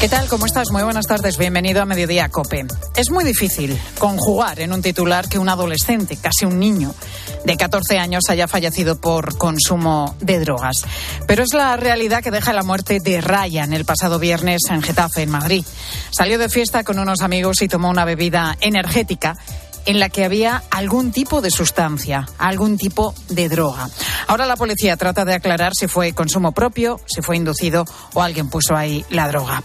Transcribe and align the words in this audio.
¿Qué 0.00 0.08
tal? 0.08 0.28
¿Cómo 0.28 0.46
estás? 0.46 0.70
Muy 0.70 0.84
buenas 0.84 1.08
tardes. 1.08 1.38
Bienvenido 1.38 1.82
a 1.82 1.84
Mediodía 1.84 2.28
Cope. 2.28 2.64
Es 2.94 3.10
muy 3.10 3.24
difícil 3.24 3.76
conjugar 3.98 4.60
en 4.60 4.72
un 4.72 4.80
titular 4.80 5.28
que 5.28 5.40
un 5.40 5.48
adolescente, 5.48 6.16
casi 6.16 6.44
un 6.44 6.60
niño, 6.60 6.94
de 7.44 7.56
14 7.56 7.98
años 7.98 8.22
haya 8.28 8.46
fallecido 8.46 9.00
por 9.00 9.36
consumo 9.36 10.14
de 10.20 10.38
drogas. 10.38 10.84
Pero 11.26 11.42
es 11.42 11.52
la 11.52 11.76
realidad 11.76 12.22
que 12.22 12.30
deja 12.30 12.52
la 12.52 12.62
muerte 12.62 13.00
de 13.00 13.20
Ryan 13.20 13.72
el 13.72 13.84
pasado 13.84 14.20
viernes 14.20 14.60
en 14.70 14.82
Getafe, 14.82 15.22
en 15.22 15.30
Madrid. 15.30 15.64
Salió 16.10 16.38
de 16.38 16.48
fiesta 16.48 16.84
con 16.84 17.00
unos 17.00 17.20
amigos 17.20 17.60
y 17.62 17.66
tomó 17.66 17.90
una 17.90 18.04
bebida 18.04 18.56
energética 18.60 19.36
en 19.86 20.00
la 20.00 20.08
que 20.08 20.24
había 20.24 20.62
algún 20.70 21.12
tipo 21.12 21.40
de 21.40 21.50
sustancia, 21.50 22.26
algún 22.38 22.76
tipo 22.78 23.14
de 23.28 23.48
droga. 23.48 23.88
Ahora 24.26 24.46
la 24.46 24.56
policía 24.56 24.96
trata 24.96 25.24
de 25.24 25.34
aclarar 25.34 25.72
si 25.74 25.88
fue 25.88 26.12
consumo 26.12 26.52
propio, 26.52 27.00
si 27.06 27.22
fue 27.22 27.36
inducido 27.36 27.84
o 28.14 28.22
alguien 28.22 28.48
puso 28.48 28.76
ahí 28.76 29.04
la 29.10 29.28
droga. 29.28 29.62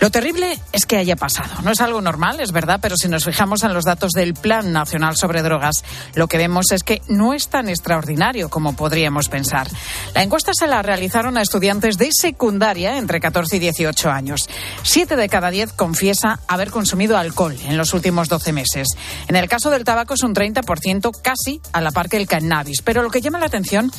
Lo 0.00 0.10
terrible 0.10 0.58
es 0.72 0.86
que 0.86 0.96
haya 0.96 1.16
pasado. 1.16 1.62
No 1.62 1.70
es 1.70 1.80
algo 1.80 2.00
normal, 2.00 2.40
es 2.40 2.52
verdad, 2.52 2.78
pero 2.80 2.96
si 2.96 3.08
nos 3.08 3.24
fijamos 3.24 3.62
en 3.62 3.74
los 3.74 3.84
datos 3.84 4.12
del 4.12 4.34
Plan 4.34 4.72
Nacional 4.72 5.16
sobre 5.16 5.42
Drogas, 5.42 5.84
lo 6.14 6.28
que 6.28 6.38
vemos 6.38 6.72
es 6.72 6.82
que 6.82 7.02
no 7.08 7.34
es 7.34 7.48
tan 7.48 7.68
extraordinario 7.68 8.48
como 8.48 8.76
podríamos 8.76 9.28
pensar. 9.28 9.68
La 10.14 10.22
encuesta 10.22 10.52
se 10.54 10.66
la 10.66 10.82
realizaron 10.82 11.36
a 11.38 11.42
estudiantes 11.42 11.98
de 11.98 12.10
secundaria 12.12 12.98
entre 12.98 13.20
14 13.20 13.56
y 13.56 13.58
18 13.58 14.10
años. 14.10 14.48
Siete 14.82 15.16
de 15.16 15.28
cada 15.28 15.50
diez 15.50 15.72
confiesa 15.72 16.40
haber 16.46 16.70
consumido 16.70 17.16
alcohol 17.16 17.56
en 17.66 17.76
los 17.76 17.94
últimos 17.94 18.28
12 18.28 18.52
meses. 18.52 18.88
En 19.28 19.36
el 19.36 19.48
del 19.64 19.84
tabaco 19.84 20.14
es 20.14 20.22
un 20.22 20.34
30%, 20.34 21.10
casi 21.22 21.60
a 21.72 21.80
la 21.80 21.90
par 21.90 22.08
que 22.08 22.18
el 22.18 22.28
cannabis. 22.28 22.82
Pero 22.82 23.02
lo 23.02 23.10
que 23.10 23.20
llama 23.20 23.38
la 23.38 23.46
atención 23.46 23.90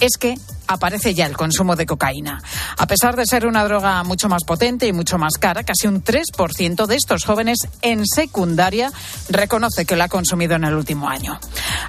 es 0.00 0.16
que 0.18 0.34
aparece 0.66 1.14
ya 1.14 1.26
el 1.26 1.36
consumo 1.36 1.74
de 1.74 1.84
cocaína. 1.84 2.42
A 2.78 2.86
pesar 2.86 3.16
de 3.16 3.26
ser 3.26 3.46
una 3.46 3.64
droga 3.64 4.02
mucho 4.04 4.28
más 4.28 4.44
potente 4.44 4.86
y 4.86 4.92
mucho 4.92 5.18
más 5.18 5.34
cara, 5.38 5.64
casi 5.64 5.88
un 5.88 6.02
3% 6.04 6.86
de 6.86 6.94
estos 6.94 7.24
jóvenes 7.24 7.58
en 7.82 8.06
secundaria 8.06 8.92
reconoce 9.28 9.84
que 9.84 9.96
la 9.96 10.04
ha 10.04 10.08
consumido 10.08 10.54
en 10.54 10.64
el 10.64 10.74
último 10.74 11.08
año. 11.08 11.38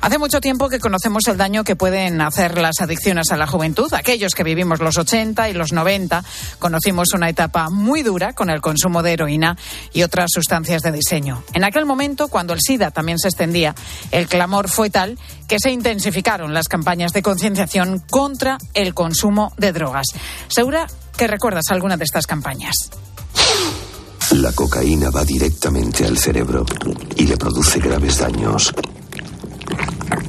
Hace 0.02 0.18
mucho 0.18 0.42
tiempo 0.42 0.68
que 0.68 0.80
conocemos 0.80 1.28
el 1.28 1.38
daño 1.38 1.64
que 1.64 1.76
pueden 1.76 2.22
hacer 2.22 2.58
las 2.58 2.82
adicciones 2.82 3.32
a 3.32 3.38
la 3.38 3.46
juventud. 3.46 3.94
Aquellos 3.94 4.34
que 4.34 4.44
vivimos 4.44 4.80
los 4.80 4.98
80 4.98 5.50
y 5.50 5.54
los 5.54 5.74
90 5.74 6.24
conocimos 6.58 7.14
una 7.14 7.30
etapa 7.30 7.70
muy 7.70 8.02
dura 8.02 8.34
con 8.34 8.50
el 8.50 8.62
consumo 8.62 9.04
de 9.04 9.14
heroína 9.14 9.58
y 9.94 10.02
otras 10.02 10.32
sustancias 10.34 10.82
de 10.82 10.92
diseño. 10.92 11.44
En 11.54 11.64
aquel 11.64 11.86
momento, 11.86 12.30
cuando 12.30 12.54
el 12.54 12.62
SIDA 12.62 12.90
también 12.90 13.20
se 13.20 13.28
extendía, 13.28 13.76
el 14.10 14.28
clamor 14.28 14.70
fue 14.70 14.90
tal 14.90 15.20
que 15.48 15.60
se 15.60 15.70
intensificaron 15.70 16.54
las 16.54 16.68
campañas 16.68 17.12
de 17.12 17.22
concienciación 17.22 18.01
contra 18.10 18.58
el 18.74 18.94
consumo 18.94 19.54
de 19.58 19.72
drogas. 19.72 20.08
Segura 20.48 20.88
que 21.18 21.28
recuerdas 21.28 21.66
alguna 21.70 21.98
de 21.98 22.04
estas 22.04 22.28
campañas. 22.28 22.90
La 24.32 24.54
cocaína 24.54 25.10
va 25.10 25.26
directamente 25.26 26.06
al 26.06 26.18
cerebro 26.18 26.66
y 27.18 27.26
le 27.26 27.38
produce 27.38 27.80
graves 27.80 28.20
daños 28.20 28.74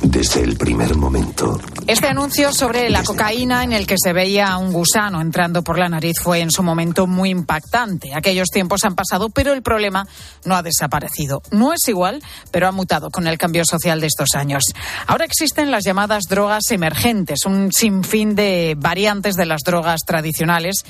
desde 0.02 0.42
el 0.42 0.56
primer 0.56 0.94
momento. 0.96 1.58
Este 1.86 2.06
anuncio 2.06 2.52
sobre 2.52 2.90
la 2.90 3.02
cocaína 3.02 3.64
en 3.64 3.72
el 3.72 3.86
que 3.86 3.96
se 3.98 4.12
veía 4.12 4.56
un 4.56 4.72
gusano 4.72 5.20
entrando 5.20 5.62
por 5.62 5.78
la 5.78 5.88
nariz 5.88 6.16
fue 6.22 6.40
en 6.40 6.50
su 6.50 6.62
momento 6.62 7.06
muy 7.06 7.30
impactante. 7.30 8.14
Aquellos 8.14 8.48
tiempos 8.48 8.84
han 8.84 8.94
pasado, 8.94 9.30
pero 9.30 9.52
el 9.52 9.62
problema 9.62 10.06
no 10.44 10.54
ha 10.54 10.62
desaparecido. 10.62 11.42
No 11.50 11.72
es 11.72 11.88
igual, 11.88 12.22
pero 12.50 12.68
ha 12.68 12.72
mutado 12.72 13.10
con 13.10 13.26
el 13.26 13.38
cambio 13.38 13.64
social 13.64 14.00
de 14.00 14.06
estos 14.06 14.34
años. 14.34 14.64
Ahora 15.06 15.24
existen 15.24 15.70
las 15.70 15.84
llamadas 15.84 16.24
drogas 16.28 16.70
emergentes, 16.70 17.46
un 17.46 17.72
sinfín 17.72 18.34
de 18.34 18.76
variantes 18.78 19.34
de 19.34 19.46
las 19.46 19.62
drogas 19.62 20.00
tradicionales, 20.06 20.84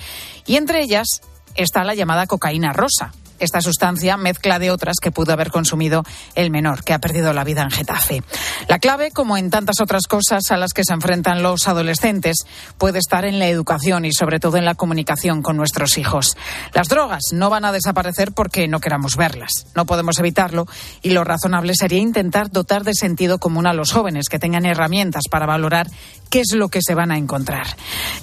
y 0.47 0.57
entre 0.57 0.83
ellas 0.83 1.07
está 1.55 1.85
la 1.85 1.95
llamada 1.95 2.27
cocaína 2.27 2.73
rosa 2.73 3.13
esta 3.45 3.61
sustancia, 3.61 4.17
mezcla 4.17 4.59
de 4.59 4.71
otras 4.71 4.97
que 5.01 5.11
pudo 5.11 5.33
haber 5.33 5.51
consumido 5.51 6.05
el 6.35 6.51
menor, 6.51 6.85
que 6.85 6.93
ha 6.93 6.99
perdido 6.99 7.33
la 7.33 7.45
vida 7.45 7.63
en 7.63 7.71
Getafe. 7.71 8.23
La 8.69 8.79
clave, 8.79 9.11
como 9.11 9.37
en 9.37 9.51
tantas 9.51 9.81
otras 9.81 10.07
cosas 10.09 10.51
a 10.51 10.57
las 10.57 10.73
que 10.73 10.85
se 10.85 10.93
enfrentan 10.93 11.43
los 11.43 11.69
adolescentes, 11.69 12.47
puede 12.79 12.99
estar 12.99 13.25
en 13.25 13.39
la 13.39 13.49
educación 13.49 14.05
y 14.05 14.13
sobre 14.13 14.41
todo 14.41 14.57
en 14.57 14.65
la 14.65 14.75
comunicación 14.75 15.43
con 15.43 15.57
nuestros 15.57 15.99
hijos. 15.99 16.37
Las 16.73 16.89
drogas 16.89 17.23
no 17.33 17.51
van 17.51 17.65
a 17.65 17.73
desaparecer 17.73 18.33
porque 18.33 18.69
no 18.69 18.81
queramos 18.81 19.17
verlas. 19.17 19.67
No 19.75 19.87
podemos 19.87 20.19
evitarlo 20.19 20.67
y 21.03 21.11
lo 21.11 21.25
razonable 21.25 21.75
sería 21.75 22.01
intentar 22.01 22.51
dotar 22.51 22.85
de 22.85 22.95
sentido 22.95 23.39
común 23.39 23.67
a 23.67 23.75
los 23.75 23.93
jóvenes 23.93 24.29
que 24.29 24.39
tengan 24.39 24.67
herramientas 24.67 25.25
para 25.31 25.47
valorar 25.47 25.89
qué 26.33 26.41
es 26.41 26.55
lo 26.55 26.71
que 26.71 26.81
se 26.81 26.95
van 26.95 27.13
a 27.13 27.19
encontrar. 27.19 27.67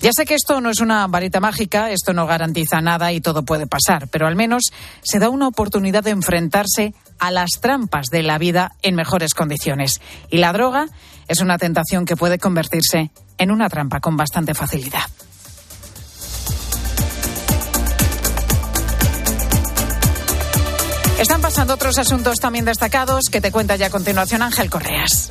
Ya 0.02 0.10
sé 0.12 0.26
que 0.26 0.34
esto 0.34 0.60
no 0.62 0.72
es 0.72 0.80
una 0.80 1.06
varita 1.06 1.40
mágica, 1.40 1.92
esto 1.92 2.12
no 2.12 2.26
garantiza 2.26 2.82
nada 2.82 3.12
y 3.14 3.22
todo 3.22 3.44
puede 3.44 3.68
pasar, 3.68 4.08
pero 4.08 4.26
al 4.26 4.36
menos 4.36 4.64
se 5.04 5.20
da 5.20 5.30
una 5.30 5.48
oportunidad 5.48 6.04
de 6.04 6.10
enfrentarse 6.10 6.96
a 7.20 7.30
las 7.30 7.52
trampas 7.62 8.08
de 8.08 8.24
la 8.24 8.40
vida 8.40 8.72
en 8.82 8.96
mejores 8.96 9.36
condiciones. 9.36 10.02
Y 10.32 10.40
la 10.40 10.52
droga 10.54 10.88
es 11.28 11.40
una 11.40 11.60
tentación 11.60 12.06
que 12.06 12.16
puede 12.16 12.40
convertirse 12.40 13.12
en 13.38 13.52
una 13.52 13.70
trampa 13.70 14.00
con 14.00 14.18
bastante 14.18 14.56
facilidad. 14.56 15.04
Están 21.20 21.42
pasando 21.42 21.76
otros 21.76 22.00
asuntos 22.00 22.40
también 22.40 22.66
destacados 22.66 23.26
que 23.32 23.40
te 23.40 23.52
cuenta 23.52 23.76
ya 23.76 23.88
a 23.88 23.90
continuación 23.92 24.42
Ángel 24.42 24.72
Correas. 24.72 25.30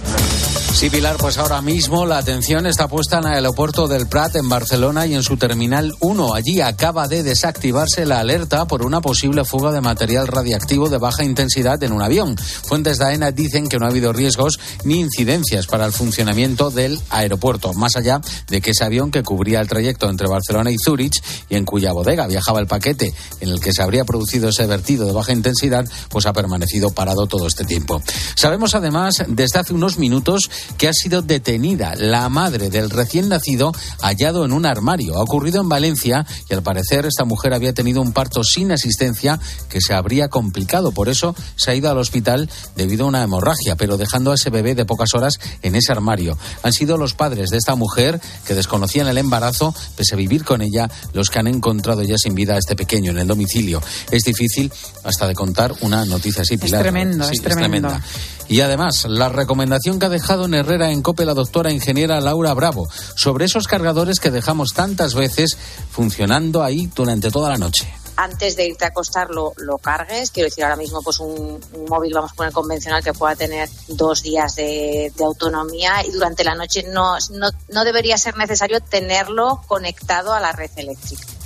Sí, 0.79 0.91
Pilar, 0.91 1.17
pues 1.17 1.39
ahora 1.39 1.61
mismo 1.61 2.07
la 2.07 2.19
atención 2.19 2.65
está 2.65 2.87
puesta 2.87 3.19
en 3.19 3.25
el 3.25 3.33
aeropuerto 3.33 3.89
del 3.89 4.07
Prat 4.07 4.37
en 4.37 4.49
Barcelona 4.49 5.07
y 5.09 5.15
en 5.15 5.25
su 5.25 5.37
terminal 5.37 5.93
1. 5.99 6.35
Allí 6.35 6.61
acaba 6.61 7.09
de 7.09 7.25
desactivarse 7.25 8.07
la 8.07 8.21
alerta 8.21 8.67
por 8.67 8.87
una 8.87 9.01
posible 9.01 9.45
fuga 9.45 9.73
de 9.73 9.81
material 9.81 10.29
radiactivo 10.29 10.89
de 10.89 10.99
baja 10.99 11.25
intensidad 11.25 11.83
en 11.83 11.93
un 11.93 12.01
avión. 12.01 12.37
Fuentes 12.37 12.99
de 12.99 13.07
AENA 13.07 13.33
dicen 13.33 13.69
que 13.69 13.79
no 13.79 13.87
ha 13.87 13.89
habido 13.89 14.13
riesgos 14.13 14.61
ni 14.85 15.01
incidencias 15.01 15.67
para 15.67 15.85
el 15.85 15.93
funcionamiento 15.93 16.71
del 16.71 17.01
aeropuerto, 17.11 17.75
más 17.75 17.97
allá 17.97 18.21
de 18.47 18.61
que 18.61 18.71
ese 18.71 18.85
avión 18.85 19.11
que 19.11 19.25
cubría 19.25 19.61
el 19.61 19.67
trayecto 19.67 20.09
entre 20.09 20.29
Barcelona 20.29 20.71
y 20.71 20.77
Zúrich 20.79 21.21
y 21.49 21.57
en 21.57 21.65
cuya 21.65 21.93
bodega 21.93 22.29
viajaba 22.29 22.61
el 22.61 22.69
paquete 22.69 23.13
en 23.41 23.49
el 23.49 23.59
que 23.59 23.73
se 23.73 23.83
habría 23.83 24.05
producido 24.05 24.51
ese 24.51 24.65
vertido 24.67 25.07
de 25.07 25.13
baja 25.13 25.33
intensidad, 25.33 25.89
pues 26.09 26.27
ha 26.27 26.33
permanecido 26.33 26.93
parado 26.93 27.27
todo 27.27 27.49
este 27.49 27.65
tiempo. 27.65 28.01
Sabemos 28.37 28.77
además 28.77 29.25
desde 29.27 29.59
hace 29.59 29.75
unos 29.75 29.99
minutos 29.99 30.38
que 30.77 30.89
ha 30.89 30.93
sido 30.93 31.23
detenida 31.23 31.95
la 31.97 32.29
madre 32.29 32.71
del 32.71 32.91
recién 32.91 33.29
nacido 33.29 33.73
hallado 34.01 34.45
en 34.45 34.53
un 34.53 34.67
armario. 34.67 35.17
Ha 35.17 35.23
ocurrido 35.23 35.61
en 35.61 35.69
Valencia 35.69 36.27
y 36.49 36.55
al 36.55 36.63
parecer 36.63 37.07
esta 37.07 37.25
mujer 37.25 37.55
había 37.55 37.73
tenido 37.73 38.01
un 38.01 38.13
parto 38.13 38.45
sin 38.45 38.73
asistencia 38.73 39.41
que 39.69 39.81
se 39.81 39.95
habría 39.95 40.29
complicado. 40.29 40.93
Por 40.93 41.09
eso 41.09 41.35
se 41.57 41.71
ha 41.71 41.75
ido 41.75 41.91
al 41.91 41.99
hospital 41.99 42.49
debido 42.77 43.05
a 43.05 43.09
una 43.09 43.23
hemorragia, 43.23 43.77
pero 43.77 43.97
dejando 43.97 44.33
a 44.33 44.35
ese 44.35 44.51
bebé 44.51 44.75
de 44.75 44.85
pocas 44.85 45.15
horas 45.15 45.39
en 45.63 45.75
ese 45.75 45.93
armario. 45.93 46.39
Han 46.63 46.73
sido 46.73 46.97
los 46.97 47.15
padres 47.15 47.51
de 47.51 47.59
esta 47.59 47.75
mujer 47.75 48.21
que 48.47 48.55
desconocían 48.55 49.09
el 49.09 49.19
embarazo, 49.19 49.75
pese 49.97 50.15
a 50.15 50.17
vivir 50.17 50.45
con 50.45 50.63
ella, 50.63 50.91
los 51.13 51.31
que 51.31 51.39
han 51.39 51.47
encontrado 51.47 52.03
ya 52.03 52.17
sin 52.19 52.35
vida 52.35 52.55
a 52.55 52.59
este 52.59 52.77
pequeño 52.77 53.11
en 53.11 53.19
el 53.19 53.27
domicilio. 53.27 53.83
Es 54.11 54.23
difícil 54.25 54.73
hasta 55.05 55.27
de 55.27 55.35
contar 55.35 55.75
una 55.81 56.05
noticia 56.05 56.43
así, 56.43 56.57
Pilar. 56.57 56.81
Es 56.81 56.83
tremendo, 56.83 57.29
es 57.29 57.43
tremendo. 57.43 58.01
Y 58.49 58.63
además, 58.63 59.05
la 59.09 59.29
recomendación 59.29 59.99
que 59.99 60.07
ha 60.07 60.11
dejado 60.11 60.47
en 60.47 60.55
Herrera 60.55 60.91
en 60.91 61.03
COPE 61.03 61.27
la 61.27 61.35
doctora 61.35 61.71
ingeniera 61.71 62.21
Laura 62.21 62.55
Bravo 62.55 62.89
sobre 63.15 63.45
esos 63.45 63.67
cargadores 63.67 64.21
que 64.21 64.31
dejamos 64.31 64.73
tantas 64.73 65.15
veces 65.15 65.57
funcionando 65.91 66.63
ahí 66.63 66.91
durante 66.95 67.31
toda 67.31 67.51
la 67.51 67.59
noche 67.59 67.93
antes 68.19 68.57
de 68.57 68.67
irte 68.67 68.85
a 68.85 68.89
acostar 68.89 69.31
lo, 69.31 69.53
lo, 69.59 69.79
cargues. 69.79 70.33
Quiero 70.33 70.49
decir, 70.49 70.65
ahora 70.65 70.75
mismo 70.75 71.01
pues 71.03 71.21
un, 71.21 71.61
móvil, 71.89 72.13
vamos 72.13 72.33
a 72.33 72.35
poner 72.35 72.53
convencional, 72.53 73.03
que 73.03 73.13
pueda 73.13 73.37
tener 73.37 73.69
dos 73.87 74.25
días 74.25 74.57
de, 74.57 75.13
de 75.17 75.25
autonomía 75.25 76.05
y 76.05 76.11
durante 76.11 76.43
la 76.43 76.57
noche 76.57 76.85
no, 76.93 77.17
no, 77.31 77.49
no 77.69 77.85
debería 77.85 78.19
ser 78.19 78.37
necesario 78.37 78.81
tenerlo 78.81 79.63
conectado 79.69 80.35
a 80.35 80.41
la 80.41 80.51
red 80.51 80.71
eléctrica. 80.75 81.38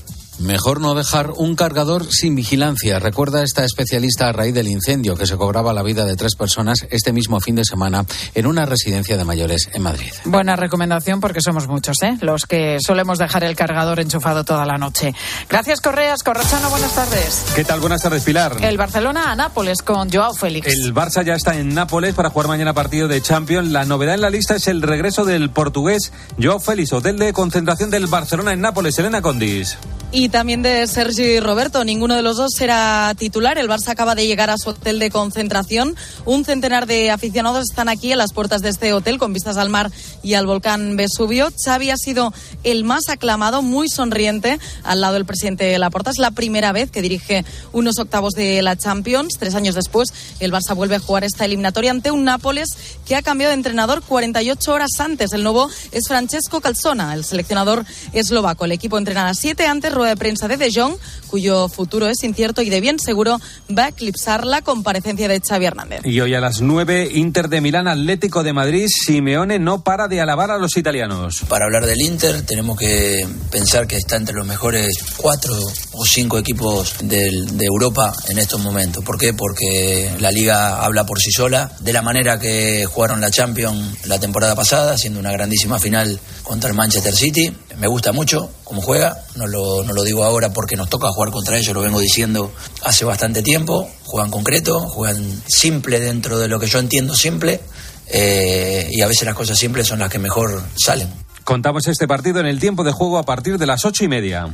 Mejor 0.43 0.81
no 0.81 0.97
dejar 0.97 1.31
un 1.37 1.55
cargador 1.55 2.05
sin 2.11 2.35
vigilancia. 2.35 2.99
Recuerda 2.99 3.45
esta 3.45 3.65
especialista 3.65 4.29
a 4.29 4.33
raíz 4.33 4.53
del 4.53 4.67
incendio 4.67 5.15
que 5.17 5.25
se 5.25 5.37
cobraba 5.37 5.73
la 5.73 5.85
vida 5.85 6.05
de 6.05 6.17
tres 6.17 6.35
personas 6.35 6.85
este 6.91 7.13
mismo 7.13 7.39
fin 7.39 7.55
de 7.55 7.65
semana 7.65 8.05
en 8.35 8.47
una 8.47 8.67
residencia 8.67 9.17
de 9.17 9.25
mayores 9.25 9.71
en 9.73 9.83
Madrid. 9.83 10.11
Buena 10.25 10.57
recomendación 10.57 11.21
porque 11.21 11.41
somos 11.41 11.69
muchos, 11.69 12.03
¿eh? 12.03 12.17
Los 12.21 12.47
que 12.47 12.79
solemos 12.85 13.19
dejar 13.19 13.45
el 13.45 13.55
cargador 13.55 14.01
enchufado 14.01 14.43
toda 14.45 14.67
la 14.67 14.79
noche. 14.79 15.15
Gracias, 15.49 15.81
Correas. 15.81 16.25
Corrochano, 16.25 16.71
buenas 16.71 16.93
tardes. 16.93 17.45
¿Qué 17.55 17.63
tal? 17.65 17.79
Buenas 17.79 18.03
tardes, 18.03 18.25
Pilar. 18.25 18.57
El 18.63 18.77
Barcelona 18.77 19.31
a 19.31 19.37
Nápoles 19.37 19.81
con 19.83 20.11
Joao 20.11 20.35
Félix. 20.35 20.67
El 20.67 20.93
Barça 20.93 21.25
ya 21.25 21.35
está 21.35 21.57
en 21.57 21.73
Nápoles 21.73 22.17
para 22.17 22.31
jugar 22.31 22.49
mañana 22.49 22.75
partido 22.75 23.07
de 23.07 23.23
Champions. 23.23 23.71
La 23.71 23.85
novedad 23.85 24.17
en 24.17 24.23
la 24.23 24.31
lista 24.31 24.57
es 24.57 24.67
el 24.67 24.83
regreso 24.83 25.25
del 25.25 25.51
portugués 25.51 26.13
Joao 26.43 26.59
Félix, 26.59 26.93
hotel 26.93 27.17
de 27.17 27.33
concentración 27.33 27.91
del 27.91 28.09
Barcelona 28.09 28.53
en 28.53 28.61
Nápoles. 28.61 28.99
Elena 28.99 29.23
Condis. 29.23 29.79
y 30.11 30.29
también 30.33 30.63
de 30.63 30.87
Sergi 30.87 31.41
Roberto. 31.41 31.85
Ninguno 31.85 32.17
de 32.17 32.23
los 32.23 32.39
dos 32.39 32.53
será 32.57 33.15
titular. 33.17 33.59
El 33.59 33.69
Barça 33.69 33.91
acaba 33.91 34.15
de 34.15 34.27
llegar 34.27 34.49
a 34.49 34.57
su 34.57 34.71
hotel 34.71 34.99
de 34.99 35.11
concentración. 35.11 35.95
Un 36.25 36.45
centenar 36.45 36.87
de 36.87 37.11
aficionados 37.11 37.67
están 37.71 37.91
aquí 37.91 38.13
a 38.13 38.17
las 38.17 38.33
puertas 38.33 38.63
de 38.63 38.71
este 38.71 38.95
hotel 38.95 39.19
con 39.19 39.35
vistas 39.35 39.59
al 39.59 39.69
mar 39.69 39.93
y 40.23 40.35
al 40.35 40.47
volcán 40.47 40.97
Vesubio. 40.97 41.51
Xavi 41.63 41.91
ha 41.91 41.97
sido 41.99 42.33
el 42.65 42.83
más 42.83 43.11
aclamado, 43.11 43.61
muy 43.61 43.91
sonriente 43.91 44.59
al 44.85 45.03
lado 45.03 45.15
del 45.15 45.27
presidente 45.27 45.79
Laporta. 45.79 46.11
Es 46.11 46.19
la 46.19 46.31
primera 46.31 46.73
vez 46.73 46.91
que 46.91 47.03
dirige 47.03 47.45
unos 47.73 47.99
octavos 47.99 48.33
de 48.33 48.63
la 48.63 48.77
Champions. 48.77 49.35
Tres 49.39 49.55
años 49.55 49.75
después, 49.75 50.15
el 50.41 50.51
Barça 50.51 50.75
vuelve 50.75 50.97
a 50.97 51.01
jugar 51.01 51.25
esta 51.25 51.45
eliminatoria 51.45 51.91
ante 51.91 52.11
un 52.11 52.25
Nápoles 52.25 52.71
que 53.05 53.17
ha 53.17 53.23
cambiado 53.23 53.51
de 53.51 53.57
entrenador 53.57 54.03
48 54.03 54.73
horas 54.73 54.93
antes. 54.99 55.35
El 55.35 55.43
nuevo 55.43 55.69
es 55.93 56.09
Francesco 56.09 56.63
Calzona, 56.63 57.13
el 57.13 57.25
seleccionador 57.25 57.85
eslovaco. 58.15 58.65
El 58.65 58.73
equipo 58.73 58.97
entrena 58.97 59.29
a 59.29 59.35
siete 59.35 59.67
antes 59.67 59.93
de 60.13 60.17
prensa 60.17 60.47
de 60.49 60.57
De 60.57 60.71
Jong, 60.71 60.95
cuyo 61.33 61.67
futuro 61.71 62.09
es 62.09 62.23
incierto 62.25 62.61
y 62.61 62.69
de 62.69 62.83
bien 62.83 62.99
seguro 62.99 63.41
va 63.77 63.87
a 63.87 63.89
eclipsar 63.89 64.47
la 64.47 64.61
comparecencia 64.61 65.29
de 65.29 65.41
Xavi 65.41 65.65
Hernández. 65.65 66.03
Y 66.05 66.21
hoy 66.21 66.35
a 66.35 66.41
las 66.41 66.61
9, 66.61 67.09
Inter 67.15 67.49
de 67.49 67.63
Milán, 67.63 67.89
Atlético 67.89 68.43
de 68.43 68.53
Madrid, 68.53 68.87
Simeone 68.87 69.59
no 69.59 69.83
para 69.83 70.09
de 70.09 70.21
alabar 70.21 70.51
a 70.51 70.59
los 70.59 70.77
italianos. 70.77 71.45
Para 71.49 71.65
hablar 71.65 71.87
del 71.87 72.03
Inter 72.03 72.43
tenemos 72.43 72.79
que 72.79 73.27
pensar 73.51 73.87
que 73.87 73.97
está 73.97 74.17
entre 74.17 74.35
los 74.35 74.47
mejores 74.47 74.95
cuatro 75.17 75.57
o 75.93 76.05
cinco 76.05 76.39
equipos 76.39 76.97
de 77.01 77.65
Europa 77.65 78.13
en 78.29 78.39
estos 78.39 78.61
momentos. 78.61 79.03
¿Por 79.03 79.17
qué? 79.17 79.33
Porque 79.33 80.15
la 80.21 80.31
liga 80.31 80.85
habla 80.85 81.07
por 81.07 81.19
sí 81.19 81.31
sola, 81.33 81.73
de 81.81 81.95
la 81.95 82.03
manera 82.03 82.39
que 82.39 82.85
jugaron 82.85 83.23
la 83.23 83.31
Champions 83.31 84.05
la 84.05 84.21
temporada 84.21 84.55
pasada, 84.55 84.99
siendo 84.99 85.19
una 85.19 85.33
grandísima 85.33 85.79
final 85.79 86.21
contra 86.43 86.69
el 86.69 86.77
Manchester 86.77 87.15
City. 87.15 87.57
Me 87.79 87.87
gusta 87.87 88.13
mucho 88.13 88.51
cómo 88.65 88.83
juega, 88.83 89.25
no 89.37 89.47
lo, 89.47 89.85
no 89.85 89.93
lo 89.93 90.03
digo 90.03 90.25
ahora 90.25 90.53
porque 90.53 90.77
nos 90.77 90.89
toca 90.89 91.09
jugar 91.09 91.22
contra 91.31 91.57
ellos, 91.57 91.75
lo 91.75 91.81
vengo 91.81 92.01
diciendo 92.01 92.53
hace 92.83 93.05
bastante 93.05 93.43
tiempo. 93.43 93.89
Juegan 94.05 94.31
concreto, 94.31 94.81
juegan 94.81 95.43
simple 95.47 96.01
dentro 96.01 96.39
de 96.39 96.49
lo 96.49 96.59
que 96.59 96.67
yo 96.67 96.79
entiendo 96.79 97.15
simple, 97.15 97.61
eh, 98.09 98.89
y 98.91 99.01
a 99.01 99.07
veces 99.07 99.25
las 99.25 99.35
cosas 99.35 99.59
simples 99.59 99.87
son 99.87 100.01
las 100.01 100.11
que 100.11 100.19
mejor 100.19 100.63
salen. 100.77 101.09
Contamos 101.45 101.87
este 101.89 102.07
partido 102.07 102.41
en 102.41 102.47
el 102.47 102.61
tiempo 102.61 102.85
de 102.85 102.93
juego 102.93 103.19
a 103.19 103.25
partir 103.25 103.59
de 103.59 103.67
las 103.67 103.85
ocho 103.85 104.05
y 104.05 104.09
media. 104.09 104.49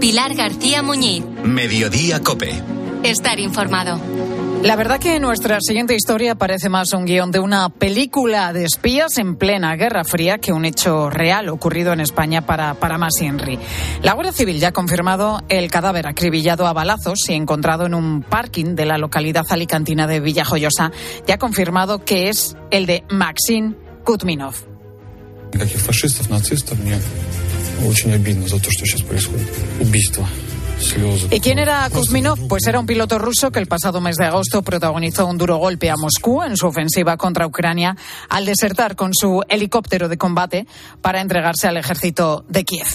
Pilar 0.00 0.34
García 0.34 0.82
Muñiz. 0.82 1.24
Mediodía 1.44 2.20
Cope. 2.20 2.62
Estar 3.02 3.38
informado. 3.38 4.00
La 4.62 4.76
verdad 4.76 5.00
que 5.00 5.18
nuestra 5.18 5.58
siguiente 5.60 5.96
historia 5.96 6.36
parece 6.36 6.68
más 6.68 6.92
un 6.92 7.04
guion 7.04 7.32
de 7.32 7.40
una 7.40 7.68
película 7.68 8.52
de 8.52 8.64
espías 8.64 9.18
en 9.18 9.34
plena 9.34 9.74
Guerra 9.74 10.04
Fría 10.04 10.38
que 10.38 10.52
un 10.52 10.64
hecho 10.64 11.10
real 11.10 11.48
ocurrido 11.48 11.92
en 11.92 11.98
España 11.98 12.46
para, 12.46 12.74
para 12.74 12.96
más 12.96 13.14
Henry. 13.20 13.58
La 14.02 14.12
Guardia 14.12 14.32
Civil 14.32 14.60
ya 14.60 14.68
ha 14.68 14.72
confirmado 14.72 15.42
el 15.48 15.68
cadáver 15.68 16.06
acribillado 16.06 16.68
a 16.68 16.72
balazos 16.72 17.28
y 17.28 17.32
encontrado 17.32 17.86
en 17.86 17.94
un 17.94 18.22
parking 18.22 18.76
de 18.76 18.86
la 18.86 18.98
localidad 18.98 19.44
alicantina 19.50 20.06
de 20.06 20.20
Villajoyosa. 20.20 20.92
Ya 21.26 21.34
ha 21.34 21.38
confirmado 21.38 22.04
que 22.04 22.28
es 22.28 22.56
el 22.70 22.86
de 22.86 23.02
Maxim 23.10 23.74
Kutminov. 24.04 24.54
¿Y 31.30 31.40
quién 31.40 31.58
era 31.58 31.88
Kuzminov? 31.90 32.48
Pues 32.48 32.66
era 32.66 32.80
un 32.80 32.86
piloto 32.86 33.18
ruso 33.18 33.50
que 33.50 33.58
el 33.58 33.66
pasado 33.66 34.00
mes 34.00 34.16
de 34.16 34.26
agosto 34.26 34.62
protagonizó 34.62 35.26
un 35.26 35.38
duro 35.38 35.56
golpe 35.56 35.90
a 35.90 35.96
Moscú 35.96 36.42
en 36.42 36.56
su 36.56 36.66
ofensiva 36.66 37.16
contra 37.16 37.46
Ucrania 37.46 37.96
al 38.28 38.46
desertar 38.46 38.96
con 38.96 39.12
su 39.14 39.42
helicóptero 39.48 40.08
de 40.08 40.18
combate 40.18 40.66
para 41.00 41.20
entregarse 41.20 41.68
al 41.68 41.76
ejército 41.76 42.44
de 42.48 42.64
Kiev. 42.64 42.88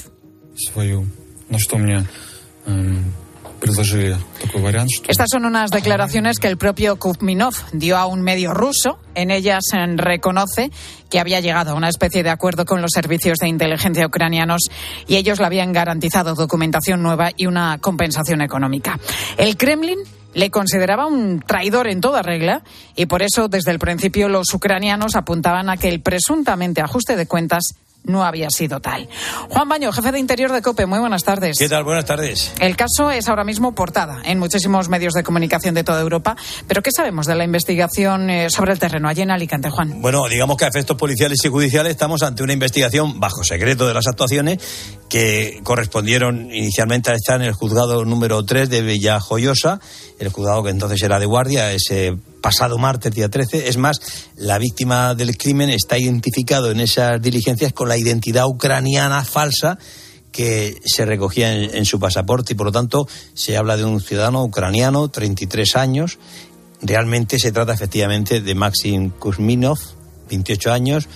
Estas 5.07 5.27
son 5.31 5.45
unas 5.45 5.71
declaraciones 5.71 6.39
que 6.39 6.47
el 6.47 6.57
propio 6.57 6.97
Kuzminov 6.97 7.53
dio 7.73 7.97
a 7.97 8.05
un 8.05 8.21
medio 8.21 8.53
ruso. 8.53 8.99
En 9.15 9.31
ellas 9.31 9.65
reconoce 9.95 10.71
que 11.09 11.19
había 11.19 11.39
llegado 11.39 11.71
a 11.71 11.75
una 11.75 11.89
especie 11.89 12.23
de 12.23 12.29
acuerdo 12.29 12.65
con 12.65 12.81
los 12.81 12.91
servicios 12.93 13.37
de 13.39 13.47
inteligencia 13.47 14.05
ucranianos 14.05 14.69
y 15.07 15.15
ellos 15.15 15.39
le 15.39 15.45
habían 15.45 15.73
garantizado 15.73 16.35
documentación 16.35 17.01
nueva 17.01 17.31
y 17.35 17.45
una 17.45 17.77
compensación 17.79 18.41
económica. 18.41 18.99
El 19.37 19.57
Kremlin 19.57 19.99
le 20.33 20.51
consideraba 20.51 21.07
un 21.07 21.39
traidor 21.39 21.87
en 21.87 22.01
toda 22.01 22.21
regla 22.21 22.61
y 22.95 23.07
por 23.07 23.23
eso 23.23 23.47
desde 23.47 23.71
el 23.71 23.79
principio 23.79 24.29
los 24.29 24.53
ucranianos 24.53 25.15
apuntaban 25.15 25.69
a 25.69 25.77
que 25.77 25.89
el 25.89 26.01
presuntamente 26.01 26.81
ajuste 26.81 27.15
de 27.15 27.27
cuentas 27.27 27.75
no 28.07 28.23
había 28.23 28.49
sido 28.49 28.79
tal. 28.79 29.07
Juan 29.49 29.69
Baño, 29.69 29.91
jefe 29.91 30.11
de 30.11 30.19
Interior 30.19 30.51
de 30.51 30.61
COPE, 30.61 30.85
muy 30.85 30.99
buenas 30.99 31.23
tardes. 31.23 31.57
¿Qué 31.59 31.69
tal? 31.69 31.83
Buenas 31.83 32.05
tardes. 32.05 32.53
El 32.59 32.75
caso 32.75 33.11
es 33.11 33.27
ahora 33.29 33.43
mismo 33.43 33.75
portada 33.75 34.21
en 34.25 34.39
muchísimos 34.39 34.89
medios 34.89 35.13
de 35.13 35.23
comunicación 35.23 35.75
de 35.75 35.83
toda 35.83 36.01
Europa, 36.01 36.35
pero 36.67 36.81
¿qué 36.81 36.91
sabemos 36.91 37.27
de 37.27 37.35
la 37.35 37.43
investigación 37.43 38.29
eh, 38.29 38.49
sobre 38.49 38.73
el 38.73 38.79
terreno 38.79 39.07
allí 39.07 39.21
en 39.21 39.31
Alicante, 39.31 39.69
Juan? 39.69 40.01
Bueno, 40.01 40.27
digamos 40.27 40.57
que 40.57 40.65
a 40.65 40.69
efectos 40.69 40.97
policiales 40.97 41.39
y 41.43 41.49
judiciales 41.49 41.91
estamos 41.91 42.23
ante 42.23 42.43
una 42.43 42.53
investigación 42.53 43.19
bajo 43.19 43.43
secreto 43.43 43.87
de 43.87 43.93
las 43.93 44.07
actuaciones 44.07 44.96
que 45.09 45.61
correspondieron 45.63 46.53
inicialmente 46.53 47.11
a 47.11 47.15
estar 47.15 47.41
en 47.41 47.47
el 47.47 47.53
juzgado 47.53 48.03
número 48.03 48.43
3 48.43 48.69
de 48.69 48.81
Villajoyosa, 48.81 49.79
el 50.19 50.29
juzgado 50.29 50.63
que 50.63 50.69
entonces 50.69 51.01
era 51.01 51.19
de 51.19 51.25
guardia, 51.25 51.71
ese 51.71 52.17
pasado 52.41 52.77
martes, 52.77 53.13
día 53.13 53.29
13. 53.29 53.67
Es 53.67 53.77
más, 53.77 53.99
la 54.35 54.57
víctima 54.57 55.15
del 55.15 55.37
crimen 55.37 55.69
está 55.69 55.97
identificado 55.97 56.71
en 56.71 56.81
esas 56.81 57.21
diligencias 57.21 57.73
con 57.73 57.89
la 57.89 57.97
identidad 57.97 58.45
ucraniana 58.47 59.23
falsa 59.23 59.77
que 60.31 60.75
se 60.85 61.05
recogía 61.05 61.51
en, 61.51 61.85
su 61.85 61.99
pasaporte 61.99 62.53
y 62.53 62.55
por 62.55 62.67
lo 62.67 62.71
tanto 62.71 63.07
se 63.33 63.57
habla 63.57 63.75
de 63.75 63.85
un 63.85 63.99
ciudadano 63.99 64.43
ucraniano, 64.43 65.07
33 65.07 65.75
años. 65.75 66.19
Realmente 66.81 67.39
se 67.39 67.51
trata 67.51 67.73
efectivamente 67.73 68.41
de 68.41 68.53
Maxim 68.53 69.09
Kuzminov, 69.09 69.79
28 70.29 70.71
años, 70.71 71.07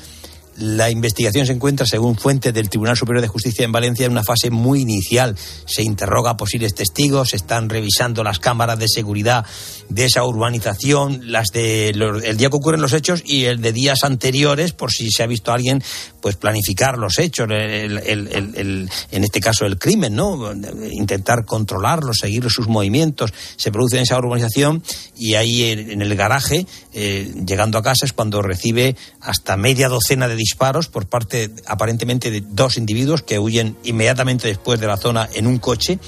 la 0.61 0.89
investigación 0.89 1.45
se 1.45 1.53
encuentra, 1.53 1.85
según 1.85 2.15
fuentes 2.15 2.53
del 2.53 2.69
Tribunal 2.69 2.95
Superior 2.95 3.21
de 3.21 3.27
Justicia 3.27 3.65
en 3.65 3.71
Valencia, 3.71 4.05
en 4.05 4.11
una 4.11 4.23
fase 4.23 4.51
muy 4.51 4.81
inicial. 4.81 5.35
Se 5.65 5.81
interroga 5.81 6.31
a 6.31 6.37
posibles 6.37 6.75
testigos, 6.75 7.29
se 7.29 7.37
están 7.37 7.67
revisando 7.67 8.23
las 8.23 8.39
cámaras 8.39 8.77
de 8.77 8.87
seguridad 8.87 9.45
de 9.93 10.05
esa 10.05 10.23
urbanización, 10.23 11.31
las 11.31 11.49
de 11.49 11.89
el 11.89 12.37
día 12.37 12.49
que 12.49 12.55
ocurren 12.55 12.81
los 12.81 12.93
hechos 12.93 13.23
y 13.25 13.45
el 13.45 13.61
de 13.61 13.73
días 13.73 14.03
anteriores, 14.03 14.71
por 14.71 14.91
si 14.91 15.11
se 15.11 15.23
ha 15.23 15.27
visto 15.27 15.51
alguien 15.51 15.83
pues 16.21 16.37
planificar 16.37 16.97
los 16.97 17.19
hechos, 17.19 17.47
en 17.51 18.89
este 19.11 19.39
caso 19.41 19.65
el 19.65 19.77
crimen, 19.77 20.15
¿no? 20.15 20.53
Intentar 20.91 21.45
controlarlo, 21.45 22.13
seguir 22.13 22.49
sus 22.49 22.67
movimientos. 22.67 23.33
Se 23.57 23.71
produce 23.71 23.97
en 23.97 24.03
esa 24.03 24.17
urbanización 24.17 24.83
y 25.17 25.35
ahí 25.35 25.63
en 25.63 26.01
el 26.01 26.15
garaje, 26.15 26.65
eh, 26.93 27.33
llegando 27.45 27.77
a 27.77 27.83
casa, 27.83 28.05
es 28.05 28.13
cuando 28.13 28.41
recibe 28.41 28.95
hasta 29.19 29.57
media 29.57 29.89
docena 29.89 30.27
de 30.27 30.35
disparos 30.35 30.87
por 30.87 31.07
parte 31.07 31.51
aparentemente 31.65 32.31
de 32.31 32.41
dos 32.41 32.77
individuos 32.77 33.23
que 33.23 33.39
huyen 33.39 33.75
inmediatamente 33.83 34.47
después 34.47 34.79
de 34.79 34.87
la 34.87 34.97
zona 34.97 35.27
en 35.33 35.47
un 35.47 35.57
coche. 35.57 35.99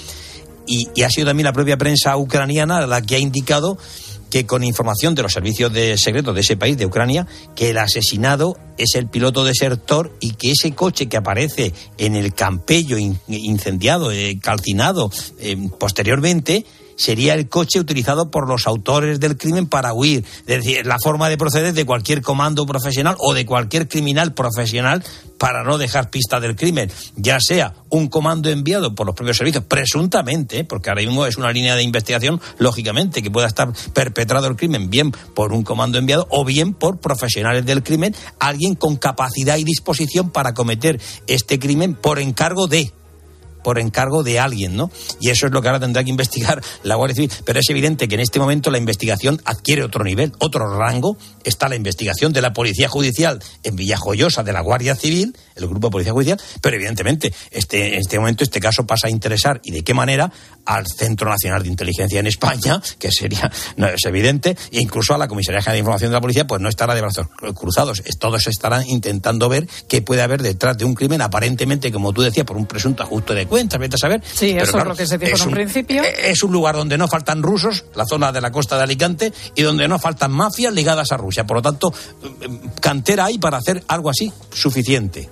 Y, 0.66 0.88
y 0.96 1.04
ha 1.04 1.10
sido 1.10 1.28
también 1.28 1.46
la 1.46 1.54
propia 1.54 1.78
prensa 1.78 2.16
ucraniana 2.18 2.86
la 2.88 3.02
que 3.02 3.16
ha 3.16 3.20
indicado 3.20 3.78
que 4.34 4.48
con 4.48 4.64
información 4.64 5.14
de 5.14 5.22
los 5.22 5.32
servicios 5.32 5.72
de 5.72 5.96
secretos 5.96 6.34
de 6.34 6.42
ese 6.42 6.58
país, 6.58 6.76
de 6.76 6.88
Ucrania, 6.88 7.28
que 7.56 7.70
el 7.70 7.78
asesinado 7.78 8.58
es 8.80 8.96
el 8.96 9.08
piloto 9.08 9.44
desertor 9.44 10.12
y 10.20 10.32
que 10.32 10.50
ese 10.50 10.72
coche 10.72 11.06
que 11.06 11.18
aparece 11.18 11.72
en 12.00 12.16
el 12.16 12.34
campello 12.34 12.98
incendiado, 13.28 14.12
eh, 14.12 14.40
calcinado, 14.42 15.12
eh, 15.38 15.56
posteriormente, 15.80 16.66
sería 16.96 17.34
el 17.34 17.50
coche 17.50 17.80
utilizado 17.80 18.30
por 18.32 18.48
los 18.48 18.68
autores 18.68 19.20
del 19.20 19.38
crimen 19.38 19.68
para 19.68 19.94
huir. 19.94 20.24
Es 20.48 20.64
decir, 20.64 20.86
la 20.86 20.98
forma 21.00 21.30
de 21.30 21.38
proceder 21.38 21.74
de 21.74 21.86
cualquier 21.86 22.22
comando 22.22 22.66
profesional 22.66 23.16
o 23.20 23.34
de 23.34 23.46
cualquier 23.46 23.88
criminal 23.88 24.34
profesional 24.34 25.04
para 25.38 25.64
no 25.64 25.78
dejar 25.78 26.10
pista 26.10 26.40
del 26.40 26.56
crimen, 26.56 26.90
ya 27.16 27.38
sea 27.42 27.74
un 27.90 28.08
comando 28.08 28.50
enviado 28.50 28.96
por 28.96 29.06
los 29.06 29.16
propios 29.16 29.38
servicios, 29.38 29.66
presuntamente, 29.66 30.64
porque 30.64 30.90
ahora 30.90 31.02
mismo 31.02 31.26
es 31.26 31.38
una 31.38 31.52
línea 31.52 31.76
de 31.76 31.84
investigación, 31.84 32.40
lógicamente, 32.60 33.22
que 33.22 33.30
pueda 33.30 33.48
estar 33.48 33.74
perpetrado 33.94 34.48
el 34.48 34.56
crimen 34.56 34.90
bien 34.90 35.12
por 35.12 35.52
un 35.52 35.64
comando 35.64 35.98
enviado 35.98 36.28
o 36.30 36.46
bien 36.46 36.74
por 36.74 37.00
profesionales 37.00 37.66
del 37.66 37.84
crimen, 37.84 38.16
alguien 38.40 38.76
con 38.76 38.96
capacidad 38.96 39.58
y 39.58 39.66
disposición 39.66 40.30
para 40.30 40.54
cometer 40.54 41.02
este 41.28 41.60
crimen 41.60 41.94
por 41.94 42.20
encargo 42.20 42.68
de 42.68 42.94
por 43.64 43.80
encargo 43.80 44.24
de 44.24 44.40
alguien, 44.40 44.76
¿no? 44.76 44.92
Y 45.20 45.30
eso 45.30 45.48
es 45.48 45.52
lo 45.52 45.62
que 45.62 45.70
ahora 45.70 45.80
tendrá 45.80 46.04
que 46.04 46.10
investigar 46.10 46.62
la 46.84 46.96
Guardia 46.96 47.16
Civil. 47.16 47.32
Pero 47.46 47.60
es 47.60 47.70
evidente 47.70 48.08
que 48.08 48.16
en 48.16 48.22
este 48.22 48.40
momento 48.40 48.72
la 48.72 48.78
investigación 48.78 49.42
adquiere 49.46 49.84
otro 49.84 50.04
nivel, 50.04 50.34
otro 50.40 50.78
rango. 50.78 51.18
Está 51.44 51.70
la 51.70 51.76
investigación 51.76 52.34
de 52.34 52.42
la 52.42 52.54
Policía 52.54 52.88
Judicial 52.88 53.42
en 53.64 53.76
Villajoyosa 53.76 54.44
de 54.44 54.54
la 54.54 54.62
Guardia 54.62 54.96
Civil, 54.96 55.36
el 55.56 55.68
Grupo 55.68 55.88
de 55.88 55.92
Policía 55.92 56.14
Judicial, 56.14 56.40
pero 56.62 56.76
evidentemente 56.76 57.34
este, 57.52 57.96
en 57.96 58.00
este 58.02 58.20
momento 58.20 58.44
este 58.44 58.60
caso 58.60 58.86
pasa 58.86 59.08
a 59.08 59.10
interesar 59.10 59.62
y 59.64 59.72
de 59.72 59.84
qué 59.84 59.94
manera 59.94 60.32
al 60.66 60.86
Centro 60.88 61.30
Nacional 61.30 61.64
de 61.64 61.70
Inteligencia 61.70 62.20
en 62.20 62.28
España, 62.28 62.82
que 63.00 63.12
sería, 63.12 63.52
no 63.78 63.88
es 63.88 64.04
evidente, 64.06 64.56
e 64.72 64.82
incluso 64.82 65.14
a 65.14 65.18
la 65.18 65.28
Comisaría 65.28 65.62
General 65.62 65.76
de 65.76 65.80
Información 65.80 66.12
de 66.12 66.16
la 66.16 66.22
Policía, 66.22 66.48
pues 66.48 66.62
no 66.62 66.70
estará 66.70 66.96
de 66.96 67.02
brazos 67.02 67.28
cruzados. 67.54 68.02
Todos 68.20 68.48
estarán 68.48 68.88
intentando 68.88 69.50
ver 69.50 69.68
qué 69.88 70.02
puede 70.02 70.22
haber 70.22 70.42
detrás 70.42 70.78
de 70.78 70.86
un 70.86 70.94
crimen, 70.94 71.22
aparentemente, 71.22 71.92
como 71.92 72.14
tú 72.14 72.22
decías, 72.22 72.46
por 72.46 72.58
un 72.58 72.66
presunto 72.66 73.04
ajuste 73.04 73.34
de 73.34 73.48
cuentas, 73.48 73.80
vete 73.80 73.96
a 73.96 74.00
saber. 74.00 74.22
Sí, 74.34 74.52
eso 74.52 74.78
es 74.78 74.86
lo 74.86 74.96
que 74.96 75.06
se 75.06 75.18
dijo 75.18 75.36
en 75.36 75.48
un 75.48 75.54
principio. 75.54 76.04
Es 76.04 76.44
un 76.44 76.52
lugar 76.52 76.76
donde 76.76 76.98
no 76.98 77.08
faltan 77.08 77.44
rusos, 77.44 77.86
la 77.96 78.06
zona 78.06 78.32
de 78.32 78.42
la 78.42 78.52
costa 78.52 78.78
de 78.78 78.84
Alicante, 78.84 79.34
y 79.56 79.62
donde 79.64 79.88
no 79.88 80.00
faltan 80.00 80.32
mafias 80.32 80.74
ligadas 80.74 81.12
a 81.12 81.18
Rusia. 81.18 81.46
Por 81.46 81.58
lo 81.58 81.62
tanto, 81.62 81.94
cantera 82.80 83.26
hay 83.26 83.38
para 83.38 83.58
hacer 83.58 83.84
algo 83.88 84.10
así 84.10 84.32
suficiente. 84.52 85.30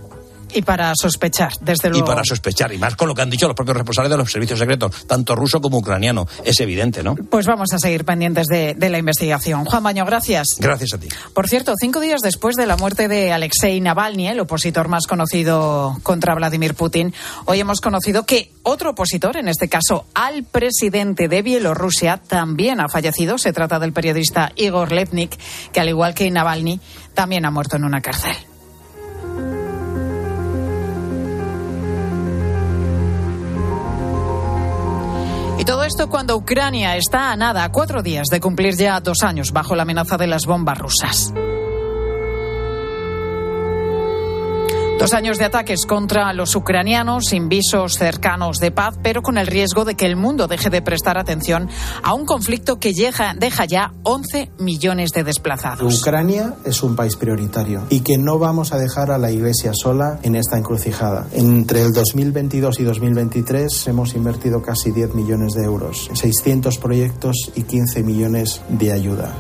Y 0.53 0.61
para 0.61 0.93
sospechar, 0.95 1.53
desde 1.61 1.89
luego. 1.89 2.05
Y 2.05 2.07
para 2.07 2.23
sospechar, 2.23 2.73
y 2.73 2.77
más 2.77 2.95
con 2.95 3.07
lo 3.07 3.15
que 3.15 3.21
han 3.21 3.29
dicho 3.29 3.47
los 3.47 3.55
propios 3.55 3.77
responsables 3.77 4.11
de 4.11 4.17
los 4.17 4.31
servicios 4.31 4.59
secretos, 4.59 5.07
tanto 5.07 5.35
ruso 5.35 5.61
como 5.61 5.77
ucraniano. 5.77 6.27
Es 6.43 6.59
evidente, 6.59 7.03
¿no? 7.03 7.15
Pues 7.15 7.45
vamos 7.45 7.73
a 7.73 7.79
seguir 7.79 8.05
pendientes 8.05 8.47
de, 8.47 8.75
la 8.89 8.97
investigación. 8.97 9.65
Juan 9.65 9.83
Baño, 9.83 10.05
gracias. 10.05 10.47
Gracias 10.59 10.93
a 10.93 10.97
ti. 10.97 11.07
Por 11.33 11.47
cierto, 11.47 11.73
cinco 11.79 11.99
días 11.99 12.21
después 12.21 12.55
de 12.55 12.65
la 12.65 12.75
muerte 12.75 13.07
de 13.07 13.31
Alexei 13.31 13.79
Navalny, 13.79 14.27
el 14.27 14.39
opositor 14.39 14.87
más 14.87 15.07
conocido 15.07 15.97
contra 16.03 16.35
Vladimir 16.35 16.75
Putin, 16.75 17.13
hoy 17.45 17.59
hemos 17.59 17.79
conocido 17.79 18.25
que 18.25 18.51
otro 18.63 18.91
opositor, 18.91 19.37
en 19.37 19.47
este 19.47 19.69
caso 19.69 20.05
al 20.13 20.43
presidente 20.43 21.27
de 21.27 21.41
Bielorrusia, 21.41 22.17
también 22.17 22.81
ha 22.81 22.89
fallecido. 22.89 23.37
Se 23.37 23.53
trata 23.53 23.79
del 23.79 23.93
periodista 23.93 24.51
Igor 24.55 24.91
Levnik, 24.91 25.37
que 25.71 25.79
al 25.79 25.89
igual 25.89 26.13
que 26.13 26.29
Navalny, 26.29 26.79
también 27.13 27.45
ha 27.45 27.51
muerto 27.51 27.77
en 27.77 27.85
una 27.85 28.01
cárcel. 28.01 28.35
Y 35.61 35.63
todo 35.63 35.83
esto 35.83 36.09
cuando 36.09 36.35
Ucrania 36.35 36.97
está 36.97 37.31
a 37.31 37.35
nada, 37.35 37.63
a 37.63 37.71
cuatro 37.71 38.01
días 38.01 38.29
de 38.31 38.39
cumplir 38.39 38.75
ya 38.75 38.99
dos 38.99 39.21
años 39.21 39.51
bajo 39.51 39.75
la 39.75 39.83
amenaza 39.83 40.17
de 40.17 40.25
las 40.25 40.47
bombas 40.47 40.79
rusas. 40.79 41.31
Dos 45.01 45.15
años 45.15 45.39
de 45.39 45.45
ataques 45.45 45.87
contra 45.87 46.31
los 46.31 46.55
ucranianos 46.55 47.25
sin 47.25 47.49
visos 47.49 47.97
cercanos 47.97 48.57
de 48.59 48.69
paz, 48.69 48.99
pero 49.01 49.23
con 49.23 49.39
el 49.39 49.47
riesgo 49.47 49.83
de 49.83 49.95
que 49.95 50.05
el 50.05 50.15
mundo 50.15 50.45
deje 50.45 50.69
de 50.69 50.83
prestar 50.83 51.17
atención 51.17 51.69
a 52.03 52.13
un 52.13 52.27
conflicto 52.27 52.77
que 52.77 52.93
deja 52.93 53.65
ya 53.65 53.93
11 54.03 54.51
millones 54.59 55.09
de 55.09 55.23
desplazados. 55.23 56.01
Ucrania 56.01 56.53
es 56.65 56.83
un 56.83 56.95
país 56.95 57.15
prioritario 57.15 57.81
y 57.89 58.01
que 58.01 58.19
no 58.19 58.37
vamos 58.37 58.73
a 58.73 58.77
dejar 58.77 59.09
a 59.09 59.17
la 59.17 59.31
Iglesia 59.31 59.71
sola 59.73 60.19
en 60.21 60.35
esta 60.35 60.59
encrucijada. 60.59 61.25
Entre 61.31 61.81
el 61.81 61.93
2022 61.93 62.79
y 62.79 62.83
2023 62.83 63.87
hemos 63.87 64.13
invertido 64.13 64.61
casi 64.61 64.91
10 64.91 65.15
millones 65.15 65.53
de 65.53 65.63
euros, 65.63 66.11
600 66.13 66.77
proyectos 66.77 67.51
y 67.55 67.63
15 67.63 68.03
millones 68.03 68.61
de 68.69 68.91
ayuda. 68.91 69.33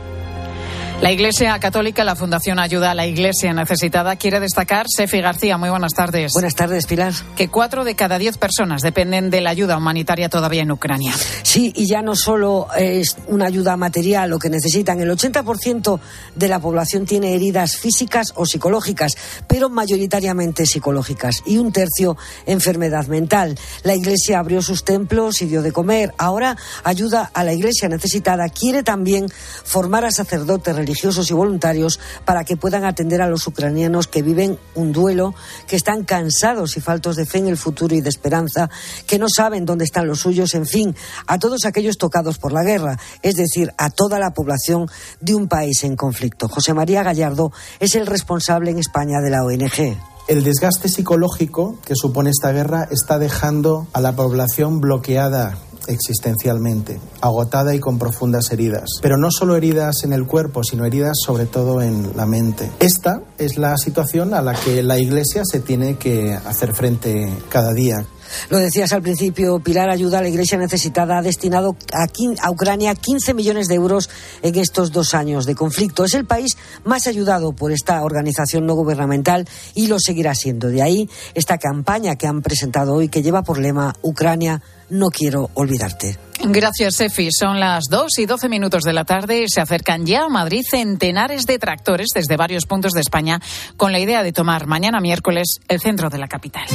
La 1.01 1.11
Iglesia 1.11 1.57
Católica, 1.57 2.03
la 2.03 2.15
Fundación 2.15 2.59
Ayuda 2.59 2.91
a 2.91 2.93
la 2.93 3.07
Iglesia 3.07 3.51
Necesitada, 3.53 4.17
quiere 4.17 4.39
destacar, 4.39 4.85
Sefi 4.87 5.19
García, 5.19 5.57
muy 5.57 5.71
buenas 5.71 5.93
tardes. 5.93 6.31
Buenas 6.33 6.53
tardes, 6.53 6.85
Pilar. 6.85 7.11
Que 7.35 7.47
cuatro 7.47 7.83
de 7.83 7.95
cada 7.95 8.19
diez 8.19 8.37
personas 8.37 8.83
dependen 8.83 9.31
de 9.31 9.41
la 9.41 9.49
ayuda 9.49 9.77
humanitaria 9.77 10.29
todavía 10.29 10.61
en 10.61 10.69
Ucrania. 10.69 11.15
Sí, 11.41 11.73
y 11.75 11.87
ya 11.87 12.03
no 12.03 12.15
solo 12.15 12.67
es 12.77 13.17
una 13.25 13.47
ayuda 13.47 13.77
material 13.77 14.29
lo 14.29 14.37
que 14.37 14.51
necesitan, 14.51 15.01
el 15.01 15.09
80% 15.09 15.99
de 16.35 16.47
la 16.47 16.59
población 16.59 17.07
tiene 17.07 17.33
heridas 17.33 17.77
físicas 17.77 18.33
o 18.35 18.45
psicológicas, 18.45 19.17
pero 19.47 19.69
mayoritariamente 19.69 20.67
psicológicas, 20.67 21.41
y 21.47 21.57
un 21.57 21.71
tercio 21.71 22.15
enfermedad 22.45 23.07
mental. 23.07 23.57
La 23.81 23.95
Iglesia 23.95 24.37
abrió 24.37 24.61
sus 24.61 24.85
templos 24.85 25.41
y 25.41 25.47
dio 25.47 25.63
de 25.63 25.71
comer. 25.71 26.13
Ahora 26.19 26.57
ayuda 26.83 27.31
a 27.33 27.43
la 27.43 27.53
Iglesia 27.53 27.89
necesitada. 27.89 28.49
Quiere 28.49 28.83
también 28.83 29.25
formar 29.63 30.05
a 30.05 30.11
sacerdotes 30.11 30.75
religiosos 30.75 30.90
religiosos 30.91 31.31
y 31.31 31.33
voluntarios 31.33 31.99
para 32.25 32.43
que 32.43 32.57
puedan 32.57 32.83
atender 32.83 33.21
a 33.21 33.29
los 33.29 33.47
ucranianos 33.47 34.07
que 34.07 34.21
viven 34.21 34.59
un 34.75 34.91
duelo, 34.91 35.33
que 35.67 35.77
están 35.77 36.03
cansados 36.03 36.75
y 36.75 36.81
faltos 36.81 37.15
de 37.15 37.25
fe 37.25 37.37
en 37.37 37.47
el 37.47 37.55
futuro 37.55 37.95
y 37.95 38.01
de 38.01 38.09
esperanza, 38.09 38.69
que 39.07 39.17
no 39.17 39.27
saben 39.33 39.65
dónde 39.65 39.85
están 39.85 40.05
los 40.05 40.19
suyos, 40.19 40.53
en 40.53 40.65
fin, 40.65 40.93
a 41.27 41.39
todos 41.39 41.63
aquellos 41.63 41.97
tocados 41.97 42.37
por 42.39 42.51
la 42.51 42.63
guerra, 42.63 42.99
es 43.21 43.35
decir, 43.35 43.73
a 43.77 43.89
toda 43.89 44.19
la 44.19 44.33
población 44.33 44.89
de 45.21 45.33
un 45.33 45.47
país 45.47 45.85
en 45.85 45.95
conflicto. 45.95 46.49
José 46.49 46.73
María 46.73 47.03
Gallardo 47.03 47.53
es 47.79 47.95
el 47.95 48.05
responsable 48.05 48.71
en 48.71 48.79
España 48.79 49.21
de 49.21 49.29
la 49.29 49.45
ONG. 49.45 49.97
El 50.27 50.43
desgaste 50.43 50.89
psicológico 50.89 51.77
que 51.85 51.95
supone 51.95 52.31
esta 52.31 52.51
guerra 52.51 52.87
está 52.91 53.17
dejando 53.17 53.87
a 53.93 54.01
la 54.01 54.13
población 54.13 54.81
bloqueada 54.81 55.57
existencialmente, 55.87 56.99
agotada 57.21 57.73
y 57.73 57.79
con 57.79 57.97
profundas 57.97 58.51
heridas. 58.51 58.89
Pero 59.01 59.17
no 59.17 59.29
solo 59.31 59.55
heridas 59.55 60.03
en 60.03 60.13
el 60.13 60.25
cuerpo, 60.25 60.63
sino 60.63 60.85
heridas 60.85 61.17
sobre 61.25 61.45
todo 61.45 61.81
en 61.81 62.15
la 62.15 62.25
mente. 62.25 62.71
Esta 62.79 63.21
es 63.37 63.57
la 63.57 63.77
situación 63.77 64.33
a 64.33 64.41
la 64.41 64.53
que 64.53 64.83
la 64.83 64.99
Iglesia 64.99 65.43
se 65.45 65.59
tiene 65.59 65.97
que 65.97 66.33
hacer 66.33 66.73
frente 66.73 67.31
cada 67.49 67.73
día. 67.73 68.05
Lo 68.49 68.57
decías 68.57 68.93
al 68.93 69.01
principio, 69.01 69.59
Pilar 69.59 69.89
Ayuda 69.89 70.19
a 70.19 70.21
la 70.21 70.29
Iglesia 70.29 70.57
Necesitada 70.57 71.17
ha 71.17 71.21
destinado 71.21 71.75
a, 71.93 72.51
Ucrania 72.51 72.95
15 72.95 73.33
millones 73.33 73.67
de 73.67 73.75
euros 73.75 74.09
en 74.41 74.55
estos 74.55 74.91
dos 74.91 75.13
años 75.13 75.45
de 75.45 75.55
conflicto. 75.55 76.05
Es 76.05 76.13
el 76.13 76.25
país 76.25 76.57
más 76.83 77.07
ayudado 77.07 77.53
por 77.53 77.71
esta 77.71 78.03
organización 78.03 78.65
no 78.65 78.75
gubernamental 78.75 79.47
y 79.75 79.87
lo 79.87 79.99
seguirá 79.99 80.35
siendo. 80.35 80.67
De 80.67 80.81
ahí 80.81 81.09
esta 81.33 81.57
campaña 81.57 82.15
que 82.15 82.27
han 82.27 82.41
presentado 82.41 82.93
hoy 82.93 83.09
que 83.09 83.23
lleva 83.23 83.43
por 83.43 83.59
lema 83.59 83.95
Ucrania 84.01 84.61
no 84.89 85.09
quiero 85.09 85.49
olvidarte. 85.53 86.17
Gracias, 86.43 86.99
Efi. 86.99 87.29
Son 87.31 87.59
las 87.59 87.85
2 87.89 88.19
y 88.19 88.25
12 88.25 88.49
minutos 88.49 88.83
de 88.83 88.93
la 88.93 89.05
tarde. 89.05 89.45
Se 89.47 89.61
acercan 89.61 90.05
ya 90.05 90.25
a 90.25 90.29
Madrid 90.29 90.63
centenares 90.69 91.45
de 91.45 91.59
tractores 91.59 92.09
desde 92.13 92.35
varios 92.35 92.65
puntos 92.65 92.91
de 92.93 93.01
España 93.01 93.39
con 93.77 93.91
la 93.91 93.99
idea 93.99 94.23
de 94.23 94.33
tomar 94.33 94.67
mañana 94.67 94.99
miércoles 94.99 95.59
el 95.67 95.79
centro 95.79 96.09
de 96.09 96.17
la 96.17 96.27
capital. 96.27 96.65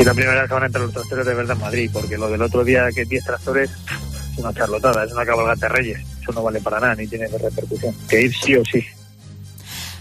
Y 0.00 0.04
la 0.04 0.14
primera 0.14 0.40
vez 0.40 0.48
que 0.48 0.54
van 0.54 0.62
a 0.62 0.66
entrar 0.66 0.84
los 0.84 0.94
tractores 0.94 1.26
de 1.26 1.34
verdad 1.34 1.56
en 1.56 1.62
Madrid, 1.62 1.90
porque 1.92 2.16
lo 2.16 2.30
del 2.30 2.40
otro 2.40 2.64
día 2.64 2.88
que 2.90 3.04
10 3.04 3.22
tractores 3.22 3.70
es 4.32 4.38
una 4.38 4.54
charlotada, 4.54 5.04
es 5.04 5.12
una 5.12 5.26
cabalgata 5.26 5.68
reyes. 5.68 6.00
Eso 6.22 6.32
no 6.32 6.42
vale 6.42 6.58
para 6.62 6.80
nada 6.80 6.94
ni 6.94 7.06
tiene 7.06 7.28
repercusión. 7.28 7.94
Que 8.08 8.22
ir 8.22 8.34
sí 8.34 8.54
o 8.56 8.64
sí. 8.64 8.82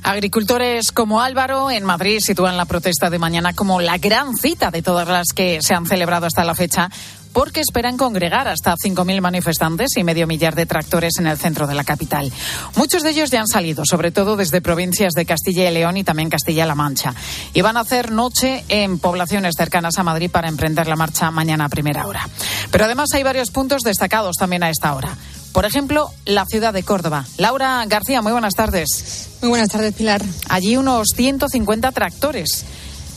Agricultores 0.02 0.94
como 0.94 1.22
Álvaro 1.22 1.70
en 1.70 1.84
Madrid 1.84 2.20
sitúan 2.22 2.56
la 2.56 2.64
protesta 2.64 3.10
de 3.10 3.20
mañana 3.20 3.52
como 3.52 3.82
la 3.82 3.98
gran 3.98 4.38
cita 4.38 4.72
de 4.72 4.82
todas 4.82 5.06
las 5.10 5.34
que 5.36 5.60
se 5.62 5.74
han 5.74 5.86
celebrado 5.86 6.28
hasta 6.28 6.46
la 6.46 6.56
fecha 6.56 6.90
porque 7.34 7.62
esperan 7.62 7.98
congregar 7.98 8.48
hasta 8.48 8.76
5.000 8.76 9.22
manifestantes 9.22 9.90
y 9.98 10.04
medio 10.04 10.28
millar 10.28 10.56
de 10.56 10.66
tractores 10.66 11.14
en 11.20 11.28
el 11.28 11.38
centro 11.38 11.68
de 11.68 11.76
la 11.76 11.84
capital. 11.84 12.32
Muchos 12.76 13.04
de 13.04 13.12
ellos 13.12 13.32
ya 13.32 13.42
han 13.42 13.48
salido, 13.48 13.84
sobre 13.86 14.12
todo 14.12 14.36
desde 14.36 14.62
provincias 14.62 15.14
de 15.14 15.26
Castilla 15.26 15.70
y 15.70 15.74
León 15.74 15.98
y 15.98 16.04
también 16.04 16.30
Castilla-La 16.30 16.76
Mancha. 16.76 17.14
Y 17.54 17.62
van 17.62 17.78
a 17.78 17.82
hacer 17.82 18.12
noche 18.12 18.64
en 18.70 19.00
poblaciones 19.00 19.56
cercanas 19.58 19.98
a 19.98 20.04
Madrid 20.04 20.32
para 20.32 20.50
emprender 20.50 20.88
la 20.88 20.96
marcha 20.96 21.32
mañana 21.32 21.66
a 21.66 21.70
primera 21.70 22.08
hora. 22.08 22.28
Pero 22.72 22.86
además 22.86 23.10
hay 23.14 23.24
varios 23.24 23.52
puntos 23.52 23.82
destacados 23.84 24.36
también 24.38 24.64
a 24.64 24.70
esta 24.70 24.94
hora. 24.94 25.16
Por 25.52 25.66
ejemplo, 25.66 26.12
la 26.26 26.46
ciudad 26.46 26.74
de 26.74 26.84
Córdoba. 26.84 27.26
Laura 27.38 27.84
García, 27.88 28.22
muy 28.22 28.32
buenas 28.32 28.54
tardes. 28.54 29.30
Muy 29.42 29.50
buenas 29.50 29.70
tardes, 29.70 29.94
Pilar. 29.94 30.22
Allí 30.48 30.78
unos 30.78 31.08
150 31.16 31.92
tractores 31.92 32.66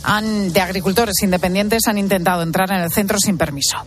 han, 0.02 0.52
de 0.52 0.61
agricultores 0.61 1.14
independientes 1.23 1.82
han 1.87 1.99
intentado 1.99 2.42
entrar 2.42 2.71
en 2.73 2.80
el 2.80 2.90
centro 2.90 3.18
sin 3.18 3.38
permiso. 3.38 3.78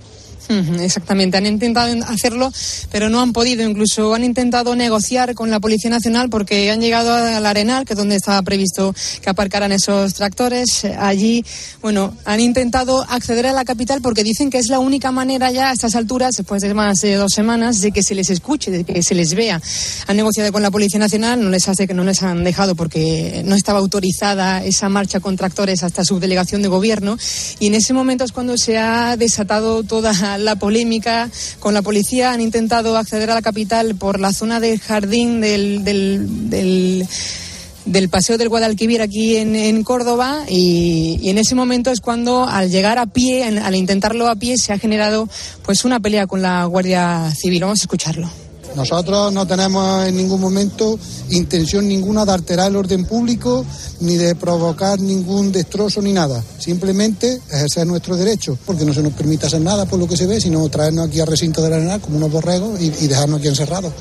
Exactamente, 0.50 1.38
han 1.38 1.46
intentado 1.46 1.94
hacerlo, 2.08 2.52
pero 2.92 3.10
no 3.10 3.22
han 3.22 3.34
podido. 3.34 3.68
Incluso 3.68 4.14
han 4.14 4.24
intentado 4.24 4.76
negociar 4.76 5.34
con 5.34 5.50
la 5.50 5.60
Policía 5.60 5.90
Nacional 5.90 6.30
porque 6.30 6.72
han 6.72 6.82
llegado 6.82 7.14
al 7.14 7.46
Arenal, 7.46 7.86
que 7.86 7.94
es 7.94 7.98
donde 7.98 8.16
estaba 8.16 8.42
previsto 8.42 8.94
que 9.22 9.30
aparcaran 9.30 9.72
esos 9.72 10.14
tractores. 10.14 10.86
Allí, 10.98 11.44
bueno, 11.82 12.16
han 12.26 12.40
intentado 12.40 13.06
acceder 13.10 13.48
a 13.48 13.54
la 13.54 13.66
capital 13.66 14.02
porque 14.02 14.24
dicen 14.24 14.50
que 14.50 14.58
es 14.58 14.68
la 14.68 14.80
única 14.80 15.12
manera 15.12 15.52
ya 15.52 15.70
a 15.70 15.74
estas 15.74 15.96
alturas, 15.96 16.36
después 16.38 16.62
de 16.62 16.74
más 16.74 17.02
de 17.02 17.16
dos 17.16 17.32
semanas, 17.34 17.82
de 17.82 17.92
que 17.92 18.04
se 18.04 18.16
les 18.16 18.30
escuche, 18.30 18.72
de 18.72 18.84
que 18.84 19.02
se 19.04 19.16
les 19.16 19.34
vea. 19.34 19.62
Han 20.08 20.18
negociado 20.18 20.52
con 20.52 20.62
la 20.62 20.72
Policía 20.72 21.00
Nacional, 21.00 21.42
no 21.42 21.50
les 21.50 21.68
hace 21.68 21.88
que 21.88 21.94
no 21.94 22.04
les 22.04 22.22
han 22.24 22.44
dejado 22.44 22.76
porque 22.76 23.44
no 23.46 23.56
estaba 23.56 23.80
autorizada 23.80 24.64
esa 24.64 24.90
marcha 24.90 25.20
con 25.20 25.36
tractores 25.36 25.84
hasta 25.84 26.06
su 26.06 26.20
delegación 26.20 26.62
de 26.62 26.68
gobierno. 26.68 27.18
Y 27.60 27.68
en 27.68 27.76
ese 27.76 27.94
momento 27.94 28.24
es 28.24 28.32
cuando 28.32 28.58
se 28.58 28.78
ha 28.78 29.18
desatado 29.18 29.84
toda 29.84 30.35
la 30.38 30.56
polémica 30.56 31.30
con 31.60 31.74
la 31.74 31.82
policía. 31.82 32.32
Han 32.32 32.42
intentado 32.42 32.98
acceder 32.98 33.30
a 33.32 33.36
la 33.36 33.42
capital 33.42 33.96
por 33.96 34.20
la 34.20 34.34
zona 34.34 34.60
del 34.60 34.80
jardín 34.80 35.42
del, 35.42 35.84
del, 35.84 37.08
del 37.86 38.10
Paseo 38.10 38.38
del 38.38 38.50
Guadalquivir 38.50 39.02
aquí 39.02 39.38
en, 39.38 39.84
Córdoba 39.84 40.44
y, 40.50 41.30
en 41.30 41.38
ese 41.38 41.56
momento 41.56 41.92
es 41.92 42.02
cuando 42.02 42.48
al 42.48 42.70
llegar 42.70 42.98
a 42.98 43.06
pie, 43.06 43.44
al 43.44 43.76
intentarlo 43.76 44.28
a 44.28 44.36
pie, 44.36 44.58
se 44.58 44.74
ha 44.74 44.80
generado 44.80 45.30
pues 45.64 45.86
una 45.86 46.00
pelea 46.00 46.28
con 46.28 46.42
la 46.42 46.66
Guardia 46.66 47.32
Civil. 47.36 47.62
Vamos 47.62 47.80
a 47.80 47.84
escucharlo. 47.84 48.45
Nosotros 48.76 49.32
no 49.32 49.48
tenemos 49.48 50.06
en 50.06 50.18
ningún 50.18 50.42
momento 50.42 51.00
intención 51.30 51.88
ninguna 51.88 52.26
de 52.26 52.34
alterar 52.34 52.70
el 52.70 52.76
orden 52.76 53.06
público 53.06 53.66
ni 54.02 54.16
de 54.16 54.36
provocar 54.36 55.00
ningún 55.00 55.52
destrozo 55.52 56.02
ni 56.02 56.12
nada. 56.12 56.44
Simplemente 56.60 57.42
ejercer 57.50 57.88
nuestro 57.88 58.18
derecho, 58.18 58.58
porque 58.66 58.86
no 58.86 58.94
se 58.94 59.02
nos 59.02 59.14
permite 59.14 59.46
hacer 59.46 59.62
nada 59.62 59.86
por 59.86 60.00
lo 60.00 60.08
que 60.08 60.18
se 60.18 60.26
ve, 60.26 60.42
sino 60.42 60.68
traernos 60.70 61.08
aquí 61.08 61.20
al 61.20 61.28
recinto 61.28 61.62
de 61.62 61.70
la 61.70 61.78
arenal 61.78 62.02
como 62.02 62.18
unos 62.18 62.32
borregos 62.32 62.80
y, 62.82 62.86
y 62.86 63.08
dejarnos 63.08 63.40
aquí 63.40 63.48
encerrados. 63.48 63.94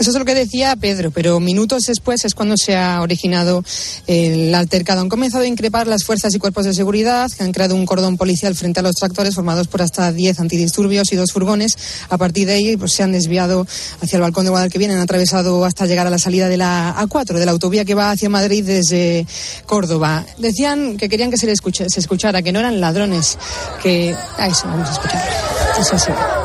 Eso 0.00 0.12
es 0.12 0.16
lo 0.16 0.24
que 0.24 0.34
decía 0.34 0.74
Pedro, 0.76 1.10
pero 1.10 1.40
minutos 1.40 1.82
después 1.86 2.24
es 2.24 2.34
cuando 2.34 2.56
se 2.56 2.74
ha 2.74 3.02
originado 3.02 3.62
el 4.06 4.54
altercado. 4.54 5.02
Han 5.02 5.10
comenzado 5.10 5.44
a 5.44 5.46
increpar 5.46 5.86
las 5.86 6.04
fuerzas 6.04 6.34
y 6.34 6.38
cuerpos 6.38 6.64
de 6.64 6.72
seguridad 6.72 7.30
que 7.30 7.44
han 7.44 7.52
creado 7.52 7.74
un 7.74 7.84
cordón 7.84 8.16
policial 8.16 8.54
frente 8.54 8.80
a 8.80 8.82
los 8.82 8.94
tractores 8.94 9.34
formados 9.34 9.68
por 9.68 9.82
hasta 9.82 10.10
10 10.10 10.40
antidisturbios 10.40 11.12
y 11.12 11.16
dos 11.16 11.32
furgones. 11.32 11.76
A 12.08 12.16
partir 12.16 12.46
de 12.46 12.54
ahí 12.54 12.78
pues, 12.78 12.94
se 12.94 13.02
han 13.02 13.12
desviado 13.12 13.66
hacia 14.00 14.16
el 14.16 14.22
balcón 14.22 14.44
de 14.44 14.50
Guadalquivir, 14.52 14.90
han 14.90 15.00
atravesado 15.00 15.66
hasta 15.66 15.84
llegar 15.84 16.06
a 16.06 16.10
la 16.10 16.18
salida 16.18 16.48
de 16.48 16.56
la 16.56 16.96
A4, 16.96 17.34
de 17.34 17.44
la 17.44 17.52
autovía 17.52 17.84
que 17.84 17.94
va 17.94 18.10
hacia 18.10 18.30
Madrid 18.30 18.64
desde 18.64 19.26
Córdoba. 19.66 20.24
Decían 20.38 20.96
que 20.96 21.10
querían 21.10 21.30
que 21.30 21.36
se, 21.36 21.44
le 21.44 21.52
escuche, 21.52 21.84
se 21.90 22.00
escuchara, 22.00 22.40
que 22.40 22.52
no 22.52 22.60
eran 22.60 22.80
ladrones, 22.80 23.36
que... 23.82 24.16
Ah, 24.38 24.48
eso, 24.48 24.66
vamos 24.66 24.88
a 24.88 24.92
escuchar. 24.92 25.28
Eso. 25.78 26.39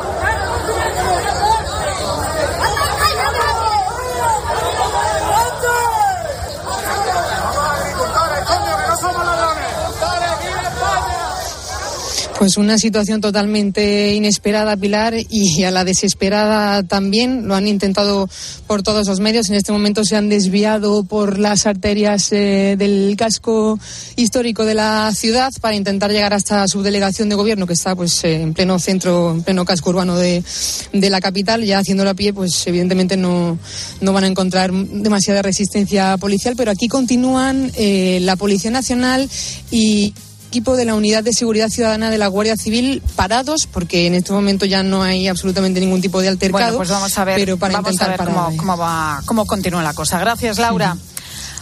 Pues 12.38 12.58
una 12.58 12.76
situación 12.76 13.22
totalmente 13.22 14.14
inesperada, 14.14 14.76
Pilar, 14.76 15.14
y 15.30 15.64
a 15.64 15.70
la 15.70 15.84
desesperada 15.84 16.82
también. 16.82 17.48
Lo 17.48 17.54
han 17.54 17.66
intentado 17.66 18.28
por 18.66 18.82
todos 18.82 19.08
los 19.08 19.20
medios. 19.20 19.48
En 19.48 19.54
este 19.54 19.72
momento 19.72 20.04
se 20.04 20.16
han 20.16 20.28
desviado 20.28 21.04
por 21.04 21.38
las 21.38 21.66
arterias 21.66 22.30
eh, 22.32 22.76
del 22.78 23.14
casco 23.16 23.78
histórico 24.16 24.66
de 24.66 24.74
la 24.74 25.12
ciudad 25.14 25.50
para 25.62 25.76
intentar 25.76 26.10
llegar 26.10 26.34
hasta 26.34 26.56
la 26.58 26.68
subdelegación 26.68 27.30
de 27.30 27.36
gobierno 27.36 27.66
que 27.66 27.72
está 27.72 27.96
pues 27.96 28.22
eh, 28.24 28.42
en 28.42 28.52
pleno 28.52 28.78
centro, 28.78 29.32
en 29.32 29.42
pleno 29.42 29.64
casco 29.64 29.88
urbano 29.88 30.18
de, 30.18 30.44
de 30.92 31.10
la 31.10 31.22
capital. 31.22 31.64
Ya 31.64 31.78
haciéndolo 31.78 32.10
a 32.10 32.14
pie, 32.14 32.34
pues 32.34 32.66
evidentemente 32.66 33.16
no, 33.16 33.58
no 34.02 34.12
van 34.12 34.24
a 34.24 34.26
encontrar 34.26 34.72
demasiada 34.72 35.40
resistencia 35.40 36.18
policial, 36.18 36.54
pero 36.54 36.70
aquí 36.70 36.86
continúan 36.86 37.72
eh, 37.76 38.18
la 38.20 38.36
Policía 38.36 38.70
Nacional 38.70 39.26
y 39.70 40.12
equipo 40.56 40.74
de 40.74 40.86
la 40.86 40.94
Unidad 40.94 41.22
de 41.22 41.34
Seguridad 41.34 41.68
Ciudadana 41.68 42.08
de 42.08 42.16
la 42.16 42.28
Guardia 42.28 42.56
Civil 42.56 43.02
parados, 43.14 43.68
porque 43.70 44.06
en 44.06 44.14
este 44.14 44.32
momento 44.32 44.64
ya 44.64 44.82
no 44.82 45.02
hay 45.02 45.28
absolutamente 45.28 45.80
ningún 45.80 46.00
tipo 46.00 46.22
de 46.22 46.28
altercado. 46.28 46.62
Bueno, 46.62 46.76
pues 46.78 46.88
vamos 46.88 47.18
a 47.18 47.24
ver, 47.26 47.36
pero 47.36 47.58
para 47.58 47.74
vamos 47.74 47.92
intentar 47.92 48.18
a 48.18 48.24
ver 48.24 48.34
cómo, 48.34 48.56
cómo, 48.56 48.78
va, 48.78 49.22
cómo 49.26 49.44
continúa 49.44 49.82
la 49.82 49.92
cosa. 49.92 50.18
Gracias, 50.18 50.58
Laura. 50.58 50.96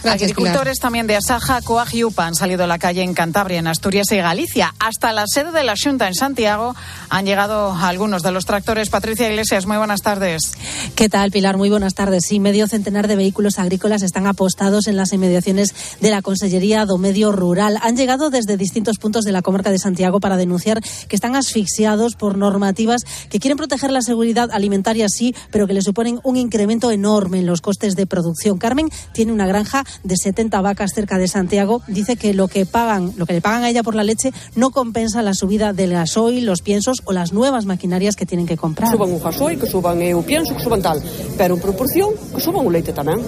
Gracias, 0.05 0.31
Agricultores 0.31 0.79
también 0.79 1.07
de 1.07 1.15
Asaja, 1.15 1.61
Coag 1.63 1.95
y 1.95 2.03
UPA 2.03 2.27
han 2.27 2.35
salido 2.35 2.65
a 2.65 2.67
la 2.67 2.77
calle 2.77 3.01
en 3.01 3.15
Cantabria, 3.15 3.57
en 3.57 3.65
Asturias 3.65 4.05
y 4.11 4.17
Galicia. 4.17 4.75
Hasta 4.79 5.11
la 5.11 5.25
sede 5.25 5.51
de 5.51 5.63
la 5.63 5.73
Junta 5.75 6.07
en 6.07 6.13
Santiago 6.13 6.75
han 7.09 7.25
llegado 7.25 7.73
algunos 7.73 8.21
de 8.21 8.31
los 8.31 8.45
tractores. 8.45 8.91
Patricia 8.91 9.27
Iglesias, 9.27 9.65
muy 9.65 9.77
buenas 9.77 10.01
tardes. 10.01 10.53
¿Qué 10.93 11.09
tal, 11.09 11.31
Pilar? 11.31 11.57
Muy 11.57 11.71
buenas 11.71 11.95
tardes. 11.95 12.25
Sí, 12.27 12.39
medio 12.39 12.67
centenar 12.67 13.07
de 13.07 13.15
vehículos 13.15 13.57
agrícolas 13.57 14.03
están 14.03 14.27
apostados 14.27 14.85
en 14.85 14.95
las 14.95 15.11
inmediaciones 15.11 15.73
de 15.99 16.11
la 16.11 16.21
Consellería 16.21 16.85
do 16.85 16.99
Medio 16.99 17.31
Rural. 17.31 17.79
Han 17.81 17.97
llegado 17.97 18.29
desde 18.29 18.57
distintos 18.57 18.99
puntos 18.99 19.25
de 19.25 19.31
la 19.31 19.41
comarca 19.41 19.71
de 19.71 19.79
Santiago 19.79 20.19
para 20.19 20.37
denunciar 20.37 20.81
que 21.07 21.15
están 21.15 21.35
asfixiados 21.35 22.13
por 22.13 22.37
normativas 22.37 23.01
que 23.31 23.39
quieren 23.39 23.57
proteger 23.57 23.91
la 23.91 24.03
seguridad 24.03 24.51
alimentaria, 24.51 25.09
sí, 25.09 25.33
pero 25.49 25.65
que 25.65 25.73
le 25.73 25.81
suponen 25.81 26.19
un 26.23 26.37
incremento 26.37 26.91
enorme 26.91 27.39
en 27.39 27.47
los 27.47 27.61
costes 27.61 27.95
de 27.95 28.05
producción. 28.05 28.59
Carmen 28.59 28.89
tiene 29.11 29.31
una 29.31 29.47
granja 29.47 29.83
de 30.03 30.15
70 30.17 30.61
vacas 30.61 30.91
cerca 30.93 31.17
de 31.17 31.27
Santiago. 31.27 31.81
Dice 31.87 32.15
que 32.15 32.33
lo 32.33 32.47
que 32.47 32.65
pagan, 32.65 33.13
lo 33.17 33.25
que 33.25 33.33
le 33.33 33.41
pagan 33.41 33.63
a 33.63 33.69
ella 33.69 33.83
por 33.83 33.95
la 33.95 34.03
leche 34.03 34.31
no 34.55 34.71
compensa 34.71 35.21
la 35.21 35.33
subida 35.33 35.73
del 35.73 35.91
gasoil, 35.91 36.45
los 36.45 36.61
piensos 36.61 37.01
o 37.05 37.13
las 37.13 37.33
nuevas 37.33 37.65
maquinarias 37.65 38.15
que 38.15 38.25
tienen 38.25 38.45
que 38.47 38.57
comprar. 38.57 38.91
suban 38.91 39.13
o 39.13 39.19
gasoil, 39.19 39.59
que 39.59 39.67
suban 39.67 40.01
eh, 40.01 40.13
o 40.13 40.21
pienso, 40.21 40.55
que 40.55 40.63
suban 40.63 40.81
tal, 40.81 41.01
pero 41.37 41.55
en 41.55 41.61
proporción 41.61 42.09
que 42.33 42.41
suban 42.41 42.65
o 42.65 42.69
leite 42.69 42.93
tamén. 42.93 43.19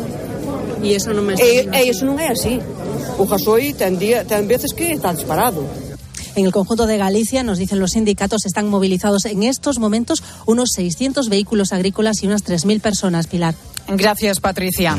E 0.83 0.93
iso 0.93 1.09
non 1.13 1.25
me 1.25 1.33
E, 1.33 1.65
e 1.73 1.81
iso 1.89 2.05
non 2.05 2.21
é 2.21 2.29
así. 2.29 2.61
O 3.17 3.25
gasoil 3.25 3.73
ten, 3.73 3.97
día, 3.97 4.23
ten 4.23 4.45
veces 4.45 4.73
que 4.77 4.93
está 4.93 5.09
disparado. 5.13 5.65
En 6.37 6.45
el 6.45 6.51
conjunto 6.51 6.85
de 6.85 6.97
Galicia, 6.97 7.41
nos 7.41 7.57
dicen 7.57 7.79
los 7.79 7.97
sindicatos, 7.97 8.45
están 8.45 8.69
movilizados 8.69 9.25
en 9.25 9.41
estos 9.41 9.79
momentos 9.79 10.21
unos 10.45 10.69
600 10.75 11.29
vehículos 11.29 11.73
agrícolas 11.73 12.21
y 12.21 12.27
unas 12.27 12.45
3.000 12.45 12.79
personas, 12.79 13.25
Pilar. 13.25 13.55
Gracias, 13.87 14.39
Patricia. 14.39 14.95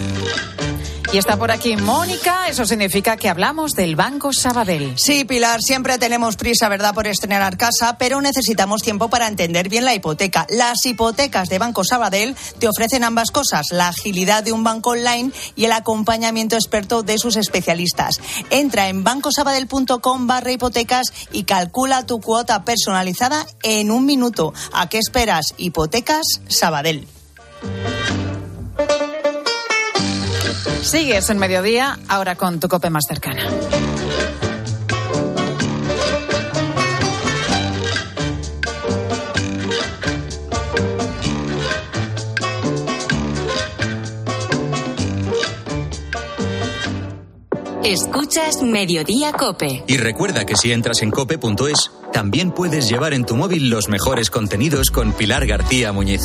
Y 1.10 1.16
está 1.16 1.38
por 1.38 1.50
aquí 1.50 1.74
Mónica, 1.74 2.48
eso 2.48 2.66
significa 2.66 3.16
que 3.16 3.30
hablamos 3.30 3.72
del 3.72 3.96
Banco 3.96 4.30
Sabadell. 4.30 4.92
Sí, 4.98 5.24
Pilar, 5.24 5.62
siempre 5.62 5.96
tenemos 5.96 6.36
prisa, 6.36 6.68
¿verdad?, 6.68 6.92
por 6.92 7.06
estrenar 7.06 7.56
casa, 7.56 7.96
pero 7.96 8.20
necesitamos 8.20 8.82
tiempo 8.82 9.08
para 9.08 9.26
entender 9.26 9.70
bien 9.70 9.86
la 9.86 9.94
hipoteca. 9.94 10.46
Las 10.50 10.84
hipotecas 10.84 11.48
de 11.48 11.58
Banco 11.58 11.82
Sabadell 11.82 12.36
te 12.58 12.68
ofrecen 12.68 13.04
ambas 13.04 13.30
cosas, 13.30 13.68
la 13.70 13.88
agilidad 13.88 14.42
de 14.42 14.52
un 14.52 14.64
banco 14.64 14.90
online 14.90 15.32
y 15.56 15.64
el 15.64 15.72
acompañamiento 15.72 16.56
experto 16.56 17.02
de 17.02 17.16
sus 17.16 17.36
especialistas. 17.36 18.20
Entra 18.50 18.90
en 18.90 19.02
bancosabadell.com 19.02 20.26
barra 20.26 20.52
hipotecas 20.52 21.06
y 21.32 21.44
calcula 21.44 22.04
tu 22.04 22.20
cuota 22.20 22.64
personalizada 22.64 23.46
en 23.62 23.90
un 23.90 24.04
minuto. 24.04 24.52
¿A 24.74 24.90
qué 24.90 24.98
esperas? 24.98 25.54
Hipotecas 25.56 26.26
Sabadell. 26.48 27.08
Sigues 30.82 31.30
en 31.30 31.38
mediodía, 31.38 31.98
ahora 32.08 32.36
con 32.36 32.60
tu 32.60 32.68
cope 32.68 32.90
más 32.90 33.04
cercana. 33.06 33.42
Escuchas 47.84 48.62
Mediodía 48.62 49.32
Cope. 49.32 49.82
Y 49.86 49.96
recuerda 49.96 50.44
que 50.44 50.56
si 50.56 50.72
entras 50.72 51.00
en 51.00 51.10
cope.es, 51.10 51.90
también 52.12 52.50
puedes 52.50 52.86
llevar 52.86 53.14
en 53.14 53.24
tu 53.24 53.34
móvil 53.34 53.70
los 53.70 53.88
mejores 53.88 54.28
contenidos 54.28 54.90
con 54.90 55.12
Pilar 55.12 55.46
García 55.46 55.90
Muñiz. 55.92 56.20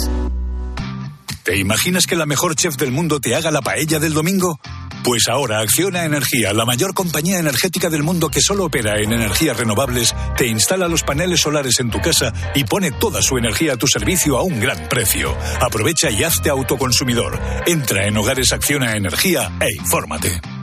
¿Te 1.44 1.58
imaginas 1.58 2.08
que 2.08 2.16
la 2.16 2.26
mejor 2.26 2.56
chef 2.56 2.78
del 2.78 2.92
mundo 2.92 3.20
te 3.20 3.36
haga 3.36 3.52
la 3.52 3.62
paella 3.62 4.00
del 4.00 4.14
domingo? 4.14 4.62
Pues 5.04 5.28
ahora 5.28 5.60
Acciona 5.60 6.06
Energía, 6.06 6.54
la 6.54 6.64
mayor 6.64 6.94
compañía 6.94 7.38
energética 7.38 7.90
del 7.90 8.02
mundo 8.02 8.30
que 8.30 8.40
solo 8.40 8.64
opera 8.64 8.96
en 8.98 9.12
energías 9.12 9.58
renovables, 9.58 10.16
te 10.38 10.48
instala 10.48 10.88
los 10.88 11.04
paneles 11.04 11.42
solares 11.42 11.82
en 11.82 11.90
tu 11.90 12.00
casa 12.00 12.32
y 12.56 12.64
pone 12.64 12.92
toda 12.92 13.22
su 13.22 13.38
energía 13.38 13.74
a 13.74 13.78
tu 13.78 13.88
servicio 13.88 14.38
a 14.38 14.44
un 14.44 14.62
gran 14.62 14.88
precio. 14.88 15.36
Aprovecha 15.60 16.10
y 16.10 16.24
hazte 16.24 16.50
autoconsumidor. 16.50 17.38
Entra 17.66 18.08
en 18.08 18.16
Hogares 18.16 18.54
Acciona 18.54 18.96
Energía 18.96 19.52
e 19.60 19.76
infórmate. 19.78 20.63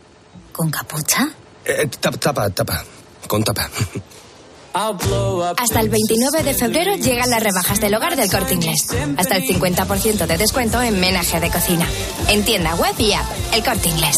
¿Con 0.51 0.69
capucha? 0.69 1.29
Eh, 1.65 1.87
tapa, 1.99 2.17
tapa, 2.17 2.49
tapa. 2.49 2.83
Con 3.27 3.43
tapa. 3.43 3.69
Hasta 4.73 5.81
el 5.81 5.89
29 5.89 6.43
de 6.43 6.53
febrero 6.53 6.95
llegan 6.95 7.29
las 7.29 7.43
rebajas 7.43 7.79
del 7.81 7.93
hogar 7.93 8.15
del 8.15 8.31
corte 8.31 8.53
inglés. 8.53 8.87
Hasta 9.17 9.35
el 9.35 9.43
50% 9.43 10.25
de 10.25 10.37
descuento 10.37 10.81
en 10.81 10.99
menaje 10.99 11.39
de 11.39 11.49
cocina. 11.49 11.87
En 12.29 12.43
tienda 12.45 12.75
web 12.75 12.95
y 12.97 13.13
app. 13.13 13.25
El 13.53 13.63
corte 13.63 13.89
inglés. 13.89 14.17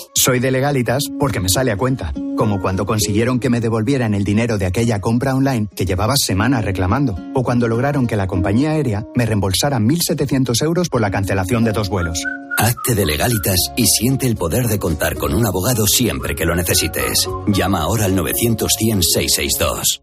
Soy 0.23 0.39
de 0.39 0.51
legalitas 0.51 1.05
porque 1.19 1.39
me 1.39 1.49
sale 1.49 1.71
a 1.71 1.77
cuenta, 1.77 2.13
como 2.37 2.61
cuando 2.61 2.85
consiguieron 2.85 3.39
que 3.39 3.49
me 3.49 3.59
devolvieran 3.59 4.13
el 4.13 4.23
dinero 4.23 4.59
de 4.59 4.67
aquella 4.67 5.01
compra 5.01 5.33
online 5.33 5.67
que 5.75 5.83
llevaba 5.83 6.13
semanas 6.15 6.63
reclamando, 6.63 7.17
o 7.33 7.41
cuando 7.41 7.67
lograron 7.67 8.05
que 8.05 8.15
la 8.15 8.27
compañía 8.27 8.73
aérea 8.73 9.03
me 9.15 9.25
reembolsara 9.25 9.79
1.700 9.79 10.63
euros 10.63 10.89
por 10.89 11.01
la 11.01 11.09
cancelación 11.09 11.63
de 11.63 11.71
dos 11.71 11.89
vuelos. 11.89 12.23
Hazte 12.55 12.93
de 12.93 13.07
legalitas 13.07 13.71
y 13.75 13.87
siente 13.87 14.27
el 14.27 14.35
poder 14.35 14.67
de 14.67 14.77
contar 14.77 15.15
con 15.15 15.33
un 15.33 15.43
abogado 15.43 15.87
siempre 15.87 16.35
que 16.35 16.45
lo 16.45 16.55
necesites. 16.55 17.27
Llama 17.47 17.81
ahora 17.81 18.05
al 18.05 18.15
900-100-662. 18.15 20.01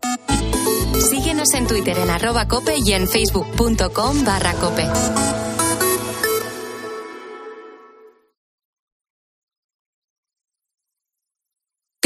Síguenos 0.98 1.54
en 1.54 1.68
Twitter 1.68 1.96
en 1.96 2.11
arroba 2.11 2.48
cope 2.48 2.74
y 2.85 2.92
en 2.92 3.07
facebook.com 3.07 4.24
barra 4.24 4.54
cope. 4.54 4.85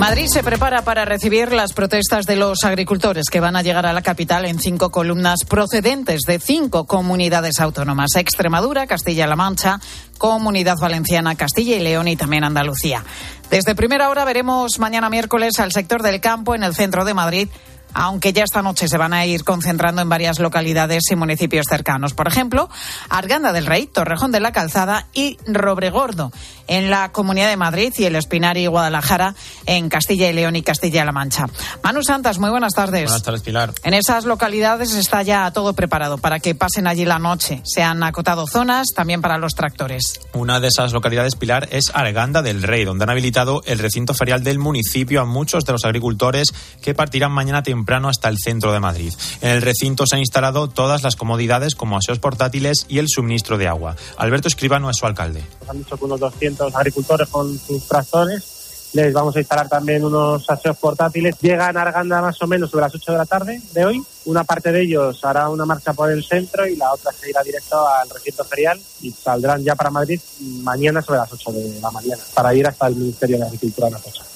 Madrid 0.00 0.28
se 0.32 0.42
prepara 0.42 0.80
para 0.80 1.04
recibir 1.04 1.52
las 1.52 1.74
protestas 1.74 2.24
de 2.24 2.34
los 2.34 2.64
agricultores 2.64 3.26
que 3.30 3.38
van 3.38 3.54
a 3.54 3.60
llegar 3.60 3.84
a 3.84 3.92
la 3.92 4.00
capital 4.00 4.46
en 4.46 4.58
cinco 4.58 4.90
columnas 4.90 5.40
procedentes 5.46 6.22
de 6.26 6.38
cinco 6.38 6.86
comunidades 6.86 7.60
autónomas: 7.60 8.16
Extremadura, 8.16 8.86
Castilla-La 8.86 9.36
Mancha, 9.36 9.78
Comunidad 10.16 10.78
Valenciana, 10.80 11.34
Castilla 11.34 11.76
y 11.76 11.80
León 11.80 12.08
y 12.08 12.16
también 12.16 12.44
Andalucía. 12.44 13.04
Desde 13.50 13.74
primera 13.74 14.08
hora 14.08 14.24
veremos 14.24 14.78
mañana 14.78 15.10
miércoles 15.10 15.60
al 15.60 15.70
sector 15.70 16.02
del 16.02 16.18
campo 16.22 16.54
en 16.54 16.62
el 16.62 16.74
centro 16.74 17.04
de 17.04 17.12
Madrid 17.12 17.48
aunque 17.94 18.32
ya 18.32 18.44
esta 18.44 18.62
noche 18.62 18.88
se 18.88 18.96
van 18.96 19.12
a 19.12 19.26
ir 19.26 19.44
concentrando 19.44 20.02
en 20.02 20.08
varias 20.08 20.38
localidades 20.38 21.04
y 21.10 21.16
municipios 21.16 21.66
cercanos. 21.68 22.14
Por 22.14 22.28
ejemplo, 22.28 22.68
Arganda 23.08 23.52
del 23.52 23.66
Rey, 23.66 23.86
Torrejón 23.86 24.32
de 24.32 24.40
la 24.40 24.52
Calzada 24.52 25.06
y 25.12 25.38
Robregordo 25.46 26.32
en 26.66 26.90
la 26.90 27.10
Comunidad 27.10 27.48
de 27.48 27.56
Madrid 27.56 27.92
y 27.98 28.04
el 28.04 28.16
Espinar 28.16 28.56
y 28.56 28.66
Guadalajara 28.66 29.34
en 29.66 29.88
Castilla 29.88 30.30
y 30.30 30.32
León 30.32 30.56
y 30.56 30.62
Castilla-La 30.62 31.12
Mancha. 31.12 31.46
Manu 31.82 32.02
Santas, 32.02 32.38
muy 32.38 32.50
buenas 32.50 32.74
tardes. 32.74 33.04
Buenas 33.04 33.22
tardes, 33.22 33.42
Pilar. 33.42 33.72
En 33.82 33.94
esas 33.94 34.24
localidades 34.24 34.94
está 34.94 35.22
ya 35.22 35.50
todo 35.50 35.72
preparado 35.72 36.18
para 36.18 36.38
que 36.38 36.54
pasen 36.54 36.86
allí 36.86 37.04
la 37.04 37.18
noche. 37.18 37.60
Se 37.64 37.82
han 37.82 38.02
acotado 38.02 38.46
zonas 38.46 38.88
también 38.94 39.20
para 39.20 39.38
los 39.38 39.54
tractores. 39.54 40.20
Una 40.32 40.60
de 40.60 40.68
esas 40.68 40.92
localidades, 40.92 41.34
Pilar, 41.34 41.68
es 41.72 41.90
Arganda 41.92 42.40
del 42.42 42.62
Rey, 42.62 42.84
donde 42.84 43.04
han 43.04 43.10
habilitado 43.10 43.62
el 43.66 43.78
recinto 43.78 44.14
ferial 44.14 44.44
del 44.44 44.58
municipio 44.58 45.20
a 45.20 45.24
muchos 45.24 45.64
de 45.64 45.72
los 45.72 45.84
agricultores 45.84 46.54
que 46.80 46.94
partirán 46.94 47.32
mañana 47.32 47.62
temprano 47.62 47.79
hasta 48.08 48.28
el 48.28 48.38
centro 48.38 48.72
de 48.72 48.80
Madrid. 48.80 49.12
En 49.40 49.50
el 49.50 49.62
recinto 49.62 50.06
se 50.06 50.16
han 50.16 50.20
instalado 50.20 50.68
todas 50.68 51.02
las 51.02 51.16
comodidades 51.16 51.74
como 51.74 51.96
aseos 51.96 52.18
portátiles 52.18 52.86
y 52.88 52.98
el 52.98 53.08
suministro 53.08 53.58
de 53.58 53.68
agua. 53.68 53.96
Alberto 54.16 54.48
Escribano 54.48 54.90
es 54.90 54.96
su 54.96 55.06
alcalde. 55.06 55.42
Han 55.68 55.78
dicho 55.78 55.96
que 55.96 56.04
unos 56.04 56.20
200 56.20 56.74
agricultores 56.74 57.28
con 57.28 57.58
sus 57.58 57.86
tractores 57.86 58.60
les 58.92 59.12
vamos 59.12 59.36
a 59.36 59.38
instalar 59.38 59.68
también 59.68 60.04
unos 60.04 60.48
aseos 60.50 60.76
portátiles. 60.76 61.36
Llegan 61.40 61.76
a 61.76 61.82
Arganda 61.82 62.20
más 62.20 62.40
o 62.42 62.46
menos 62.46 62.70
sobre 62.70 62.82
las 62.82 62.94
8 62.94 63.12
de 63.12 63.18
la 63.18 63.26
tarde 63.26 63.62
de 63.72 63.84
hoy. 63.84 64.02
Una 64.24 64.44
parte 64.44 64.72
de 64.72 64.82
ellos 64.82 65.24
hará 65.24 65.48
una 65.48 65.64
marcha 65.64 65.92
por 65.92 66.10
el 66.10 66.24
centro 66.24 66.66
y 66.66 66.76
la 66.76 66.92
otra 66.92 67.12
se 67.12 67.30
irá 67.30 67.42
directo 67.42 67.86
al 67.86 68.10
recinto 68.10 68.44
ferial 68.44 68.80
y 69.02 69.10
saldrán 69.10 69.62
ya 69.62 69.74
para 69.74 69.90
Madrid 69.90 70.20
mañana 70.62 71.02
sobre 71.02 71.20
las 71.20 71.32
8 71.32 71.52
de 71.52 71.80
la 71.80 71.90
mañana 71.90 72.22
para 72.34 72.54
ir 72.54 72.66
hasta 72.66 72.88
el 72.88 72.96
Ministerio 72.96 73.38
de 73.38 73.44
Agricultura 73.44 73.88
de 73.88 73.96
Atocha. 73.96 74.29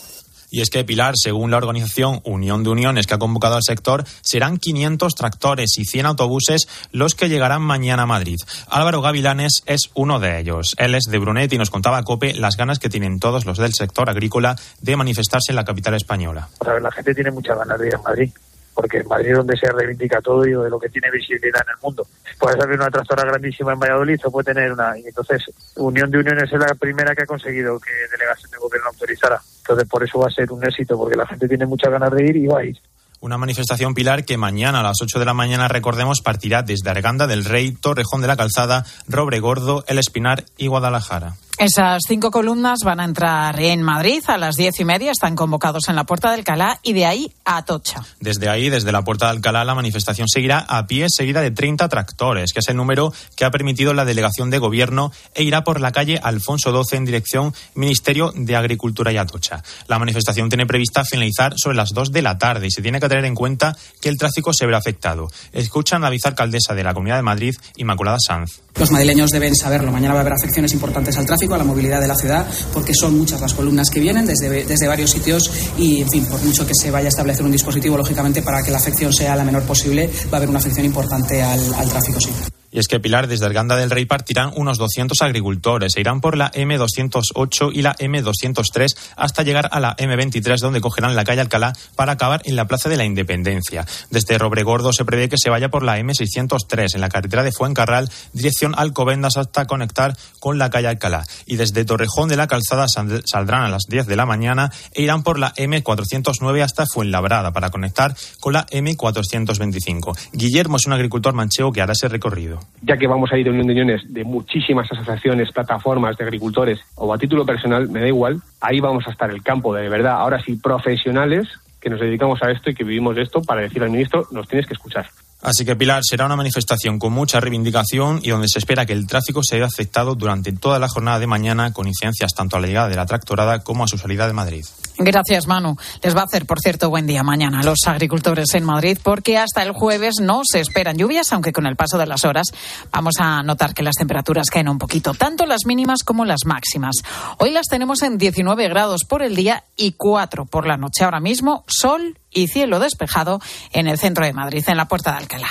Y 0.54 0.60
es 0.60 0.70
que, 0.70 0.84
Pilar, 0.84 1.14
según 1.16 1.50
la 1.50 1.56
organización 1.56 2.20
Unión 2.22 2.62
de 2.62 2.70
Uniones 2.70 3.08
que 3.08 3.14
ha 3.14 3.18
convocado 3.18 3.56
al 3.56 3.64
sector, 3.64 4.04
serán 4.20 4.58
500 4.58 5.12
tractores 5.16 5.76
y 5.78 5.84
100 5.84 6.06
autobuses 6.06 6.68
los 6.92 7.16
que 7.16 7.28
llegarán 7.28 7.60
mañana 7.60 8.04
a 8.04 8.06
Madrid. 8.06 8.36
Álvaro 8.70 9.02
Gavilanes 9.02 9.64
es 9.66 9.90
uno 9.94 10.20
de 10.20 10.38
ellos. 10.38 10.76
Él 10.78 10.94
es 10.94 11.06
de 11.10 11.18
Brunet 11.18 11.52
y 11.52 11.58
nos 11.58 11.70
contaba 11.70 11.98
a 11.98 12.04
COPE 12.04 12.34
las 12.34 12.56
ganas 12.56 12.78
que 12.78 12.88
tienen 12.88 13.18
todos 13.18 13.46
los 13.46 13.58
del 13.58 13.74
sector 13.74 14.08
agrícola 14.08 14.54
de 14.80 14.94
manifestarse 14.94 15.50
en 15.50 15.56
la 15.56 15.64
capital 15.64 15.94
española. 15.94 16.48
Pues 16.56 16.70
a 16.70 16.74
ver, 16.74 16.82
la 16.82 16.92
gente 16.92 17.12
tiene 17.16 17.32
muchas 17.32 17.58
ganas 17.58 17.80
de 17.80 17.88
ir 17.88 17.96
a 17.96 18.02
Madrid 18.02 18.30
porque 18.74 18.98
en 18.98 19.08
Madrid 19.08 19.30
es 19.30 19.36
donde 19.36 19.56
se 19.56 19.70
reivindica 19.72 20.20
todo 20.20 20.46
y 20.46 20.50
de 20.50 20.70
lo 20.70 20.78
que 20.78 20.88
tiene 20.88 21.10
visibilidad 21.10 21.62
en 21.66 21.70
el 21.74 21.82
mundo. 21.82 22.06
Puede 22.38 22.62
haber 22.62 22.76
una 22.76 22.90
tractora 22.90 23.24
grandísima 23.24 23.72
en 23.72 23.80
Valladolid 23.80 24.20
o 24.24 24.30
puede 24.30 24.52
tener 24.52 24.72
una. 24.72 24.96
Y 24.98 25.06
entonces, 25.06 25.42
Unión 25.76 26.10
de 26.12 26.18
Uniones 26.18 26.52
es 26.52 26.60
la 26.60 26.74
primera 26.74 27.14
que 27.14 27.22
ha 27.22 27.26
conseguido 27.26 27.78
que 27.80 27.90
delegación 28.12 28.50
de 28.52 28.58
gobierno 28.58 28.88
autorizara. 28.90 29.40
Entonces, 29.64 29.88
por 29.88 30.04
eso 30.04 30.18
va 30.18 30.26
a 30.26 30.30
ser 30.30 30.52
un 30.52 30.62
éxito, 30.62 30.98
porque 30.98 31.16
la 31.16 31.26
gente 31.26 31.48
tiene 31.48 31.64
muchas 31.64 31.90
ganas 31.90 32.10
de 32.12 32.22
ir 32.22 32.36
y 32.36 32.46
va 32.46 32.60
a 32.60 32.64
ir. 32.64 32.78
Una 33.20 33.38
manifestación 33.38 33.94
pilar 33.94 34.26
que 34.26 34.36
mañana 34.36 34.80
a 34.80 34.82
las 34.82 35.00
8 35.00 35.18
de 35.18 35.24
la 35.24 35.32
mañana, 35.32 35.66
recordemos, 35.68 36.20
partirá 36.20 36.62
desde 36.62 36.90
Arganda 36.90 37.26
del 37.26 37.46
Rey, 37.46 37.72
Torrejón 37.72 38.20
de 38.20 38.26
la 38.26 38.36
Calzada, 38.36 38.84
Robregordo, 39.08 39.82
El 39.88 39.98
Espinar 39.98 40.44
y 40.58 40.66
Guadalajara. 40.66 41.36
Esas 41.56 42.02
cinco 42.08 42.32
columnas 42.32 42.80
van 42.84 42.98
a 42.98 43.04
entrar 43.04 43.60
en 43.60 43.80
Madrid 43.80 44.22
a 44.26 44.36
las 44.38 44.56
diez 44.56 44.80
y 44.80 44.84
media. 44.84 45.12
Están 45.12 45.36
convocados 45.36 45.88
en 45.88 45.94
la 45.94 46.02
Puerta 46.02 46.30
de 46.30 46.34
Alcalá 46.34 46.80
y 46.82 46.94
de 46.94 47.06
ahí 47.06 47.32
a 47.44 47.58
Atocha. 47.58 48.02
Desde 48.18 48.48
ahí, 48.48 48.70
desde 48.70 48.90
la 48.90 49.02
Puerta 49.02 49.26
de 49.26 49.32
Alcalá, 49.32 49.64
la 49.64 49.76
manifestación 49.76 50.26
seguirá 50.28 50.58
a 50.58 50.88
pie, 50.88 51.06
seguida 51.08 51.42
de 51.42 51.52
30 51.52 51.88
tractores, 51.88 52.52
que 52.52 52.58
es 52.58 52.68
el 52.68 52.76
número 52.76 53.12
que 53.36 53.44
ha 53.44 53.52
permitido 53.52 53.94
la 53.94 54.04
delegación 54.04 54.50
de 54.50 54.58
gobierno, 54.58 55.12
e 55.32 55.44
irá 55.44 55.62
por 55.62 55.80
la 55.80 55.92
calle 55.92 56.18
Alfonso 56.20 56.70
XII 56.70 56.98
en 56.98 57.04
dirección 57.04 57.54
Ministerio 57.76 58.32
de 58.34 58.56
Agricultura 58.56 59.12
y 59.12 59.18
Atocha. 59.18 59.62
La 59.86 60.00
manifestación 60.00 60.48
tiene 60.48 60.66
prevista 60.66 61.04
finalizar 61.04 61.54
sobre 61.56 61.76
las 61.76 61.90
2 61.90 62.10
de 62.10 62.22
la 62.22 62.36
tarde 62.36 62.66
y 62.66 62.70
se 62.72 62.82
tiene 62.82 62.98
que 62.98 63.08
tener 63.08 63.26
en 63.26 63.36
cuenta 63.36 63.76
que 64.00 64.08
el 64.08 64.18
tráfico 64.18 64.52
se 64.52 64.66
verá 64.66 64.78
afectado. 64.78 65.28
Escuchan 65.52 66.02
la 66.02 66.10
vicealcaldesa 66.10 66.74
de 66.74 66.82
la 66.82 66.94
Comunidad 66.94 67.16
de 67.16 67.22
Madrid, 67.22 67.54
Inmaculada 67.76 68.18
Sanz. 68.18 68.64
Los 68.76 68.90
madrileños 68.90 69.30
deben 69.30 69.54
saberlo. 69.54 69.92
Mañana 69.92 70.14
va 70.14 70.20
a 70.20 70.22
haber 70.22 70.32
afecciones 70.32 70.72
importantes 70.72 71.16
al 71.16 71.26
tráfico, 71.26 71.43
a 71.52 71.58
la 71.58 71.64
movilidad 71.64 72.00
de 72.00 72.08
la 72.08 72.14
ciudad, 72.14 72.46
porque 72.72 72.92
son 72.94 73.18
muchas 73.18 73.40
las 73.40 73.52
columnas 73.52 73.90
que 73.90 74.00
vienen 74.00 74.24
desde, 74.24 74.64
desde 74.64 74.86
varios 74.86 75.10
sitios 75.10 75.50
y, 75.76 76.00
en 76.00 76.08
fin, 76.08 76.24
por 76.26 76.42
mucho 76.42 76.66
que 76.66 76.74
se 76.74 76.90
vaya 76.90 77.06
a 77.06 77.08
establecer 77.08 77.44
un 77.44 77.52
dispositivo, 77.52 77.96
lógicamente, 77.96 78.42
para 78.42 78.62
que 78.62 78.70
la 78.70 78.78
afección 78.78 79.12
sea 79.12 79.36
la 79.36 79.44
menor 79.44 79.64
posible, 79.64 80.08
va 80.32 80.34
a 80.34 80.36
haber 80.36 80.48
una 80.48 80.60
afección 80.60 80.86
importante 80.86 81.42
al, 81.42 81.74
al 81.74 81.88
tráfico, 81.88 82.20
sí. 82.20 82.30
Y 82.74 82.80
es 82.80 82.88
que 82.88 82.98
Pilar, 82.98 83.28
desde 83.28 83.46
Arganda 83.46 83.76
del 83.76 83.88
Rey 83.88 84.04
partirán 84.04 84.50
unos 84.56 84.78
200 84.78 85.22
agricultores 85.22 85.96
e 85.96 86.00
irán 86.00 86.20
por 86.20 86.36
la 86.36 86.50
M208 86.50 87.70
y 87.72 87.82
la 87.82 87.94
M203 87.94 88.96
hasta 89.14 89.44
llegar 89.44 89.68
a 89.70 89.78
la 89.78 89.96
M23, 89.96 90.58
donde 90.58 90.80
cogerán 90.80 91.14
la 91.14 91.22
calle 91.22 91.40
Alcalá 91.40 91.72
para 91.94 92.10
acabar 92.10 92.42
en 92.46 92.56
la 92.56 92.66
Plaza 92.66 92.88
de 92.88 92.96
la 92.96 93.04
Independencia. 93.04 93.86
Desde 94.10 94.38
Robregordo 94.38 94.92
se 94.92 95.04
prevé 95.04 95.28
que 95.28 95.36
se 95.38 95.50
vaya 95.50 95.68
por 95.68 95.84
la 95.84 96.00
M603 96.00 96.96
en 96.96 97.00
la 97.00 97.08
carretera 97.08 97.44
de 97.44 97.52
Fuencarral, 97.52 98.10
dirección 98.32 98.74
Alcobendas, 98.76 99.36
hasta 99.36 99.66
conectar 99.66 100.16
con 100.40 100.58
la 100.58 100.68
calle 100.68 100.88
Alcalá. 100.88 101.24
Y 101.46 101.54
desde 101.54 101.84
Torrejón 101.84 102.28
de 102.28 102.36
la 102.36 102.48
Calzada 102.48 102.88
saldrán 102.88 103.62
a 103.62 103.68
las 103.68 103.84
10 103.88 104.08
de 104.08 104.16
la 104.16 104.26
mañana 104.26 104.72
e 104.94 105.02
irán 105.02 105.22
por 105.22 105.38
la 105.38 105.54
M409 105.54 106.62
hasta 106.62 106.86
Fuenlabrada 106.92 107.52
para 107.52 107.70
conectar 107.70 108.16
con 108.40 108.52
la 108.52 108.66
M425. 108.66 110.18
Guillermo 110.32 110.78
es 110.78 110.86
un 110.86 110.94
agricultor 110.94 111.34
manchego 111.34 111.70
que 111.70 111.80
hará 111.80 111.92
ese 111.92 112.08
recorrido 112.08 112.63
ya 112.82 112.96
que 112.96 113.06
vamos 113.06 113.32
a 113.32 113.38
ir 113.38 113.48
a 113.48 113.50
unión 113.50 113.66
de 113.66 113.72
uniones 113.72 114.02
de 114.12 114.24
muchísimas 114.24 114.90
asociaciones, 114.90 115.52
plataformas 115.52 116.16
de 116.16 116.24
agricultores 116.24 116.80
o 116.96 117.12
a 117.12 117.18
título 117.18 117.46
personal, 117.46 117.88
me 117.88 118.00
da 118.00 118.08
igual, 118.08 118.40
ahí 118.60 118.80
vamos 118.80 119.06
a 119.06 119.10
estar 119.10 119.30
el 119.30 119.42
campo 119.42 119.74
de 119.74 119.88
verdad, 119.88 120.14
ahora 120.14 120.42
sí, 120.42 120.56
profesionales 120.56 121.48
que 121.80 121.90
nos 121.90 122.00
dedicamos 122.00 122.42
a 122.42 122.50
esto 122.50 122.70
y 122.70 122.74
que 122.74 122.82
vivimos 122.82 123.14
de 123.14 123.22
esto 123.22 123.42
para 123.42 123.60
decir 123.60 123.82
al 123.82 123.90
ministro, 123.90 124.26
nos 124.30 124.48
tienes 124.48 124.66
que 124.66 124.72
escuchar. 124.72 125.06
Así 125.42 125.66
que, 125.66 125.76
Pilar, 125.76 126.00
será 126.02 126.24
una 126.24 126.36
manifestación 126.36 126.98
con 126.98 127.12
mucha 127.12 127.38
reivindicación 127.38 128.20
y 128.22 128.30
donde 128.30 128.48
se 128.48 128.58
espera 128.58 128.86
que 128.86 128.94
el 128.94 129.06
tráfico 129.06 129.42
se 129.42 129.58
vea 129.58 129.66
afectado 129.66 130.14
durante 130.14 130.52
toda 130.52 130.78
la 130.78 130.88
jornada 130.88 131.18
de 131.18 131.26
mañana, 131.26 131.74
con 131.74 131.86
incidencias 131.86 132.32
tanto 132.32 132.56
a 132.56 132.60
la 132.60 132.66
llegada 132.66 132.88
de 132.88 132.96
la 132.96 133.04
tractorada 133.04 133.62
como 133.62 133.84
a 133.84 133.86
su 133.86 133.98
salida 133.98 134.26
de 134.26 134.32
Madrid. 134.32 134.64
Gracias, 134.96 135.48
Manu. 135.48 135.76
Les 136.02 136.16
va 136.16 136.20
a 136.20 136.24
hacer, 136.24 136.46
por 136.46 136.60
cierto, 136.60 136.88
buen 136.88 137.06
día 137.06 137.22
mañana 137.24 137.60
a 137.60 137.62
los 137.64 137.80
agricultores 137.86 138.54
en 138.54 138.64
Madrid, 138.64 138.96
porque 139.02 139.36
hasta 139.36 139.62
el 139.62 139.72
jueves 139.72 140.16
no 140.20 140.42
se 140.44 140.60
esperan 140.60 140.96
lluvias, 140.96 141.32
aunque 141.32 141.52
con 141.52 141.66
el 141.66 141.74
paso 141.74 141.98
de 141.98 142.06
las 142.06 142.24
horas 142.24 142.46
vamos 142.92 143.14
a 143.18 143.42
notar 143.42 143.74
que 143.74 143.82
las 143.82 143.96
temperaturas 143.96 144.50
caen 144.50 144.68
un 144.68 144.78
poquito, 144.78 145.12
tanto 145.14 145.46
las 145.46 145.66
mínimas 145.66 146.04
como 146.04 146.24
las 146.24 146.46
máximas. 146.46 146.96
Hoy 147.38 147.50
las 147.50 147.66
tenemos 147.66 148.02
en 148.02 148.18
19 148.18 148.68
grados 148.68 149.02
por 149.08 149.22
el 149.22 149.34
día 149.34 149.64
y 149.76 149.92
4 149.92 150.46
por 150.46 150.66
la 150.66 150.76
noche. 150.76 151.04
Ahora 151.04 151.20
mismo, 151.20 151.64
sol 151.66 152.18
y 152.30 152.46
cielo 152.46 152.78
despejado 152.78 153.40
en 153.72 153.88
el 153.88 153.98
centro 153.98 154.24
de 154.24 154.32
Madrid, 154.32 154.64
en 154.66 154.76
la 154.76 154.86
Puerta 154.86 155.12
de 155.12 155.18
Alcalá. 155.18 155.48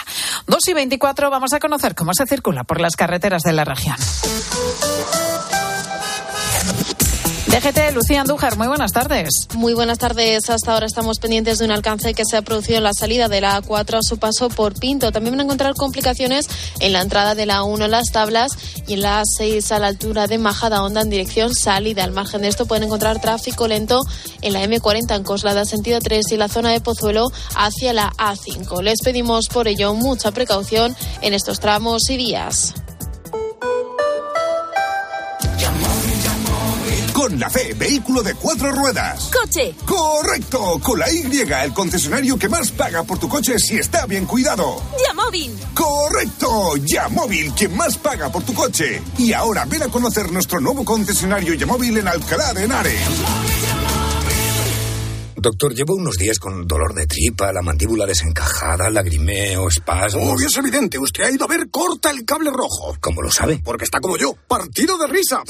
2 0.47 0.67
y 0.69 0.73
24 0.73 1.29
vamos 1.29 1.53
a 1.53 1.59
conocer 1.59 1.95
cómo 1.95 2.13
se 2.13 2.25
circula 2.25 2.63
por 2.63 2.79
las 2.79 2.95
carreteras 2.95 3.41
de 3.43 3.53
la 3.53 3.65
región. 3.65 3.97
DGT, 7.53 7.93
Lucía 7.93 8.21
Andújar, 8.21 8.57
muy 8.57 8.65
buenas 8.65 8.93
tardes. 8.93 9.29
Muy 9.53 9.75
buenas 9.75 9.99
tardes. 9.99 10.49
Hasta 10.49 10.73
ahora 10.73 10.87
estamos 10.87 11.19
pendientes 11.19 11.59
de 11.59 11.65
un 11.65 11.71
alcance 11.71 12.15
que 12.15 12.25
se 12.25 12.35
ha 12.35 12.41
producido 12.41 12.79
en 12.79 12.83
la 12.83 12.93
salida 12.95 13.27
de 13.27 13.41
la 13.41 13.61
A4 13.61 13.99
a 13.99 14.01
su 14.01 14.17
paso 14.17 14.49
por 14.49 14.73
Pinto. 14.73 15.11
También 15.11 15.33
van 15.33 15.41
a 15.41 15.43
encontrar 15.43 15.75
complicaciones 15.75 16.47
en 16.79 16.93
la 16.93 17.01
entrada 17.01 17.35
de 17.35 17.45
la 17.45 17.61
1 17.61 17.85
en 17.85 17.91
las 17.91 18.11
tablas 18.11 18.53
y 18.87 18.93
en 18.93 19.01
la 19.01 19.21
6 19.23 19.71
a 19.71 19.77
la 19.77 19.85
altura 19.85 20.25
de 20.25 20.39
Majada 20.39 20.83
Honda 20.83 21.01
en 21.01 21.11
dirección 21.11 21.53
salida. 21.53 22.03
Al 22.03 22.11
margen 22.11 22.41
de 22.41 22.47
esto 22.47 22.65
pueden 22.65 22.85
encontrar 22.85 23.21
tráfico 23.21 23.67
lento 23.67 24.01
en 24.41 24.53
la 24.53 24.63
M40 24.63 25.15
en 25.15 25.23
Coslada 25.23 25.65
sentido 25.65 25.99
3 25.99 26.31
y 26.31 26.37
la 26.37 26.47
zona 26.47 26.71
de 26.71 26.81
Pozuelo 26.81 27.31
hacia 27.55 27.93
la 27.93 28.09
A5. 28.13 28.81
Les 28.81 28.99
pedimos 29.03 29.47
por 29.49 29.67
ello 29.67 29.93
mucha 29.93 30.31
precaución 30.31 30.95
en 31.21 31.35
estos 31.35 31.59
tramos 31.59 32.09
y 32.09 32.17
días. 32.17 32.73
Con 37.33 37.39
la 37.39 37.49
fe, 37.49 37.73
vehículo 37.73 38.21
de 38.21 38.35
cuatro 38.35 38.71
ruedas. 38.71 39.31
¡Coche! 39.33 39.73
¡Correcto! 39.87 40.79
Con 40.79 40.99
la 40.99 41.11
Y, 41.11 41.23
el 41.39 41.73
concesionario 41.73 42.37
que 42.37 42.47
más 42.47 42.69
paga 42.69 43.01
por 43.01 43.17
tu 43.17 43.27
coche 43.27 43.57
si 43.57 43.75
está 43.75 44.05
bien 44.05 44.27
cuidado. 44.27 44.83
¡Yamóvil! 45.07 45.57
¡Correcto! 45.73 46.77
Yamóvil, 46.77 47.51
quien 47.53 47.75
más 47.75 47.97
paga 47.97 48.31
por 48.31 48.43
tu 48.43 48.53
coche. 48.53 49.01
Y 49.17 49.33
ahora 49.33 49.65
ven 49.65 49.81
a 49.81 49.87
conocer 49.87 50.31
nuestro 50.31 50.59
nuevo 50.59 50.85
concesionario 50.85 51.55
Yamóvil 51.55 51.97
en 51.97 52.07
Alcalá 52.07 52.53
de 52.53 52.65
Henares. 52.65 53.01
Doctor, 55.43 55.75
llevo 55.75 55.95
unos 55.95 56.15
días 56.15 56.39
con 56.39 56.65
dolor 56.65 56.93
de 56.93 57.05
tripa, 57.05 57.51
la 57.51 57.61
mandíbula 57.61 58.05
desencajada, 58.05 58.89
lagrimeo, 58.89 59.67
espasmos. 59.67 60.23
Oh, 60.25 60.41
es 60.41 60.55
evidente, 60.55 60.97
usted 60.97 61.25
ha 61.25 61.31
ido 61.31 61.43
a 61.43 61.49
ver 61.49 61.69
corta 61.69 62.11
el 62.11 62.23
cable 62.23 62.49
rojo. 62.49 62.95
¿Cómo 63.01 63.21
lo 63.21 63.29
sabe? 63.29 63.59
Porque 63.61 63.83
está 63.83 63.99
como 63.99 64.15
yo, 64.15 64.37
partido 64.47 64.97
de 64.97 65.07
risa. 65.07 65.43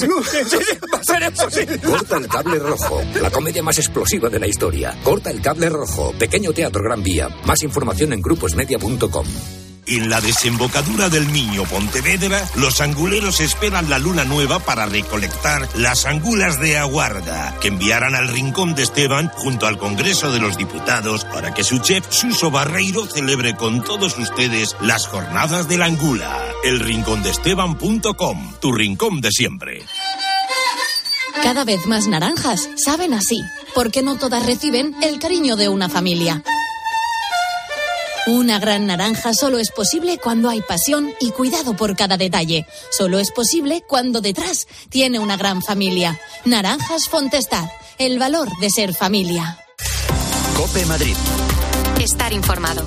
Va 0.92 0.98
a 0.98 1.04
ser 1.04 1.22
eso, 1.32 1.48
sí. 1.52 1.68
Corta 1.86 2.18
el 2.18 2.28
cable 2.28 2.58
rojo, 2.58 3.04
la 3.22 3.30
comedia 3.30 3.62
más 3.62 3.78
explosiva 3.78 4.30
de 4.30 4.40
la 4.40 4.48
historia. 4.48 4.98
Corta 5.04 5.30
el 5.30 5.44
cable 5.44 5.70
rojo, 5.70 6.12
pequeño 6.18 6.54
teatro 6.54 6.82
Gran 6.82 7.04
Vía. 7.04 7.30
Más 7.46 7.62
información 7.62 8.14
en 8.14 8.22
gruposmedia.com. 8.24 9.63
En 9.86 10.10
la 10.10 10.22
desembocadura 10.22 11.10
del 11.10 11.32
Niño 11.34 11.64
Pontevedra, 11.66 12.48
los 12.56 12.80
anguleros 12.80 13.42
esperan 13.42 13.90
la 13.90 14.00
luna 14.00 14.24
nueva 14.24 14.60
para 14.60 14.86
recolectar 14.86 15.68
las 15.76 16.06
angulas 16.06 16.60
de 16.60 16.78
aguarda, 16.78 17.58
que 17.60 17.68
enviarán 17.68 18.16
al 18.16 18.30
Rincón 18.30 18.76
de 18.76 18.84
Esteban 18.84 19.30
junto 19.36 19.68
al 19.68 19.78
Congreso 19.78 20.32
de 20.32 20.40
los 20.40 20.58
Diputados 20.58 21.26
para 21.26 21.54
que 21.54 21.66
su 21.66 21.80
chef 21.80 22.06
Suso 22.10 22.50
Barreiro 22.50 23.06
celebre 23.08 23.56
con 23.58 23.84
todos 23.84 24.18
ustedes 24.18 24.76
las 24.80 25.08
jornadas 25.08 25.68
de 25.68 25.78
la 25.78 25.86
angula. 25.86 26.42
Elrincondeesteban.com, 26.64 28.54
tu 28.62 28.72
rincón 28.72 29.20
de 29.20 29.32
siempre. 29.32 29.84
Cada 31.42 31.66
vez 31.66 31.86
más 31.88 32.08
naranjas 32.08 32.70
saben 32.78 33.14
así, 33.14 33.42
porque 33.76 34.02
no 34.02 34.16
todas 34.16 34.46
reciben 34.46 34.96
el 35.02 35.20
cariño 35.20 35.58
de 35.58 35.68
una 35.68 35.90
familia. 35.90 36.42
Una 38.26 38.58
gran 38.58 38.88
naranja 38.88 39.34
solo 39.34 39.60
es 39.60 39.70
posible 39.72 40.18
cuando 40.18 40.50
hay 40.50 40.62
pasión 40.62 41.10
y 41.20 41.32
cuidado 41.32 41.76
por 41.76 41.94
cada 41.98 42.16
detalle. 42.16 42.66
Solo 42.90 43.20
es 43.20 43.32
posible 43.32 43.84
cuando 43.86 44.22
detrás 44.22 44.66
tiene 44.90 45.20
una 45.20 45.36
gran 45.36 45.62
familia. 45.62 46.18
Naranjas 46.46 47.10
Fontestad, 47.10 47.66
el 47.98 48.20
valor 48.20 48.48
de 48.62 48.70
ser 48.70 48.94
familia. 48.94 49.60
Cope 50.56 50.86
Madrid. 50.86 51.18
Estar 52.02 52.32
informado. 52.32 52.86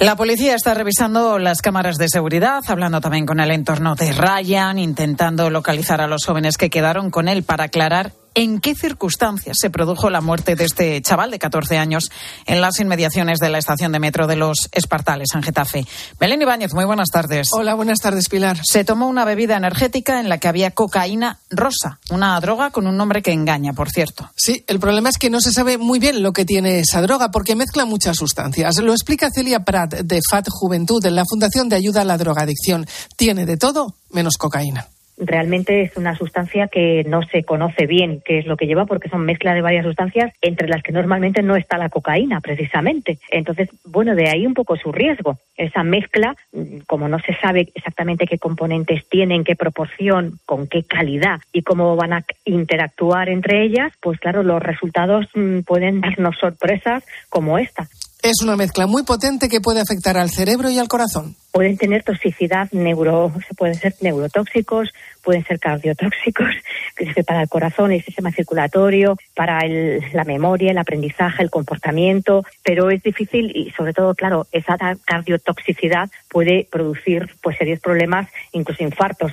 La 0.00 0.16
policía 0.16 0.54
está 0.54 0.74
revisando 0.74 1.38
las 1.38 1.62
cámaras 1.62 1.96
de 1.96 2.10
seguridad, 2.10 2.62
hablando 2.66 3.00
también 3.00 3.24
con 3.24 3.40
el 3.40 3.52
entorno 3.52 3.94
de 3.94 4.12
Ryan, 4.12 4.78
intentando 4.78 5.48
localizar 5.48 6.02
a 6.02 6.06
los 6.06 6.26
jóvenes 6.26 6.58
que 6.58 6.68
quedaron 6.68 7.10
con 7.10 7.28
él 7.28 7.42
para 7.42 7.64
aclarar 7.64 8.12
en 8.34 8.60
qué 8.60 8.74
circunstancias 8.74 9.56
se 9.60 9.70
produjo 9.70 10.10
la 10.10 10.20
muerte 10.20 10.56
de 10.56 10.64
este 10.64 11.00
chaval 11.02 11.30
de 11.30 11.38
14 11.38 11.78
años 11.78 12.10
en 12.46 12.60
las 12.60 12.80
inmediaciones 12.80 13.38
de 13.38 13.48
la 13.48 13.58
estación 13.58 13.92
de 13.92 14.00
metro 14.00 14.26
de 14.26 14.36
los 14.36 14.68
Espartales, 14.72 15.28
en 15.34 15.42
Getafe. 15.42 15.86
Belén 16.18 16.42
Ibáñez, 16.42 16.74
muy 16.74 16.84
buenas 16.84 17.08
tardes. 17.10 17.48
Hola, 17.52 17.74
buenas 17.74 18.00
tardes, 18.00 18.28
Pilar. 18.28 18.58
Se 18.64 18.84
tomó 18.84 19.08
una 19.08 19.24
bebida 19.24 19.56
energética 19.56 20.20
en 20.20 20.28
la 20.28 20.38
que 20.38 20.48
había 20.48 20.72
cocaína 20.72 21.38
rosa, 21.50 21.98
una 22.10 22.38
droga 22.40 22.70
con 22.70 22.86
un 22.86 22.96
nombre 22.96 23.22
que 23.22 23.32
engaña, 23.32 23.72
por 23.72 23.90
cierto. 23.90 24.30
Sí, 24.36 24.64
el 24.66 24.80
problema 24.80 25.08
es 25.08 25.18
que 25.18 25.30
no 25.30 25.40
se 25.40 25.52
sabe 25.52 25.78
muy 25.78 25.98
bien 25.98 26.22
lo 26.22 26.32
que 26.32 26.44
tiene 26.44 26.80
esa 26.80 27.00
droga 27.02 27.30
porque 27.30 27.54
mezcla 27.54 27.84
muchas 27.84 28.16
sustancias. 28.16 28.78
Lo 28.78 28.92
explica 28.92 29.30
Celia 29.30 29.64
Prat 29.64 29.94
de 29.94 30.20
FAT 30.28 30.48
Juventud 30.50 31.04
en 31.06 31.14
la 31.14 31.24
Fundación 31.24 31.68
de 31.68 31.76
Ayuda 31.76 32.02
a 32.02 32.04
la 32.04 32.18
Drogadicción. 32.18 32.86
Tiene 33.16 33.46
de 33.46 33.56
todo 33.56 33.94
menos 34.10 34.36
cocaína 34.36 34.88
realmente 35.16 35.82
es 35.82 35.96
una 35.96 36.16
sustancia 36.16 36.68
que 36.68 37.04
no 37.04 37.22
se 37.22 37.44
conoce 37.44 37.86
bien 37.86 38.20
qué 38.24 38.38
es 38.38 38.46
lo 38.46 38.56
que 38.56 38.66
lleva 38.66 38.86
porque 38.86 39.08
son 39.08 39.24
mezcla 39.24 39.54
de 39.54 39.62
varias 39.62 39.84
sustancias 39.84 40.32
entre 40.40 40.68
las 40.68 40.82
que 40.82 40.92
normalmente 40.92 41.42
no 41.42 41.56
está 41.56 41.78
la 41.78 41.88
cocaína 41.88 42.40
precisamente. 42.40 43.18
Entonces, 43.30 43.68
bueno, 43.84 44.14
de 44.14 44.28
ahí 44.28 44.46
un 44.46 44.54
poco 44.54 44.76
su 44.76 44.92
riesgo. 44.92 45.38
Esa 45.56 45.82
mezcla, 45.82 46.36
mm, 46.52 46.78
como 46.86 47.08
no 47.08 47.18
se 47.20 47.34
sabe 47.34 47.68
exactamente 47.74 48.26
qué 48.26 48.38
componentes 48.38 49.08
tienen, 49.08 49.44
qué 49.44 49.56
proporción, 49.56 50.38
con 50.46 50.66
qué 50.66 50.82
calidad 50.82 51.40
y 51.52 51.62
cómo 51.62 51.96
van 51.96 52.12
a 52.12 52.24
interactuar 52.44 53.28
entre 53.28 53.62
ellas, 53.62 53.92
pues 54.00 54.18
claro, 54.18 54.42
los 54.42 54.62
resultados 54.62 55.26
mm, 55.34 55.60
pueden 55.60 56.00
darnos 56.00 56.36
sorpresas 56.38 57.04
como 57.28 57.58
esta. 57.58 57.88
Es 58.24 58.40
una 58.42 58.56
mezcla 58.56 58.86
muy 58.86 59.02
potente 59.02 59.50
que 59.50 59.60
puede 59.60 59.82
afectar 59.82 60.16
al 60.16 60.30
cerebro 60.30 60.70
y 60.70 60.78
al 60.78 60.88
corazón. 60.88 61.36
Pueden 61.52 61.76
tener 61.76 62.04
toxicidad 62.04 62.72
neuro, 62.72 63.30
pueden 63.58 63.74
ser 63.74 63.94
neurotóxicos, 64.00 64.88
pueden 65.22 65.44
ser 65.44 65.60
cardiotóxicos, 65.60 66.48
que 66.96 67.22
para 67.22 67.42
el 67.42 67.50
corazón, 67.50 67.92
el 67.92 68.02
sistema 68.02 68.32
circulatorio, 68.32 69.18
para 69.36 69.60
la 69.68 70.24
memoria, 70.24 70.70
el 70.70 70.78
aprendizaje, 70.78 71.42
el 71.42 71.50
comportamiento, 71.50 72.46
pero 72.62 72.88
es 72.88 73.02
difícil 73.02 73.52
y 73.54 73.70
sobre 73.72 73.92
todo, 73.92 74.14
claro, 74.14 74.46
esa 74.52 74.78
cardiotoxicidad 75.04 76.08
puede 76.30 76.66
producir 76.72 77.28
pues 77.42 77.58
serios 77.58 77.80
problemas, 77.80 78.26
incluso 78.52 78.84
infartos. 78.84 79.32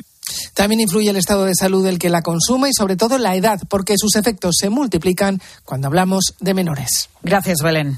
También 0.53 0.81
influye 0.81 1.11
el 1.11 1.15
estado 1.15 1.45
de 1.45 1.55
salud 1.55 1.85
del 1.85 1.97
que 1.97 2.09
la 2.09 2.21
consume 2.21 2.67
y 2.67 2.73
sobre 2.73 2.97
todo 2.97 3.17
la 3.17 3.37
edad, 3.37 3.57
porque 3.69 3.93
sus 3.95 4.17
efectos 4.17 4.55
se 4.59 4.69
multiplican 4.69 5.39
cuando 5.63 5.87
hablamos 5.87 6.35
de 6.41 6.53
menores. 6.53 7.09
Gracias, 7.23 7.59
Belén. 7.63 7.97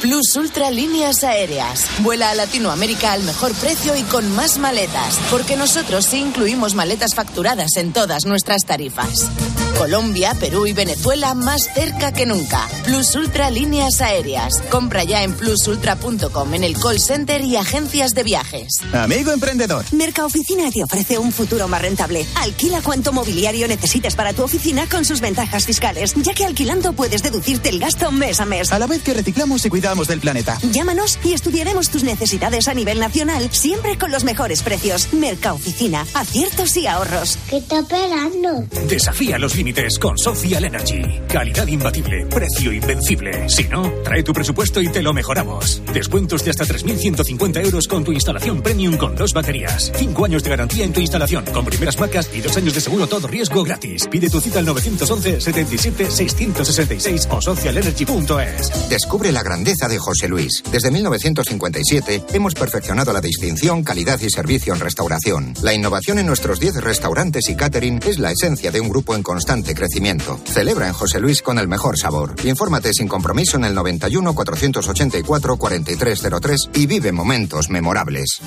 Plus 0.00 0.36
Ultra 0.36 0.70
Líneas 0.70 1.24
Aéreas. 1.24 1.86
Vuela 2.00 2.30
a 2.30 2.34
Latinoamérica 2.34 3.12
al 3.12 3.22
mejor 3.22 3.52
precio 3.54 3.96
y 3.96 4.02
con 4.02 4.30
más 4.36 4.58
maletas, 4.58 5.18
porque 5.30 5.56
nosotros 5.56 6.04
sí 6.04 6.18
incluimos 6.18 6.74
maletas 6.74 7.14
facturadas 7.14 7.76
en 7.76 7.92
todas 7.92 8.26
nuestras 8.26 8.64
tarifas. 8.64 9.30
Colombia, 9.78 10.34
Perú 10.38 10.66
y 10.66 10.72
Venezuela 10.72 11.34
más 11.34 11.68
cerca 11.74 12.12
que 12.12 12.26
nunca. 12.26 12.66
Plus 12.84 13.14
Ultra 13.14 13.50
Líneas 13.50 14.00
Aéreas. 14.00 14.62
Compra 14.70 15.04
ya 15.04 15.22
en 15.22 15.34
plusultra.com 15.34 16.54
en 16.54 16.64
el 16.64 16.78
call 16.78 17.00
center 17.00 17.42
y 17.42 17.56
agencias 17.56 18.14
de 18.14 18.22
viajes. 18.22 18.80
Amigo 18.92 19.32
emprendedor. 19.32 19.84
Mercaoficina 19.92 20.70
te 20.70 20.82
ofrece 20.82 21.18
un 21.18 21.32
futuro 21.32 21.68
más 21.68 21.82
rentable. 21.82 22.26
Alquila 22.36 22.80
cuanto 22.82 23.12
mobiliario 23.12 23.68
necesites 23.68 24.14
para 24.14 24.32
tu 24.32 24.42
oficina 24.42 24.86
con 24.88 25.04
sus 25.04 25.20
ventajas 25.20 25.66
fiscales, 25.66 26.14
ya 26.16 26.32
que 26.32 26.44
alquilando 26.44 26.92
puedes 26.92 27.22
deducirte 27.22 27.68
el 27.68 27.78
gasto 27.78 28.10
mes 28.12 28.40
a 28.40 28.46
mes. 28.46 28.72
A 28.72 28.78
la 28.78 28.86
vez 28.86 29.02
que 29.02 29.12
reciclamos 29.14 29.64
y 29.64 29.70
cuidamos 29.70 29.85
del 29.86 30.20
planeta. 30.20 30.58
Llámanos 30.72 31.16
y 31.22 31.32
estudiaremos 31.32 31.90
tus 31.90 32.02
necesidades 32.02 32.66
a 32.66 32.74
nivel 32.74 32.98
nacional, 32.98 33.48
siempre 33.52 33.96
con 33.96 34.10
los 34.10 34.24
mejores 34.24 34.64
precios. 34.64 35.12
Mercaoficina, 35.12 36.04
aciertos 36.12 36.76
y 36.76 36.88
ahorros. 36.88 37.38
¿Qué 37.48 37.58
está 37.58 37.78
esperando? 37.78 38.66
Desafía 38.88 39.38
los 39.38 39.54
límites 39.54 40.00
con 40.00 40.18
Social 40.18 40.64
Energy. 40.64 41.20
Calidad 41.28 41.68
imbatible, 41.68 42.26
precio 42.26 42.72
invencible. 42.72 43.48
Si 43.48 43.62
no, 43.68 43.88
trae 44.02 44.24
tu 44.24 44.32
presupuesto 44.32 44.80
y 44.80 44.88
te 44.88 45.02
lo 45.02 45.14
mejoramos. 45.14 45.80
Descuentos 45.92 46.44
de 46.44 46.50
hasta 46.50 46.64
3.150 46.64 47.64
euros 47.64 47.86
con 47.86 48.02
tu 48.02 48.10
instalación 48.10 48.62
premium 48.62 48.96
con 48.96 49.14
dos 49.14 49.32
baterías. 49.32 49.92
Cinco 49.94 50.24
años 50.24 50.42
de 50.42 50.50
garantía 50.50 50.84
en 50.84 50.92
tu 50.92 51.00
instalación 51.00 51.44
con 51.44 51.64
primeras 51.64 51.96
marcas 52.00 52.28
y 52.34 52.40
dos 52.40 52.56
años 52.56 52.74
de 52.74 52.80
seguro 52.80 53.06
todo 53.06 53.28
riesgo 53.28 53.62
gratis. 53.62 54.08
Pide 54.10 54.28
tu 54.30 54.40
cita 54.40 54.58
al 54.58 54.66
911 54.66 55.40
77 55.40 56.10
666 56.10 57.28
o 57.30 57.40
socialenergy.es. 57.40 58.88
Descubre 58.88 59.30
la 59.30 59.44
grandeza 59.44 59.75
de 59.76 59.98
José 59.98 60.26
Luis. 60.26 60.62
Desde 60.72 60.90
1957 60.90 62.24
hemos 62.32 62.54
perfeccionado 62.54 63.12
la 63.12 63.20
distinción, 63.20 63.84
calidad 63.84 64.18
y 64.20 64.30
servicio 64.30 64.72
en 64.72 64.80
restauración. 64.80 65.52
La 65.62 65.74
innovación 65.74 66.18
en 66.18 66.26
nuestros 66.26 66.58
10 66.58 66.76
restaurantes 66.76 67.50
y 67.50 67.56
catering 67.56 68.00
es 68.06 68.18
la 68.18 68.32
esencia 68.32 68.70
de 68.70 68.80
un 68.80 68.88
grupo 68.88 69.14
en 69.14 69.22
constante 69.22 69.74
crecimiento. 69.74 70.40
Celebra 70.46 70.86
en 70.86 70.94
José 70.94 71.20
Luis 71.20 71.42
con 71.42 71.58
el 71.58 71.68
mejor 71.68 71.98
sabor. 71.98 72.34
Infórmate 72.44 72.94
sin 72.94 73.06
compromiso 73.06 73.58
en 73.58 73.64
el 73.64 73.74
91 73.74 74.34
484 74.34 75.56
4303 75.58 76.70
y 76.72 76.86
vive 76.86 77.12
momentos 77.12 77.68
memorables. 77.68 78.40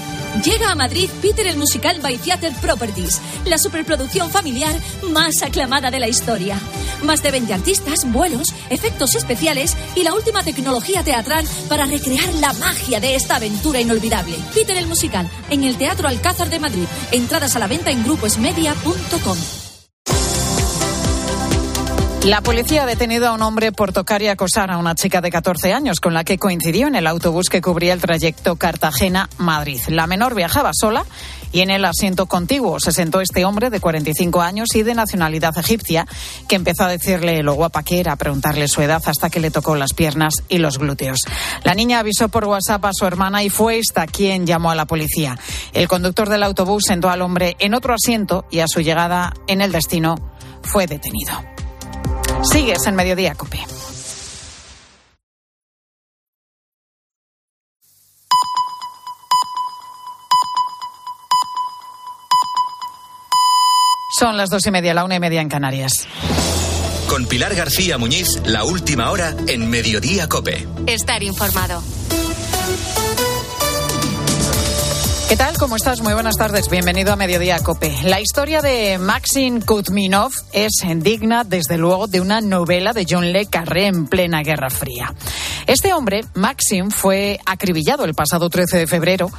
Llega 0.44 0.72
a 0.72 0.76
Madrid 0.76 1.10
Peter 1.22 1.46
el 1.46 1.58
musical 1.58 2.02
by 2.02 2.18
Theater 2.18 2.54
Properties, 2.60 3.22
la 3.46 3.60
superproducción 3.60 4.32
familiar 4.32 4.76
más 5.12 5.44
aclamada 5.44 5.92
de 5.92 6.00
la 6.00 6.08
historia. 6.08 6.60
Más 7.04 7.22
de 7.22 7.32
20 7.32 7.54
artistas, 7.54 8.12
vuelos, 8.12 8.54
efectos 8.72 9.14
especiales 9.16 9.78
y 9.96 10.04
la 10.04 10.14
última 10.14 10.44
tecnología 10.44 11.04
teatral 11.04 11.19
para 11.68 11.86
recrear 11.86 12.34
la 12.36 12.54
magia 12.54 13.00
de 13.00 13.16
esta 13.16 13.36
aventura 13.36 13.82
inolvidable. 13.82 14.38
Peter 14.54 14.78
el 14.78 14.88
musical 14.88 15.30
en 15.50 15.64
el 15.64 15.78
Teatro 15.78 16.08
Alcázar 16.08 16.50
de 16.50 16.60
Madrid. 16.60 16.86
Entradas 17.12 17.56
a 17.56 17.60
la 17.60 17.68
venta 17.68 17.92
en 17.92 18.04
gruposmedia.com. 18.04 19.38
La 22.26 22.42
policía 22.42 22.84
ha 22.84 22.86
detenido 22.86 23.30
a 23.30 23.32
un 23.32 23.42
hombre 23.42 23.72
por 23.72 23.94
tocar 23.94 24.22
y 24.22 24.28
acosar 24.28 24.72
a 24.72 24.78
una 24.78 24.94
chica 24.94 25.22
de 25.22 25.32
14 25.32 25.74
años 25.74 26.02
con 26.02 26.14
la 26.14 26.26
que 26.26 26.38
coincidió 26.38 26.88
en 26.88 26.96
el 26.96 27.08
autobús 27.08 27.48
que 27.50 27.62
cubría 27.62 27.94
el 27.94 28.02
trayecto 28.02 28.58
Cartagena-Madrid. 28.58 29.80
La 29.88 30.06
menor 30.06 30.36
viajaba 30.36 30.72
sola 30.74 31.06
y 31.52 31.62
en 31.62 31.70
el 31.70 31.86
asiento 31.86 32.26
contiguo 32.26 32.80
se 32.80 32.92
sentó 32.92 33.22
este 33.22 33.46
hombre 33.46 33.70
de 33.70 33.80
45 33.80 34.42
años 34.42 34.70
y 34.76 34.84
de 34.84 34.94
nacionalidad 34.94 35.58
egipcia 35.58 36.08
que 36.48 36.56
empezó 36.56 36.84
a 36.84 36.88
decirle 36.88 37.42
lo 37.44 37.54
guapa 37.54 37.84
que 37.84 38.00
era, 38.00 38.14
a 38.14 38.18
preguntarle 38.18 38.68
su 38.68 38.82
edad 38.82 39.02
hasta 39.06 39.30
que 39.30 39.40
le 39.40 39.52
tocó 39.52 39.76
las 39.76 39.94
piernas 39.94 40.34
y 40.48 40.58
los 40.58 40.78
glúteos. 40.78 41.20
La 41.64 41.74
niña 41.74 42.00
avisó 42.00 42.30
por 42.30 42.46
WhatsApp 42.46 42.86
a 42.86 42.94
su 42.94 43.06
hermana 43.06 43.44
y 43.44 43.50
fue 43.50 43.80
esta 43.80 44.08
quien 44.08 44.46
llamó 44.46 44.72
a 44.72 44.76
la 44.76 44.86
policía. 44.86 45.38
El 45.74 45.88
conductor 45.88 46.30
del 46.30 46.44
autobús 46.44 46.84
sentó 46.88 47.10
al 47.10 47.22
hombre 47.22 47.56
en 47.60 47.74
otro 47.74 47.94
asiento 47.94 48.46
y 48.52 48.60
a 48.60 48.68
su 48.68 48.82
llegada 48.82 49.34
en 49.48 49.62
el 49.62 49.72
destino 49.72 50.16
fue 50.62 50.88
detenido. 50.88 51.34
Sigues 52.44 52.86
en 52.86 52.96
Mediodía, 52.96 53.36
Cope. 53.36 53.79
Son 64.20 64.36
las 64.36 64.50
dos 64.50 64.68
y 64.68 64.72
media, 64.72 64.94
la 64.94 65.06
una 65.06 65.16
y 65.16 65.20
media 65.22 65.40
en 65.40 65.48
Canarias. 65.48 66.06
Con 67.08 67.26
Pilar 67.26 67.56
García 67.56 67.98
Muñiz, 67.98 68.28
la 68.44 68.66
última 68.66 69.12
hora 69.12 69.34
en 69.48 69.70
Mediodía 69.70 70.28
Cope. 70.28 70.68
Estar 70.88 71.24
informado. 71.24 71.82
¿Qué 75.30 75.38
tal? 75.38 75.56
¿Cómo 75.58 75.78
estás? 75.78 76.02
Muy 76.02 76.14
buenas 76.14 76.36
tardes. 76.38 76.70
Bienvenido 76.70 77.14
a 77.14 77.16
Mediodía 77.16 77.60
Cope. 77.60 77.96
La 78.04 78.20
historia 78.20 78.62
de 78.62 78.98
Maxim 78.98 79.62
Kutminov 79.62 80.32
es 80.52 80.72
digna, 80.96 81.44
desde 81.44 81.78
luego, 81.78 82.08
de 82.08 82.20
una 82.20 82.42
novela 82.42 82.94
de 82.94 83.06
John 83.08 83.32
Le 83.32 83.46
Carré 83.46 83.86
en 83.86 84.08
plena 84.08 84.42
Guerra 84.42 84.72
Fría. 84.72 85.14
Este 85.70 85.94
hombre, 85.94 86.22
Maxim, 86.34 86.90
fue 86.90 87.40
acribillado 87.46 88.04
el 88.04 88.16
pasado 88.16 88.50
13 88.50 88.76
de 88.76 88.88
febrero 88.88 89.30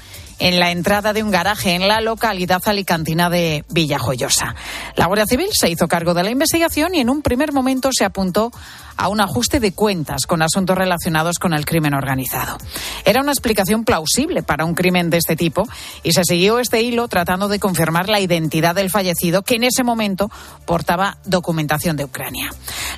en 0.40 0.60
la 0.60 0.70
entrada 0.70 1.12
de 1.12 1.24
un 1.24 1.30
garaje 1.30 1.74
en 1.74 1.88
la 1.88 2.00
localidad 2.00 2.62
alicantina 2.66 3.28
de 3.28 3.64
Villajoyosa. 3.68 4.54
La 4.94 5.06
Guardia 5.06 5.26
Civil 5.26 5.48
se 5.52 5.68
hizo 5.68 5.88
cargo 5.88 6.14
de 6.14 6.22
la 6.22 6.30
investigación 6.30 6.94
y 6.94 7.00
en 7.00 7.10
un 7.10 7.22
primer 7.22 7.52
momento 7.52 7.90
se 7.92 8.04
apuntó 8.04 8.52
a 8.96 9.08
un 9.08 9.20
ajuste 9.20 9.60
de 9.60 9.72
cuentas 9.72 10.26
con 10.26 10.42
asuntos 10.42 10.76
relacionados 10.76 11.38
con 11.38 11.54
el 11.54 11.64
crimen 11.64 11.94
organizado. 11.94 12.58
Era 13.04 13.22
una 13.22 13.32
explicación 13.32 13.84
plausible 13.84 14.42
para 14.42 14.64
un 14.64 14.74
crimen 14.74 15.08
de 15.08 15.16
este 15.16 15.36
tipo 15.36 15.66
y 16.02 16.12
se 16.12 16.22
siguió 16.24 16.58
este 16.58 16.82
hilo 16.82 17.08
tratando 17.08 17.48
de 17.48 17.58
confirmar 17.58 18.08
la 18.08 18.20
identidad 18.20 18.74
del 18.74 18.90
fallecido 18.90 19.42
que 19.42 19.54
en 19.54 19.64
ese 19.64 19.84
momento 19.84 20.30
portaba 20.66 21.18
documentación 21.24 21.96
de 21.96 22.04
Ucrania. 22.04 22.50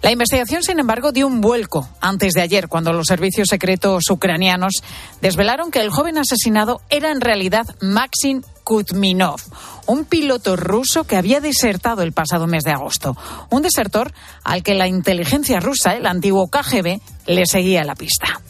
La 0.03 0.11
investigación, 0.11 0.65
sin 0.65 0.81
embargo, 0.81 1.13
dio 1.13 1.27
un 1.27 1.41
vuelco 1.41 1.89
antes 2.01 2.33
de 2.33 2.43
ayer 2.43 2.69
cuando 2.69 2.93
los 2.93 3.07
servicios 3.07 3.22
secretos 3.31 4.05
ucranianos 4.11 4.83
desvelaron 5.21 5.71
que 5.71 5.81
el 5.81 5.91
joven 5.91 6.19
asesinado 6.19 6.81
era 6.91 7.11
en 7.13 7.21
realidad 7.21 7.67
Maxim 7.81 8.43
Kutminov, 8.65 9.41
un 9.87 10.05
piloto 10.05 10.57
ruso 10.57 11.05
que 11.05 11.17
había 11.17 11.41
desertado 11.41 12.03
el 12.03 12.13
pasado 12.13 12.47
mes 12.47 12.65
de 12.65 12.73
agosto. 12.73 13.17
Un 13.51 13.63
desertor 13.63 14.13
al 14.45 14.63
que 14.63 14.75
la 14.75 14.89
inteligencia 14.89 15.61
rusa, 15.61 15.95
el 15.95 16.07
antiguo 16.07 16.49
KGB, 16.49 17.01
le 17.27 17.47
seguía 17.47 17.85
la 17.85 17.95
pista. 17.95 18.41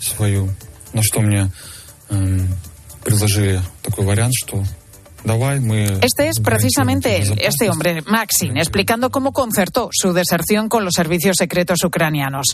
Este 6.02 6.28
es 6.28 6.40
precisamente 6.40 7.22
este 7.38 7.70
hombre, 7.70 8.02
Maxim, 8.02 8.56
explicando 8.56 9.10
cómo 9.10 9.32
concertó 9.32 9.88
su 9.92 10.12
deserción 10.12 10.68
con 10.68 10.84
los 10.84 10.94
servicios 10.94 11.36
secretos 11.38 11.84
ucranianos. 11.84 12.46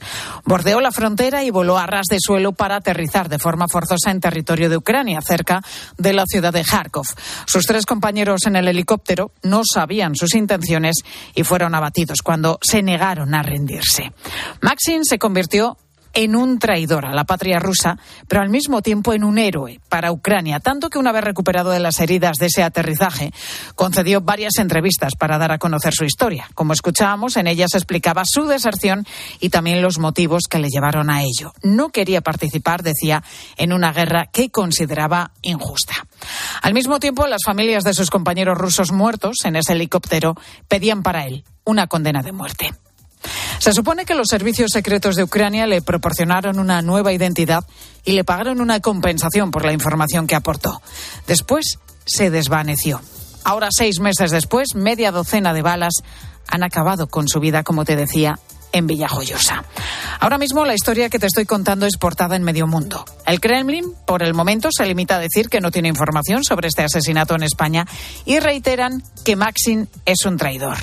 Bordeó 0.45 0.81
la 0.81 0.93
frontera 0.93 1.45
y 1.45 1.51
voló 1.51 1.79
a 1.79 1.87
ras 1.87 2.07
de 2.11 2.19
suelo 2.21 2.53
para 2.53 2.77
aterrizar 2.77 3.29
de 3.29 3.39
forma 3.39 3.67
forzosa 3.71 4.11
en 4.11 4.21
territorio 4.21 4.69
de 4.69 4.77
Ucrania, 4.77 5.21
cerca 5.21 5.63
de 5.97 6.13
la 6.13 6.25
ciudad 6.27 6.53
de 6.53 6.65
Kharkov. 6.65 7.07
Sus 7.47 7.65
tres 7.65 7.87
compañeros 7.87 8.47
en 8.47 8.57
el 8.57 8.69
helicóptero 8.69 9.33
no 9.43 9.63
sabían 9.65 10.15
sus 10.15 10.35
intenciones 10.35 10.97
y 11.35 11.45
fueron 11.45 11.75
abatidos 11.75 12.23
cuando 12.23 12.59
se 12.63 12.83
negaron 12.83 13.35
a 13.35 13.43
rendirse. 13.43 14.13
Maxim 14.61 15.03
se 15.05 15.19
convirtió 15.19 15.77
en 16.19 16.35
un 16.35 16.59
traidor 16.59 17.07
a 17.07 17.15
la 17.15 17.23
patria 17.23 17.61
rusa, 17.61 17.97
pero 18.27 18.43
al 18.43 18.49
mismo 18.49 18.83
tiempo 18.83 19.13
en 19.13 19.23
un 19.23 19.39
héroe 19.39 19.79
para 19.89 20.11
Ucrania, 20.11 20.59
tanto 20.59 20.91
que 20.91 20.99
una 20.99 21.13
vez 21.13 21.23
recuperado 21.23 21.71
de 21.71 21.79
las 21.79 22.01
heridas 22.01 22.39
de 22.39 22.47
ese 22.47 22.65
aterrizaje, 22.65 23.33
concedió 23.77 24.21
varias 24.21 24.59
entrevistas 24.59 25.13
para 25.15 25.39
dar 25.39 25.53
a 25.53 25.59
conocer 25.59 25.95
su 25.95 26.05
historia. 26.05 26.51
Como 26.55 26.73
escuchábamos, 26.73 27.37
en 27.37 27.47
ellas 27.47 27.73
explicaba 27.75 28.25
su 28.25 28.49
deserción 28.49 29.07
y 29.39 29.51
también 29.51 29.81
los 29.81 30.01
motivos 30.01 30.49
que 30.51 30.59
le 30.59 30.71
llevaron 30.71 31.09
a 31.09 31.23
ello. 31.23 31.53
No 31.63 31.91
quería 31.91 32.21
participar, 32.21 32.83
decía, 32.83 33.23
en 33.57 33.73
una 33.73 33.93
guerra 33.93 34.27
que 34.27 34.51
consideraba 34.51 35.31
injusta. 35.43 35.95
Al 36.63 36.75
mismo 36.75 36.99
tiempo, 36.99 37.29
las 37.29 37.45
familias 37.45 37.85
de 37.85 37.95
sus 37.95 38.11
compañeros 38.11 38.59
rusos 38.59 38.91
muertos 38.91 39.45
en 39.45 39.55
ese 39.55 39.75
helicóptero 39.75 40.35
pedían 40.67 41.05
para 41.05 41.27
él 41.27 41.45
una 41.65 41.87
condena 41.87 42.23
de 42.23 42.33
muerte. 42.33 42.73
Se 43.59 43.73
supone 43.73 44.05
que 44.05 44.15
los 44.15 44.29
servicios 44.29 44.71
secretos 44.73 45.17
de 45.17 45.25
Ucrania 45.25 45.67
le 45.67 45.83
proporcionaron 45.83 46.59
una 46.59 46.81
nueva 46.81 47.13
identidad 47.13 47.65
y 48.05 48.13
le 48.13 48.25
pagaron 48.25 48.61
una 48.61 48.81
compensación 48.81 49.51
por 49.51 49.65
la 49.65 49.73
información 49.73 50.27
que 50.27 50.37
aportó. 50.37 50.81
Después 51.27 51.79
se 52.07 52.31
desvaneció. 52.31 53.01
Ahora, 53.45 53.69
seis 53.71 54.01
meses 54.01 54.31
después, 54.31 54.75
media 54.75 55.11
docena 55.11 55.53
de 55.53 55.63
balas 55.63 55.95
han 56.47 56.63
acabado 56.63 57.09
con 57.09 57.29
su 57.29 57.41
vida, 57.41 57.63
como 57.63 57.85
te 57.85 57.97
decía, 57.97 58.39
en 58.73 58.87
Villajoyosa. 58.87 59.65
Ahora 60.21 60.39
mismo 60.39 60.65
la 60.65 60.75
historia 60.75 61.09
que 61.09 61.19
te 61.19 61.27
estoy 61.27 61.47
contando 61.47 61.87
es 61.87 61.97
portada 61.97 62.37
en 62.37 62.43
medio 62.43 62.67
mundo. 62.67 63.05
El 63.27 63.41
Kremlin, 63.41 63.93
por 64.07 64.23
el 64.23 64.35
momento, 64.35 64.71
se 64.71 64.87
limita 64.87 65.17
a 65.17 65.19
decir 65.21 65.49
que 65.49 65.61
no 65.61 65.71
tiene 65.71 65.89
información 65.89 66.45
sobre 66.45 66.69
este 66.69 66.83
asesinato 66.83 67.35
en 67.35 67.43
España 67.43 67.87
y 68.25 68.41
reiteran 68.41 69.03
que 69.25 69.37
Maxim 69.37 69.87
es 70.05 70.25
un 70.25 70.37
traidor. 70.37 70.77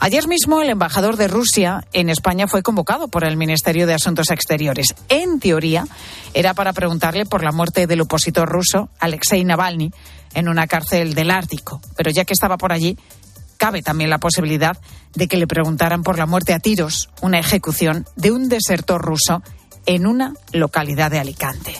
Ayer 0.00 0.28
mismo 0.28 0.60
el 0.60 0.70
embajador 0.70 1.16
de 1.16 1.28
Rusia 1.28 1.84
en 1.92 2.08
España 2.08 2.46
fue 2.46 2.62
convocado 2.62 3.08
por 3.08 3.24
el 3.24 3.36
Ministerio 3.36 3.86
de 3.86 3.94
Asuntos 3.94 4.30
Exteriores. 4.30 4.94
En 5.08 5.40
teoría, 5.40 5.86
era 6.34 6.54
para 6.54 6.72
preguntarle 6.72 7.26
por 7.26 7.42
la 7.42 7.52
muerte 7.52 7.86
del 7.86 8.02
opositor 8.02 8.48
ruso 8.48 8.90
Alexei 8.98 9.44
Navalny 9.44 9.90
en 10.34 10.48
una 10.48 10.66
cárcel 10.66 11.14
del 11.14 11.30
Ártico. 11.30 11.80
Pero 11.96 12.10
ya 12.10 12.24
que 12.24 12.34
estaba 12.34 12.58
por 12.58 12.72
allí, 12.72 12.96
cabe 13.56 13.82
también 13.82 14.10
la 14.10 14.18
posibilidad 14.18 14.76
de 15.16 15.26
que 15.26 15.36
le 15.36 15.48
preguntaran 15.48 16.02
por 16.02 16.18
la 16.18 16.26
muerte 16.26 16.54
a 16.54 16.60
tiros, 16.60 17.08
una 17.20 17.40
ejecución 17.40 18.06
de 18.14 18.30
un 18.30 18.48
desertor 18.48 19.02
ruso 19.02 19.42
en 19.86 20.06
una 20.06 20.34
localidad 20.52 21.10
de 21.10 21.18
Alicante. 21.18 21.74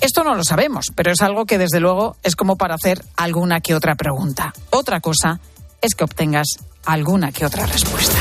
Esto 0.00 0.24
no 0.24 0.34
lo 0.34 0.44
sabemos, 0.44 0.86
pero 0.94 1.12
es 1.12 1.20
algo 1.20 1.44
que 1.44 1.58
desde 1.58 1.80
luego 1.80 2.16
es 2.22 2.34
como 2.34 2.56
para 2.56 2.74
hacer 2.74 3.04
alguna 3.16 3.60
que 3.60 3.74
otra 3.74 3.94
pregunta. 3.94 4.52
Otra 4.70 5.00
cosa 5.00 5.40
es 5.80 5.94
que 5.94 6.04
obtengas 6.04 6.46
alguna 6.86 7.30
que 7.32 7.44
otra 7.44 7.66
respuesta. 7.66 8.18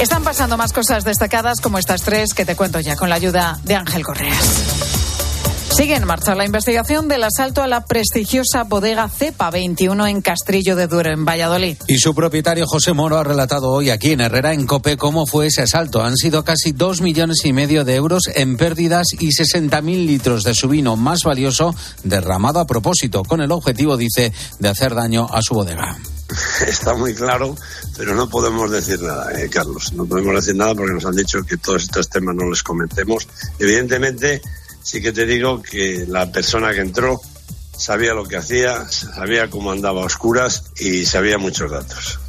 Están 0.00 0.24
pasando 0.24 0.56
más 0.56 0.72
cosas 0.72 1.04
destacadas 1.04 1.60
como 1.60 1.78
estas 1.78 2.02
tres 2.02 2.34
que 2.34 2.44
te 2.44 2.56
cuento 2.56 2.80
ya 2.80 2.96
con 2.96 3.08
la 3.08 3.14
ayuda 3.14 3.58
de 3.62 3.76
Ángel 3.76 4.02
Correas. 4.02 5.01
Sigue 5.72 5.96
en 5.96 6.06
marcha 6.06 6.34
la 6.34 6.44
investigación 6.44 7.08
del 7.08 7.24
asalto 7.24 7.62
a 7.62 7.66
la 7.66 7.86
prestigiosa 7.86 8.64
bodega 8.64 9.08
Cepa 9.08 9.50
21 9.50 10.06
en 10.06 10.20
Castrillo 10.20 10.76
de 10.76 10.86
Duero, 10.86 11.10
en 11.10 11.24
Valladolid. 11.24 11.78
Y 11.88 11.96
su 11.96 12.14
propietario 12.14 12.66
José 12.66 12.92
Moro 12.92 13.16
ha 13.16 13.24
relatado 13.24 13.70
hoy 13.70 13.88
aquí 13.88 14.10
en 14.12 14.20
Herrera, 14.20 14.52
en 14.52 14.66
Cope, 14.66 14.98
cómo 14.98 15.26
fue 15.26 15.46
ese 15.46 15.62
asalto. 15.62 16.02
Han 16.02 16.18
sido 16.18 16.44
casi 16.44 16.72
dos 16.72 17.00
millones 17.00 17.38
y 17.44 17.54
medio 17.54 17.86
de 17.86 17.94
euros 17.94 18.24
en 18.34 18.58
pérdidas 18.58 19.14
y 19.14 19.28
60.000 19.28 20.06
litros 20.06 20.44
de 20.44 20.54
su 20.54 20.68
vino 20.68 20.96
más 20.96 21.22
valioso 21.24 21.74
derramado 22.04 22.60
a 22.60 22.66
propósito, 22.66 23.22
con 23.22 23.40
el 23.40 23.50
objetivo, 23.50 23.96
dice, 23.96 24.30
de 24.58 24.68
hacer 24.68 24.94
daño 24.94 25.26
a 25.32 25.40
su 25.40 25.54
bodega. 25.54 25.96
Está 26.66 26.94
muy 26.94 27.14
claro, 27.14 27.56
pero 27.96 28.14
no 28.14 28.28
podemos 28.28 28.70
decir 28.70 29.00
nada, 29.00 29.32
eh, 29.40 29.48
Carlos. 29.48 29.94
No 29.94 30.04
podemos 30.04 30.34
decir 30.34 30.54
nada 30.54 30.74
porque 30.74 30.92
nos 30.92 31.06
han 31.06 31.16
dicho 31.16 31.42
que 31.42 31.56
todos 31.56 31.84
estos 31.84 32.10
temas 32.10 32.34
no 32.34 32.48
les 32.50 32.62
comentemos. 32.62 33.26
Evidentemente, 33.58 34.42
sí 34.82 35.00
que 35.00 35.12
te 35.12 35.26
digo 35.26 35.62
que 35.62 36.04
la 36.08 36.30
persona 36.30 36.72
que 36.72 36.80
entró 36.80 37.20
sabía 37.76 38.14
lo 38.14 38.24
que 38.24 38.36
hacía, 38.36 38.88
sabía 38.88 39.50
cómo 39.50 39.72
andaba 39.72 40.02
a 40.02 40.06
oscuras 40.06 40.64
y 40.78 41.04
sabía 41.04 41.38
muchos 41.38 41.70
datos. 41.70 42.20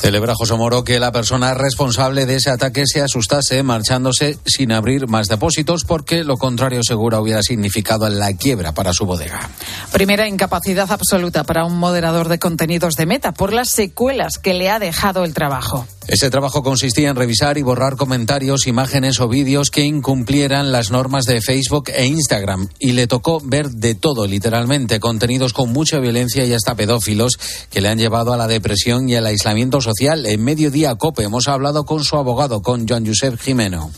Celebra 0.00 0.34
José 0.34 0.54
Moro 0.54 0.82
que 0.82 0.98
la 0.98 1.12
persona 1.12 1.52
responsable 1.52 2.24
de 2.24 2.36
ese 2.36 2.48
ataque 2.48 2.84
se 2.86 3.02
asustase 3.02 3.62
marchándose 3.62 4.38
sin 4.46 4.72
abrir 4.72 5.06
más 5.08 5.28
depósitos 5.28 5.84
porque 5.84 6.24
lo 6.24 6.38
contrario 6.38 6.80
seguro 6.82 7.20
hubiera 7.20 7.42
significado 7.42 8.08
la 8.08 8.32
quiebra 8.32 8.72
para 8.72 8.94
su 8.94 9.04
bodega. 9.04 9.50
Primera 9.92 10.26
incapacidad 10.26 10.90
absoluta 10.90 11.44
para 11.44 11.66
un 11.66 11.78
moderador 11.78 12.28
de 12.28 12.38
contenidos 12.38 12.96
de 12.96 13.04
Meta 13.04 13.32
por 13.32 13.52
las 13.52 13.68
secuelas 13.68 14.38
que 14.38 14.54
le 14.54 14.70
ha 14.70 14.78
dejado 14.78 15.22
el 15.22 15.34
trabajo. 15.34 15.86
Ese 16.08 16.30
trabajo 16.30 16.64
consistía 16.64 17.10
en 17.10 17.14
revisar 17.14 17.56
y 17.56 17.62
borrar 17.62 17.94
comentarios, 17.94 18.66
imágenes 18.66 19.20
o 19.20 19.28
vídeos 19.28 19.70
que 19.70 19.84
incumplieran 19.84 20.72
las 20.72 20.90
normas 20.90 21.24
de 21.24 21.40
Facebook 21.40 21.90
e 21.94 22.06
Instagram. 22.06 22.68
Y 22.80 22.92
le 22.92 23.06
tocó 23.06 23.40
ver 23.44 23.70
de 23.70 23.94
todo, 23.94 24.26
literalmente, 24.26 24.98
contenidos 24.98 25.52
con 25.52 25.70
mucha 25.70 26.00
violencia 26.00 26.44
y 26.46 26.52
hasta 26.52 26.74
pedófilos 26.74 27.38
que 27.70 27.80
le 27.80 27.90
han 27.90 27.98
llevado 27.98 28.32
a 28.32 28.36
la 28.36 28.48
depresión 28.48 29.08
y 29.08 29.14
al 29.14 29.26
aislamiento 29.26 29.80
social. 29.80 29.89
En 29.98 30.44
Mediodía 30.44 30.94
Cope 30.94 31.24
hemos 31.24 31.48
hablado 31.48 31.84
con 31.84 32.04
su 32.04 32.16
abogado, 32.16 32.62
con 32.62 32.86
Joan 32.86 33.04
Josep 33.04 33.36
Jimeno. 33.36 33.90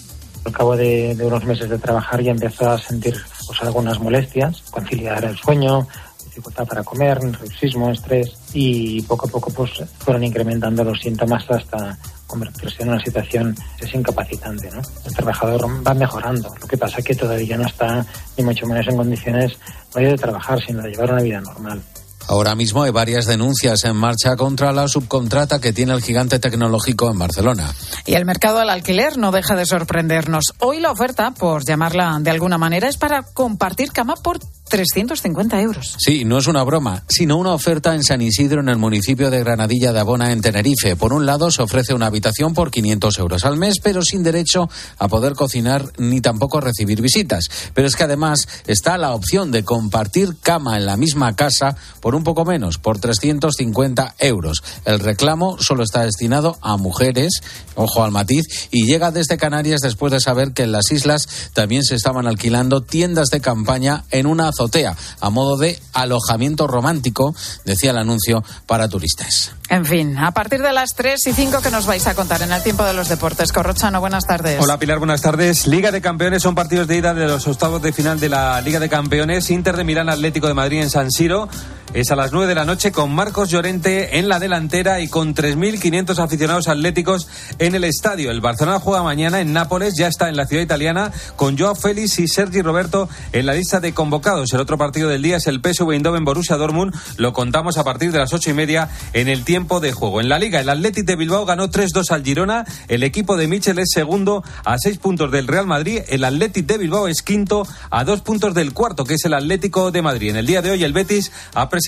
Al 0.46 0.52
cabo 0.52 0.74
de, 0.74 1.14
de 1.14 1.26
unos 1.26 1.44
meses 1.44 1.68
de 1.68 1.78
trabajar 1.78 2.22
ya 2.22 2.30
empezó 2.30 2.70
a 2.70 2.78
sentir 2.78 3.14
pues, 3.46 3.62
algunas 3.62 4.00
molestias, 4.00 4.62
conciliar 4.70 5.22
el 5.22 5.36
sueño, 5.36 5.86
dificultad 6.24 6.66
para 6.66 6.82
comer, 6.82 7.22
nerviosismo, 7.22 7.90
estrés 7.90 8.32
y 8.54 9.02
poco 9.02 9.26
a 9.26 9.30
poco 9.30 9.50
pues 9.50 9.70
fueron 9.98 10.24
incrementando 10.24 10.82
los 10.82 10.98
síntomas 10.98 11.44
hasta 11.50 11.98
convertirse 12.26 12.82
en 12.82 12.88
una 12.88 13.04
situación 13.04 13.54
es 13.78 13.94
incapacitante. 13.94 14.70
¿no? 14.70 14.80
El 15.04 15.14
trabajador 15.14 15.86
va 15.86 15.92
mejorando, 15.92 16.54
lo 16.58 16.66
que 16.66 16.78
pasa 16.78 17.00
es 17.00 17.04
que 17.04 17.14
todavía 17.14 17.58
no 17.58 17.66
está 17.66 18.04
ni 18.38 18.44
mucho 18.44 18.66
menos 18.66 18.88
en 18.88 18.96
condiciones 18.96 19.58
no 19.94 20.00
de 20.00 20.16
trabajar, 20.16 20.58
sino 20.64 20.82
de 20.82 20.90
llevar 20.90 21.12
una 21.12 21.22
vida 21.22 21.40
normal. 21.42 21.82
Ahora 22.28 22.54
mismo 22.54 22.82
hay 22.82 22.90
varias 22.90 23.26
denuncias 23.26 23.84
en 23.84 23.96
marcha 23.96 24.36
contra 24.36 24.72
la 24.72 24.88
subcontrata 24.88 25.60
que 25.60 25.72
tiene 25.72 25.92
el 25.92 26.02
gigante 26.02 26.38
tecnológico 26.38 27.10
en 27.10 27.18
Barcelona. 27.18 27.74
Y 28.06 28.14
el 28.14 28.24
mercado 28.24 28.58
al 28.58 28.70
alquiler 28.70 29.18
no 29.18 29.32
deja 29.32 29.56
de 29.56 29.66
sorprendernos. 29.66 30.54
Hoy 30.58 30.80
la 30.80 30.90
oferta, 30.90 31.32
por 31.32 31.64
llamarla 31.64 32.18
de 32.20 32.30
alguna 32.30 32.58
manera, 32.58 32.88
es 32.88 32.96
para 32.96 33.22
compartir 33.22 33.92
cama 33.92 34.14
por 34.16 34.38
350 34.68 35.60
euros. 35.60 35.96
Sí, 35.98 36.24
no 36.24 36.38
es 36.38 36.46
una 36.46 36.62
broma, 36.62 37.04
sino 37.06 37.36
una 37.36 37.52
oferta 37.52 37.94
en 37.94 38.02
San 38.02 38.22
Isidro, 38.22 38.62
en 38.62 38.70
el 38.70 38.78
municipio 38.78 39.30
de 39.30 39.40
Granadilla 39.40 39.92
de 39.92 40.00
Abona, 40.00 40.32
en 40.32 40.40
Tenerife. 40.40 40.96
Por 40.96 41.12
un 41.12 41.26
lado, 41.26 41.50
se 41.50 41.62
ofrece 41.62 41.92
una 41.92 42.06
habitación 42.06 42.54
por 42.54 42.70
500 42.70 43.18
euros 43.18 43.44
al 43.44 43.58
mes, 43.58 43.80
pero 43.82 44.00
sin 44.00 44.22
derecho 44.22 44.70
a 44.98 45.08
poder 45.08 45.34
cocinar 45.34 45.92
ni 45.98 46.22
tampoco 46.22 46.60
recibir 46.62 47.02
visitas. 47.02 47.50
Pero 47.74 47.86
es 47.86 47.96
que 47.96 48.04
además 48.04 48.48
está 48.66 48.96
la 48.96 49.12
opción 49.12 49.50
de 49.50 49.62
compartir 49.62 50.36
cama 50.40 50.78
en 50.78 50.86
la 50.86 50.96
misma 50.96 51.36
casa 51.36 51.76
por 52.00 52.14
un 52.14 52.24
poco 52.24 52.46
menos, 52.46 52.78
por 52.78 52.98
350 52.98 54.14
euros. 54.20 54.62
El 54.86 55.00
reclamo 55.00 55.58
solo 55.60 55.82
está 55.82 56.02
destinado 56.04 56.56
a 56.62 56.78
mujeres, 56.78 57.42
ojo 57.74 58.04
al 58.04 58.10
matiz, 58.10 58.68
y 58.70 58.86
llega 58.86 59.10
desde 59.10 59.36
Canarias 59.36 59.82
después 59.82 60.12
de 60.12 60.20
saber 60.20 60.52
que 60.52 60.62
en 60.62 60.72
las 60.72 60.90
islas 60.92 61.28
también 61.52 61.82
se 61.82 61.94
estaban 61.94 62.26
alquilando 62.26 62.80
tiendas 62.80 63.28
de 63.28 63.42
campaña 63.42 64.04
en 64.10 64.24
una 64.24 64.50
zona 64.50 64.61
azotea, 64.62 64.96
a 65.20 65.30
modo 65.30 65.56
de 65.56 65.80
alojamiento 65.92 66.66
romántico, 66.66 67.34
decía 67.64 67.90
el 67.90 67.98
anuncio, 67.98 68.44
para 68.66 68.88
turistas. 68.88 69.52
En 69.68 69.84
fin, 69.84 70.18
a 70.18 70.32
partir 70.32 70.62
de 70.62 70.72
las 70.72 70.94
3 70.94 71.26
y 71.26 71.32
5 71.32 71.62
que 71.62 71.70
nos 71.70 71.86
vais 71.86 72.06
a 72.06 72.14
contar 72.14 72.42
en 72.42 72.52
el 72.52 72.62
tiempo 72.62 72.84
de 72.84 72.92
los 72.92 73.08
deportes. 73.08 73.52
Corrochano, 73.52 74.00
buenas 74.00 74.26
tardes. 74.26 74.60
Hola 74.60 74.78
Pilar, 74.78 74.98
buenas 74.98 75.22
tardes. 75.22 75.66
Liga 75.66 75.90
de 75.90 76.00
Campeones 76.00 76.42
son 76.42 76.54
partidos 76.54 76.86
de 76.88 76.96
ida 76.96 77.14
de 77.14 77.26
los 77.26 77.46
octavos 77.46 77.82
de 77.82 77.92
final 77.92 78.20
de 78.20 78.28
la 78.28 78.60
Liga 78.60 78.80
de 78.80 78.88
Campeones. 78.88 79.50
Inter 79.50 79.76
de 79.76 79.84
Milán 79.84 80.08
Atlético 80.08 80.46
de 80.46 80.54
Madrid 80.54 80.82
en 80.82 80.90
San 80.90 81.10
Siro. 81.10 81.48
Es 81.94 82.10
a 82.10 82.16
las 82.16 82.32
9 82.32 82.46
de 82.46 82.54
la 82.54 82.64
noche 82.64 82.90
con 82.90 83.14
Marcos 83.14 83.50
Llorente 83.50 84.18
en 84.18 84.26
la 84.26 84.38
delantera 84.38 85.00
y 85.00 85.08
con 85.08 85.34
3.500 85.34 86.18
aficionados 86.24 86.68
atléticos 86.68 87.28
en 87.58 87.74
el 87.74 87.84
estadio. 87.84 88.30
El 88.30 88.40
Barcelona 88.40 88.80
juega 88.80 89.02
mañana 89.02 89.42
en 89.42 89.52
Nápoles, 89.52 89.92
ya 89.98 90.08
está 90.08 90.30
en 90.30 90.36
la 90.36 90.46
ciudad 90.46 90.62
italiana, 90.62 91.12
con 91.36 91.58
Joao 91.58 91.74
Félix 91.74 92.18
y 92.18 92.28
Sergi 92.28 92.62
Roberto 92.62 93.10
en 93.32 93.44
la 93.44 93.52
lista 93.52 93.78
de 93.78 93.92
convocados. 93.92 94.54
El 94.54 94.60
otro 94.60 94.78
partido 94.78 95.10
del 95.10 95.20
día 95.20 95.36
es 95.36 95.46
el 95.46 95.60
PSV 95.60 95.90
Eindhoven 95.90 96.24
Borussia 96.24 96.56
Dortmund. 96.56 96.94
Lo 97.18 97.34
contamos 97.34 97.76
a 97.76 97.84
partir 97.84 98.10
de 98.10 98.20
las 98.20 98.32
ocho 98.32 98.48
y 98.48 98.54
media 98.54 98.88
en 99.12 99.28
el 99.28 99.44
tiempo 99.44 99.78
de 99.78 99.92
juego. 99.92 100.22
En 100.22 100.30
la 100.30 100.38
Liga, 100.38 100.60
el 100.60 100.70
Athletic 100.70 101.04
de 101.04 101.16
Bilbao 101.16 101.44
ganó 101.44 101.68
3-2 101.68 102.10
al 102.10 102.24
Girona. 102.24 102.64
El 102.88 103.02
equipo 103.02 103.36
de 103.36 103.48
Michel 103.48 103.78
es 103.78 103.90
segundo 103.92 104.42
a 104.64 104.78
seis 104.78 104.96
puntos 104.96 105.30
del 105.30 105.46
Real 105.46 105.66
Madrid. 105.66 106.00
El 106.08 106.24
Athletic 106.24 106.64
de 106.64 106.78
Bilbao 106.78 107.06
es 107.06 107.20
quinto 107.20 107.66
a 107.90 108.04
dos 108.04 108.22
puntos 108.22 108.54
del 108.54 108.72
cuarto, 108.72 109.04
que 109.04 109.14
es 109.14 109.24
el 109.26 109.34
Atlético 109.34 109.90
de 109.90 110.00
Madrid. 110.00 110.30
En 110.30 110.36
el 110.36 110.46
día 110.46 110.62
de 110.62 110.70
hoy, 110.70 110.84
el 110.84 110.94
Betis 110.94 111.30
ha 111.52 111.68
presentado 111.68 111.81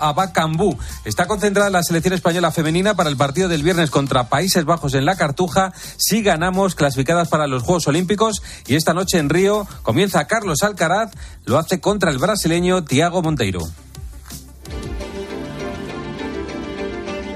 a 0.00 0.12
Bacambú. 0.12 0.78
Está 1.04 1.26
concentrada 1.26 1.70
la 1.70 1.82
selección 1.82 2.14
española 2.14 2.50
femenina 2.50 2.94
para 2.94 3.10
el 3.10 3.16
partido 3.16 3.48
del 3.48 3.62
viernes 3.62 3.90
contra 3.90 4.28
Países 4.28 4.64
Bajos 4.64 4.94
en 4.94 5.04
la 5.04 5.16
Cartuja. 5.16 5.72
Si 5.96 6.22
ganamos, 6.22 6.74
clasificadas 6.74 7.28
para 7.28 7.46
los 7.46 7.62
Juegos 7.62 7.86
Olímpicos. 7.88 8.42
Y 8.66 8.76
esta 8.76 8.94
noche 8.94 9.18
en 9.18 9.28
Río 9.28 9.66
comienza 9.82 10.26
Carlos 10.26 10.62
Alcaraz. 10.62 11.10
Lo 11.44 11.58
hace 11.58 11.80
contra 11.80 12.10
el 12.10 12.18
brasileño 12.18 12.84
Tiago 12.84 13.22
Monteiro. 13.22 13.60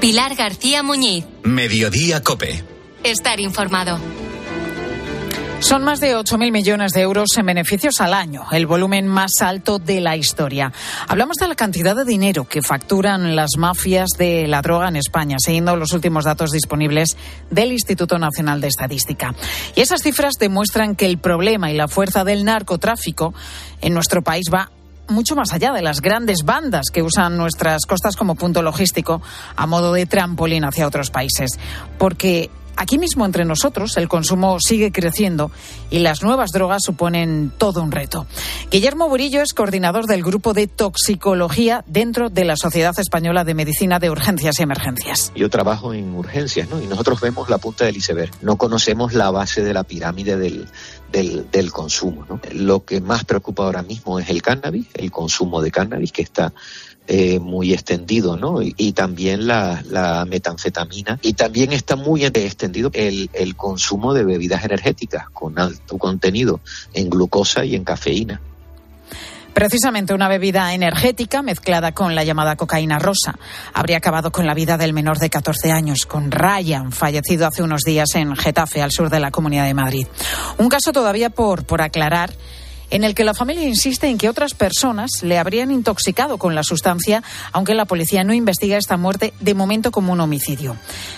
Pilar 0.01 0.35
García 0.37 0.83
Muñiz. 0.83 1.25
Mediodía 1.43 2.23
Cope. 2.23 2.65
Estar 3.03 3.41
informado. 3.41 3.99
Son 5.67 5.83
más 5.83 5.99
de 5.99 6.17
8.000 6.17 6.53
millones 6.53 6.93
de 6.93 7.01
euros 7.01 7.31
en 7.37 7.45
beneficios 7.45 8.01
al 8.01 8.15
año, 8.15 8.45
el 8.53 8.69
volumen 8.69 9.09
más 9.09 9.33
alto 9.41 9.81
de 9.81 10.01
la 10.01 10.17
historia. 10.17 10.73
Hablamos 11.09 11.39
de 11.39 11.49
la 11.49 11.57
cantidad 11.57 11.97
de 11.97 12.05
dinero 12.05 12.45
que 12.45 12.63
facturan 12.63 13.35
las 13.35 13.57
mafias 13.59 14.11
de 14.17 14.47
la 14.47 14.63
droga 14.63 14.87
en 14.87 14.95
España, 14.95 15.39
siguiendo 15.41 15.75
los 15.75 15.93
últimos 15.93 16.25
datos 16.25 16.53
disponibles 16.53 17.17
del 17.51 17.73
Instituto 17.73 18.17
Nacional 18.17 18.61
de 18.61 18.69
Estadística. 18.69 19.35
Y 19.75 19.81
esas 19.81 20.03
cifras 20.03 20.35
demuestran 20.39 20.95
que 20.95 21.07
el 21.07 21.19
problema 21.19 21.69
y 21.73 21.77
la 21.77 21.89
fuerza 21.89 22.23
del 22.23 22.45
narcotráfico 22.45 23.35
en 23.81 23.93
nuestro 23.93 24.23
país 24.23 24.47
va 24.55 24.71
mucho 25.09 25.35
más 25.35 25.53
allá 25.53 25.73
de 25.73 25.83
las 25.83 26.01
grandes 26.01 26.45
bandas 26.45 26.91
que 26.93 27.03
usan 27.03 27.37
nuestras 27.37 27.87
costas 27.87 28.15
como 28.15 28.37
punto 28.37 28.63
logístico 28.63 29.21
a 29.57 29.67
modo 29.67 29.93
de 29.93 30.07
trampolín 30.07 30.65
hacia 30.65 30.87
otros 30.87 31.11
países. 31.11 31.59
Porque 31.99 32.51
Aquí 32.77 32.99
mismo 32.99 33.25
entre 33.25 33.45
nosotros 33.45 33.97
el 33.97 34.09
consumo 34.09 34.59
sigue 34.61 34.93
creciendo 34.93 35.51
y 35.91 36.01
las 36.01 36.23
nuevas 36.23 36.53
drogas 36.53 36.83
suponen 36.85 37.53
todo 37.57 37.83
un 37.83 37.91
reto. 37.91 38.27
Guillermo 38.71 39.09
Burillo 39.09 39.41
es 39.41 39.55
coordinador 39.55 40.07
del 40.07 40.23
grupo 40.23 40.53
de 40.53 40.67
toxicología 40.67 41.85
dentro 41.87 42.29
de 42.29 42.45
la 42.45 42.57
Sociedad 42.57 42.95
Española 42.99 43.45
de 43.45 43.55
Medicina 43.55 43.99
de 43.99 44.11
Urgencias 44.11 44.61
y 44.61 44.63
Emergencias. 44.63 45.33
Yo 45.35 45.49
trabajo 45.49 45.95
en 45.95 46.15
urgencias, 46.15 46.69
¿no? 46.69 46.83
Y 46.83 46.87
nosotros 46.87 47.21
vemos 47.21 47.49
la 47.49 47.59
punta 47.59 47.85
del 47.87 47.97
iceberg. 47.97 48.33
No 48.43 48.57
conocemos 48.57 49.15
la 49.15 49.31
base 49.31 49.63
de 49.63 49.73
la 49.73 49.85
pirámide 49.85 50.37
del, 50.37 50.69
del, 51.13 51.73
consumo. 51.73 52.27
Lo 52.53 52.85
que 52.85 53.01
más 53.01 53.25
preocupa 53.25 53.65
ahora 53.65 53.83
mismo 53.83 54.19
es 54.19 54.29
el 54.29 54.43
cannabis, 54.43 54.87
el 54.95 55.11
consumo 55.11 55.63
de 55.63 55.71
cannabis 55.71 56.13
que 56.13 56.23
está 56.23 56.53
eh, 57.07 57.39
muy 57.39 57.73
extendido, 57.73 58.37
¿no? 58.37 58.61
Y, 58.63 58.93
también 58.93 59.47
la, 59.47 59.83
la, 59.89 60.25
metanfetamina. 60.25 61.19
Y 61.23 61.35
también 61.35 61.73
está 61.73 61.97
muy 61.97 62.25
extendido 62.25 62.91
el, 62.95 63.31
el 63.33 63.57
consumo 63.57 64.13
de 64.15 64.25
bebidas 64.25 64.65
energéticas 64.65 65.31
con 65.31 65.59
alto 65.59 65.99
contenido 65.99 66.61
en 66.95 67.09
glucosa 67.11 67.65
y 67.65 67.75
en 67.77 67.85
cafeína. 67.85 68.41
Precisamente 69.57 70.13
una 70.13 70.29
bebida 70.29 70.75
energética 70.75 71.41
mezclada 71.41 71.93
con 71.93 72.15
la 72.15 72.25
llamada 72.25 72.57
cocaína 72.57 72.99
rosa 72.99 73.39
habría 73.73 73.97
acabado 73.97 74.31
con 74.31 74.45
la 74.45 74.53
vida 74.53 74.77
del 74.77 74.93
menor 74.93 75.19
de 75.19 75.31
14 75.31 75.73
años, 75.73 76.05
con 76.05 76.31
Ryan, 76.31 76.93
fallecido 76.93 77.47
hace 77.47 77.63
unos 77.63 77.81
días 77.81 78.17
en 78.17 78.37
Getafe, 78.37 78.83
al 78.83 78.91
sur 78.91 79.09
de 79.09 79.19
la 79.19 79.31
Comunidad 79.31 79.65
de 79.65 79.73
Madrid. 79.73 80.07
Un 80.59 80.69
caso 80.69 80.93
todavía 80.93 81.31
por, 81.31 81.65
por 81.65 81.81
aclarar 81.81 82.35
en 82.91 83.05
el 83.05 83.15
que 83.15 83.25
la 83.25 83.35
familia 83.35 83.67
insiste 83.67 84.09
en 84.09 84.19
que 84.19 84.29
otras 84.29 84.55
personas 84.55 85.11
le 85.23 85.39
habrían 85.39 85.71
intoxicado 85.71 86.39
con 86.39 86.55
la 86.55 86.63
sustancia, 86.63 87.23
aunque 87.53 87.75
la 87.75 87.85
policía 87.85 88.25
no 88.25 88.35
investiga 88.35 88.77
esta 88.77 88.97
muerte 88.97 89.33
de 89.41 89.55
momento 89.55 89.91
como 89.91 90.13
un 90.13 90.21
homicidio. 90.21 90.77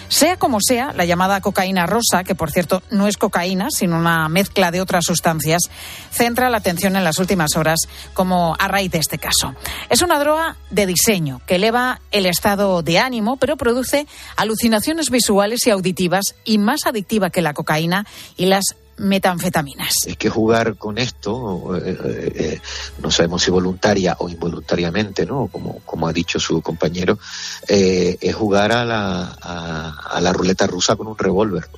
Sea 0.08 0.38
como 0.38 0.58
sea, 0.60 0.92
la 0.94 1.04
llamada 1.04 1.40
cocaína 1.40 1.86
rosa, 1.86 2.24
que 2.24 2.34
por 2.34 2.50
cierto 2.50 2.82
no 2.90 3.06
es 3.08 3.16
cocaína, 3.16 3.68
sino 3.70 3.98
una 3.98 4.28
mezcla 4.28 4.70
de 4.70 4.80
otras 4.80 5.04
sustancias, 5.04 5.62
centra 6.10 6.50
la 6.50 6.58
atención 6.58 6.96
en 6.96 7.04
las 7.04 7.18
últimas 7.18 7.56
horas 7.56 7.80
como 8.14 8.56
a 8.58 8.68
raíz 8.68 8.90
de 8.90 8.98
este 8.98 9.18
caso. 9.18 9.54
Es 9.90 10.02
una 10.02 10.18
droga 10.18 10.56
de 10.70 10.86
diseño 10.86 11.40
que 11.46 11.56
eleva 11.56 12.00
el 12.10 12.26
estado 12.26 12.82
de 12.82 12.98
ánimo, 12.98 13.36
pero 13.36 13.56
produce 13.56 14.06
alucinaciones 14.36 15.10
visuales 15.10 15.66
y 15.66 15.70
auditivas 15.70 16.34
y 16.44 16.58
más 16.58 16.86
adictiva 16.86 17.30
que 17.30 17.42
la 17.42 17.54
cocaína 17.54 18.06
y 18.36 18.46
las 18.46 18.76
metanfetaminas. 18.98 19.94
Es 20.06 20.16
que 20.16 20.28
jugar 20.28 20.76
con 20.76 20.98
esto, 20.98 21.76
eh, 21.76 21.96
eh, 22.34 22.60
no 23.02 23.10
sabemos 23.10 23.42
si 23.42 23.50
voluntaria 23.50 24.16
o 24.18 24.28
involuntariamente, 24.28 25.26
¿no? 25.26 25.48
Como, 25.48 25.80
como 25.80 26.08
ha 26.08 26.12
dicho 26.12 26.38
su 26.38 26.60
compañero, 26.62 27.18
eh, 27.66 28.16
es 28.20 28.34
jugar 28.34 28.72
a 28.72 28.84
la, 28.84 29.24
a 29.24 30.20
la 30.20 30.32
ruleta 30.32 30.66
rusa 30.66 30.96
con 30.96 31.06
un 31.06 31.18
revólver. 31.18 31.68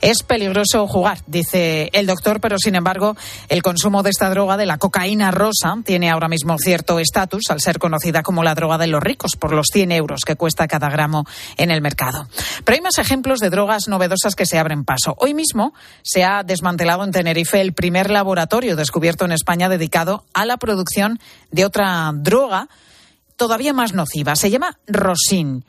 Es 0.00 0.22
peligroso 0.22 0.86
jugar, 0.86 1.18
dice 1.26 1.90
el 1.92 2.06
doctor, 2.06 2.40
pero 2.40 2.58
sin 2.58 2.74
embargo 2.74 3.16
el 3.48 3.62
consumo 3.62 4.02
de 4.02 4.10
esta 4.10 4.30
droga, 4.30 4.56
de 4.56 4.66
la 4.66 4.78
cocaína 4.78 5.30
rosa, 5.30 5.76
tiene 5.84 6.10
ahora 6.10 6.28
mismo 6.28 6.56
cierto 6.58 6.98
estatus 6.98 7.44
al 7.50 7.60
ser 7.60 7.78
conocida 7.78 8.22
como 8.22 8.42
la 8.42 8.54
droga 8.54 8.78
de 8.78 8.86
los 8.86 9.02
ricos 9.02 9.32
por 9.38 9.52
los 9.52 9.66
100 9.72 9.92
euros 9.92 10.20
que 10.26 10.36
cuesta 10.36 10.68
cada 10.68 10.88
gramo 10.88 11.24
en 11.56 11.70
el 11.70 11.80
mercado. 11.80 12.28
Pero 12.64 12.76
hay 12.76 12.82
más 12.82 12.98
ejemplos 12.98 13.40
de 13.40 13.50
drogas 13.50 13.88
novedosas 13.88 14.34
que 14.34 14.46
se 14.46 14.58
abren 14.58 14.84
paso. 14.84 15.14
Hoy 15.18 15.34
mismo 15.34 15.74
se 16.02 16.24
ha 16.24 16.42
desmantelado 16.42 17.04
en 17.04 17.12
Tenerife 17.12 17.60
el 17.60 17.72
primer 17.72 18.10
laboratorio 18.10 18.76
descubierto 18.76 19.24
en 19.24 19.32
España 19.32 19.68
dedicado 19.68 20.24
a 20.34 20.44
la 20.46 20.56
producción 20.56 21.20
de 21.50 21.64
otra 21.64 22.12
droga 22.14 22.68
todavía 23.36 23.72
más 23.72 23.92
nociva. 23.92 24.36
Se 24.36 24.50
llama 24.50 24.78
Rosin 24.86 25.64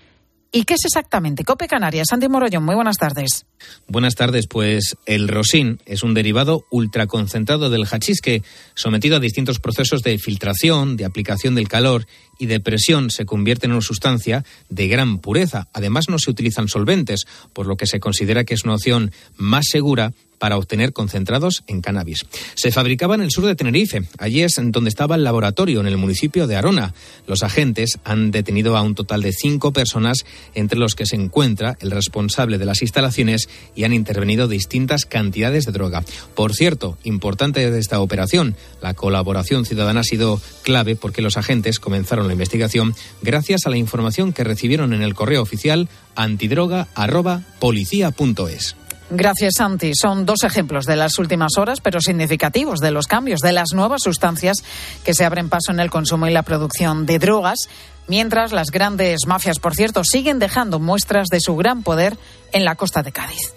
¿Y 0.51 0.63
qué 0.63 0.75
es 0.75 0.85
exactamente? 0.85 1.43
Cope 1.43 1.67
Canarias, 1.67 2.07
Santi 2.09 2.29
Morollón, 2.29 2.63
muy 2.63 2.75
buenas 2.75 2.97
tardes. 2.97 3.45
Buenas 3.87 4.15
tardes, 4.15 4.47
pues 4.47 4.95
el 5.05 5.27
rosin 5.27 5.79
es 5.85 6.03
un 6.03 6.13
derivado 6.13 6.65
ultraconcentrado 6.71 7.69
del 7.69 7.85
hachís 7.85 8.21
que, 8.21 8.43
sometido 8.73 9.17
a 9.17 9.19
distintos 9.19 9.59
procesos 9.59 10.03
de 10.03 10.17
filtración, 10.17 10.95
de 10.95 11.05
aplicación 11.05 11.55
del 11.55 11.67
calor 11.67 12.07
y 12.39 12.45
de 12.45 12.59
presión, 12.59 13.09
se 13.09 13.25
convierte 13.25 13.65
en 13.65 13.73
una 13.73 13.81
sustancia 13.81 14.45
de 14.69 14.87
gran 14.87 15.19
pureza. 15.19 15.67
Además, 15.73 16.05
no 16.07 16.17
se 16.17 16.31
utilizan 16.31 16.67
solventes, 16.67 17.25
por 17.53 17.67
lo 17.67 17.75
que 17.75 17.87
se 17.87 17.99
considera 17.99 18.45
que 18.45 18.53
es 18.53 18.63
una 18.63 18.75
opción 18.75 19.11
más 19.35 19.65
segura 19.69 20.13
para 20.37 20.57
obtener 20.57 20.93
concentrados 20.93 21.63
en 21.67 21.81
cannabis. 21.81 22.25
Se 22.55 22.71
fabricaba 22.71 23.15
en 23.15 23.21
el 23.21 23.31
sur 23.31 23.45
de 23.45 23.55
Tenerife. 23.55 24.03
Allí 24.17 24.41
es 24.41 24.55
donde 24.57 24.89
estaba 24.89 25.15
el 25.15 25.23
laboratorio, 25.23 25.81
en 25.81 25.87
el 25.87 25.97
municipio 25.97 26.47
de 26.47 26.55
Arona. 26.55 26.93
Los 27.25 27.43
agentes 27.43 27.99
han 28.03 28.31
detenido 28.31 28.77
a 28.77 28.81
un 28.81 28.95
total 28.95 29.21
de 29.21 29.33
cinco 29.33 29.73
personas, 29.73 30.25
entre 30.55 30.79
los 30.79 30.95
que 30.95 31.05
se 31.05 31.15
encuentra 31.15 31.77
el 31.81 31.91
responsable 31.91 32.57
de 32.57 32.65
las 32.65 32.81
instalaciones 32.81 33.49
y 33.75 33.83
han 33.83 33.93
intervenido 33.93 34.47
distintas 34.47 35.05
cantidades 35.05 35.65
de 35.65 35.71
droga. 35.71 36.03
Por 36.35 36.53
cierto, 36.53 36.97
importante 37.03 37.69
de 37.69 37.79
esta 37.79 37.99
operación, 37.99 38.55
la 38.81 38.93
colaboración 38.93 39.65
ciudadana 39.65 40.01
ha 40.01 40.03
sido 40.03 40.41
clave 40.63 40.95
porque 40.95 41.21
los 41.21 41.37
agentes 41.37 41.79
comenzaron 41.79 42.27
la 42.27 42.33
investigación 42.33 42.95
gracias 43.21 43.65
a 43.65 43.69
la 43.69 43.77
información 43.77 44.33
que 44.33 44.43
recibieron 44.43 44.93
en 44.93 45.01
el 45.01 45.13
correo 45.13 45.41
oficial 45.41 45.87
antidroga.policía.es. 46.15 48.86
Gracias, 49.09 49.53
Santi. 49.57 49.91
Son 49.99 50.25
dos 50.25 50.43
ejemplos 50.43 50.85
de 50.85 50.97
las 50.97 51.17
últimas 51.17 51.57
horas, 51.57 51.79
pero 51.81 52.01
significativos 52.01 52.79
de 52.79 52.91
los 52.91 53.07
cambios, 53.07 53.39
de 53.39 53.53
las 53.53 53.69
nuevas 53.73 54.01
sustancias 54.03 54.57
que 55.05 55.13
se 55.13 55.23
abren 55.23 55.49
paso 55.49 55.71
en 55.71 55.79
el 55.79 55.89
consumo 55.89 56.27
y 56.27 56.31
la 56.31 56.43
producción 56.43 57.05
de 57.05 57.17
drogas, 57.17 57.69
mientras 58.07 58.51
las 58.51 58.69
grandes 58.69 59.25
mafias, 59.25 59.59
por 59.59 59.75
cierto, 59.75 60.03
siguen 60.03 60.39
dejando 60.39 60.79
muestras 60.79 61.27
de 61.27 61.39
su 61.39 61.55
gran 61.55 61.83
poder 61.83 62.17
en 62.51 62.65
la 62.65 62.75
costa 62.75 63.01
de 63.01 63.11
Cádiz. 63.13 63.53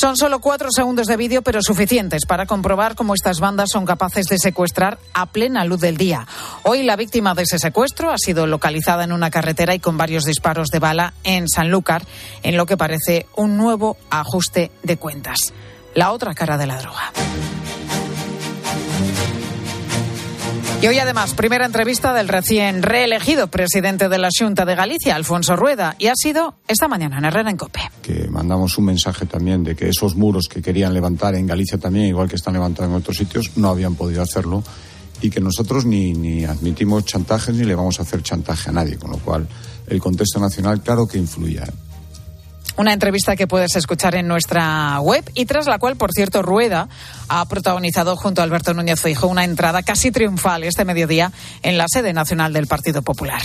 Son 0.00 0.16
solo 0.16 0.38
cuatro 0.38 0.68
segundos 0.70 1.08
de 1.08 1.16
vídeo, 1.16 1.42
pero 1.42 1.60
suficientes 1.60 2.24
para 2.24 2.46
comprobar 2.46 2.94
cómo 2.94 3.14
estas 3.14 3.40
bandas 3.40 3.70
son 3.72 3.84
capaces 3.84 4.26
de 4.26 4.38
secuestrar 4.38 5.00
a 5.12 5.26
plena 5.26 5.64
luz 5.64 5.80
del 5.80 5.96
día. 5.96 6.24
Hoy 6.62 6.84
la 6.84 6.94
víctima 6.94 7.34
de 7.34 7.42
ese 7.42 7.58
secuestro 7.58 8.12
ha 8.12 8.16
sido 8.16 8.46
localizada 8.46 9.02
en 9.02 9.10
una 9.10 9.32
carretera 9.32 9.74
y 9.74 9.80
con 9.80 9.96
varios 9.96 10.22
disparos 10.22 10.68
de 10.68 10.78
bala 10.78 11.14
en 11.24 11.48
Sanlúcar, 11.48 12.04
en 12.44 12.56
lo 12.56 12.64
que 12.64 12.76
parece 12.76 13.26
un 13.34 13.56
nuevo 13.56 13.96
ajuste 14.08 14.70
de 14.84 14.98
cuentas. 14.98 15.52
La 15.96 16.12
otra 16.12 16.32
cara 16.32 16.56
de 16.56 16.66
la 16.68 16.78
droga. 16.78 17.10
Y 20.80 20.86
hoy 20.86 20.96
además, 21.00 21.34
primera 21.34 21.66
entrevista 21.66 22.14
del 22.14 22.28
recién 22.28 22.82
reelegido 22.82 23.48
presidente 23.48 24.08
de 24.08 24.16
la 24.16 24.28
Junta 24.32 24.64
de 24.64 24.76
Galicia, 24.76 25.16
Alfonso 25.16 25.56
Rueda, 25.56 25.96
y 25.98 26.06
ha 26.06 26.12
sido 26.14 26.54
esta 26.68 26.86
mañana 26.86 27.18
en 27.18 27.24
Herrera 27.24 27.50
en 27.50 27.56
Cope. 27.56 27.80
Que 28.00 28.28
mandamos 28.28 28.78
un 28.78 28.84
mensaje 28.84 29.26
también 29.26 29.64
de 29.64 29.74
que 29.74 29.88
esos 29.88 30.14
muros 30.14 30.46
que 30.48 30.62
querían 30.62 30.94
levantar 30.94 31.34
en 31.34 31.48
Galicia 31.48 31.78
también, 31.78 32.06
igual 32.06 32.28
que 32.28 32.36
están 32.36 32.54
levantados 32.54 32.92
en 32.92 32.96
otros 32.96 33.16
sitios, 33.16 33.56
no 33.56 33.70
habían 33.70 33.96
podido 33.96 34.22
hacerlo 34.22 34.62
y 35.20 35.30
que 35.30 35.40
nosotros 35.40 35.84
ni, 35.84 36.12
ni 36.12 36.44
admitimos 36.44 37.04
chantajes 37.04 37.56
ni 37.56 37.64
le 37.64 37.74
vamos 37.74 37.98
a 37.98 38.02
hacer 38.02 38.22
chantaje 38.22 38.70
a 38.70 38.72
nadie, 38.72 38.96
con 38.96 39.10
lo 39.10 39.18
cual 39.18 39.48
el 39.88 40.00
contexto 40.00 40.38
nacional 40.38 40.80
claro 40.80 41.08
que 41.08 41.18
influye. 41.18 41.60
Una 42.78 42.92
entrevista 42.92 43.34
que 43.34 43.48
puedes 43.48 43.74
escuchar 43.74 44.14
en 44.14 44.28
nuestra 44.28 45.00
web 45.00 45.28
y 45.34 45.46
tras 45.46 45.66
la 45.66 45.80
cual, 45.80 45.96
por 45.96 46.12
cierto, 46.12 46.42
Rueda 46.42 46.88
ha 47.28 47.44
protagonizado 47.46 48.14
junto 48.14 48.40
a 48.40 48.44
Alberto 48.44 48.72
Núñez 48.72 49.00
Feijóo 49.00 49.28
una 49.28 49.42
entrada 49.42 49.82
casi 49.82 50.12
triunfal 50.12 50.62
este 50.62 50.84
mediodía 50.84 51.32
en 51.62 51.76
la 51.76 51.86
sede 51.88 52.12
nacional 52.12 52.52
del 52.52 52.68
Partido 52.68 53.02
Popular. 53.02 53.42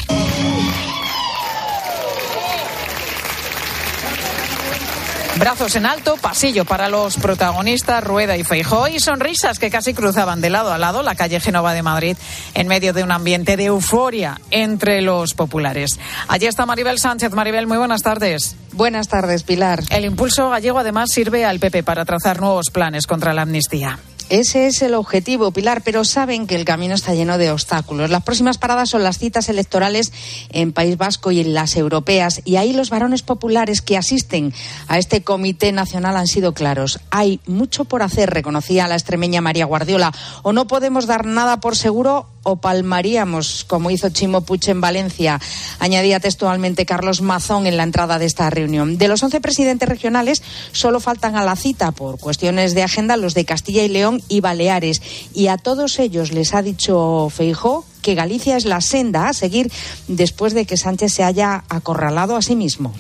Brazos 5.40 5.76
en 5.76 5.88
alto, 5.88 6.16
pasillo 6.18 6.64
para 6.64 6.90
los 6.90 7.18
protagonistas, 7.18 8.04
Rueda 8.04 8.38
y 8.38 8.44
Feijó, 8.44 8.88
y 8.88 9.00
sonrisas 9.00 9.58
que 9.58 9.72
casi 9.72 9.94
cruzaban 9.94 10.42
de 10.42 10.52
lado 10.52 10.72
a 10.72 10.78
lado 10.78 11.02
la 11.02 11.16
calle 11.16 11.40
Genova 11.40 11.74
de 11.74 11.82
Madrid 11.82 12.16
en 12.54 12.68
medio 12.68 12.94
de 12.94 13.04
un 13.04 13.12
ambiente 13.12 13.58
de 13.58 13.66
euforia 13.66 14.40
entre 14.52 15.02
los 15.02 15.34
populares. 15.34 16.00
Allí 16.28 16.46
está 16.46 16.68
Maribel 16.68 17.00
Sánchez. 17.00 17.32
Maribel, 17.34 17.66
muy 17.66 17.78
buenas 17.78 18.04
tardes. 18.04 18.56
Buenas 18.74 19.08
tardes, 19.08 19.44
Pilar. 19.44 19.82
El 19.90 20.06
impulso 20.06 20.50
gallego 20.50 20.80
además 20.80 21.10
sirve 21.12 21.46
al 21.46 21.60
PP 21.60 21.82
para 21.84 22.06
trazar 22.06 22.40
nuevos 22.40 22.70
planes 22.70 23.08
contra 23.08 23.34
la 23.34 23.42
amnistía. 23.42 24.00
Ese 24.34 24.66
es 24.66 24.82
el 24.82 24.96
objetivo, 24.96 25.52
Pilar, 25.52 25.84
pero 25.84 26.04
saben 26.04 26.48
que 26.48 26.56
el 26.56 26.66
camino 26.66 26.96
está 26.96 27.14
lleno 27.14 27.38
de 27.38 27.52
obstáculos. 27.52 28.10
Las 28.10 28.24
próximas 28.24 28.58
paradas 28.58 28.90
son 28.90 29.04
las 29.04 29.20
citas 29.20 29.48
electorales 29.48 30.12
en 30.50 30.74
País 30.74 30.98
Vasco 30.98 31.30
y 31.30 31.40
en 31.40 31.54
las 31.54 31.76
europeas, 31.76 32.42
y 32.44 32.56
ahí 32.56 32.74
los 32.74 32.90
varones 32.90 33.22
populares 33.22 33.84
que 33.84 33.96
asisten 33.96 34.52
a 34.88 34.98
este 34.98 35.22
Comité 35.22 35.72
Nacional 35.72 36.18
han 36.18 36.26
sido 36.26 36.56
claros. 36.56 37.00
Hay 37.12 37.42
mucho 37.46 37.86
por 37.86 38.02
hacer, 38.02 38.32
reconocía 38.32 38.88
la 38.88 38.96
extremeña 38.96 39.40
María 39.40 39.66
Guardiola, 39.66 40.12
o 40.42 40.52
no 40.52 40.66
podemos 40.66 41.06
dar 41.06 41.28
nada 41.28 41.60
por 41.60 41.76
seguro 41.76 42.26
o 42.44 42.58
palmaríamos, 42.58 43.64
como 43.66 43.90
hizo 43.90 44.10
Chimo 44.10 44.42
Puche 44.42 44.72
en 44.72 44.82
Valencia, 44.82 45.40
añadía 45.80 46.20
textualmente 46.20 46.86
Carlos 46.86 47.22
Mazón 47.22 47.68
en 47.68 47.78
la 47.78 47.84
entrada 47.84 48.20
de 48.20 48.26
esta 48.26 48.50
reunión. 48.50 48.98
De 48.98 49.08
los 49.08 49.24
once 49.24 49.42
presidentes 49.42 49.90
regionales, 49.90 50.44
solo 50.72 51.00
faltan 51.00 51.36
a 51.36 51.44
la 51.44 51.56
cita 51.56 51.92
por 51.92 52.20
cuestiones 52.20 52.76
de 52.76 52.84
agenda 52.84 53.18
los 53.18 53.34
de 53.34 53.46
Castilla 53.46 53.84
y 53.84 53.90
León 53.90 54.22
y 54.28 54.42
Baleares. 54.42 55.02
Y 55.34 55.48
a 55.48 55.58
todos 55.58 56.00
ellos 56.00 56.32
les 56.32 56.54
ha 56.54 56.62
dicho 56.62 57.30
Feijó 57.30 57.86
que 58.02 58.16
Galicia 58.16 58.58
es 58.58 58.66
la 58.66 58.82
senda 58.82 59.30
a 59.30 59.34
seguir 59.34 59.72
después 60.08 60.54
de 60.54 60.66
que 60.66 60.78
Sánchez 60.78 61.14
se 61.14 61.24
haya 61.24 61.64
acorralado 61.70 62.36
a 62.36 62.42
sí 62.42 62.56
mismo. 62.56 62.94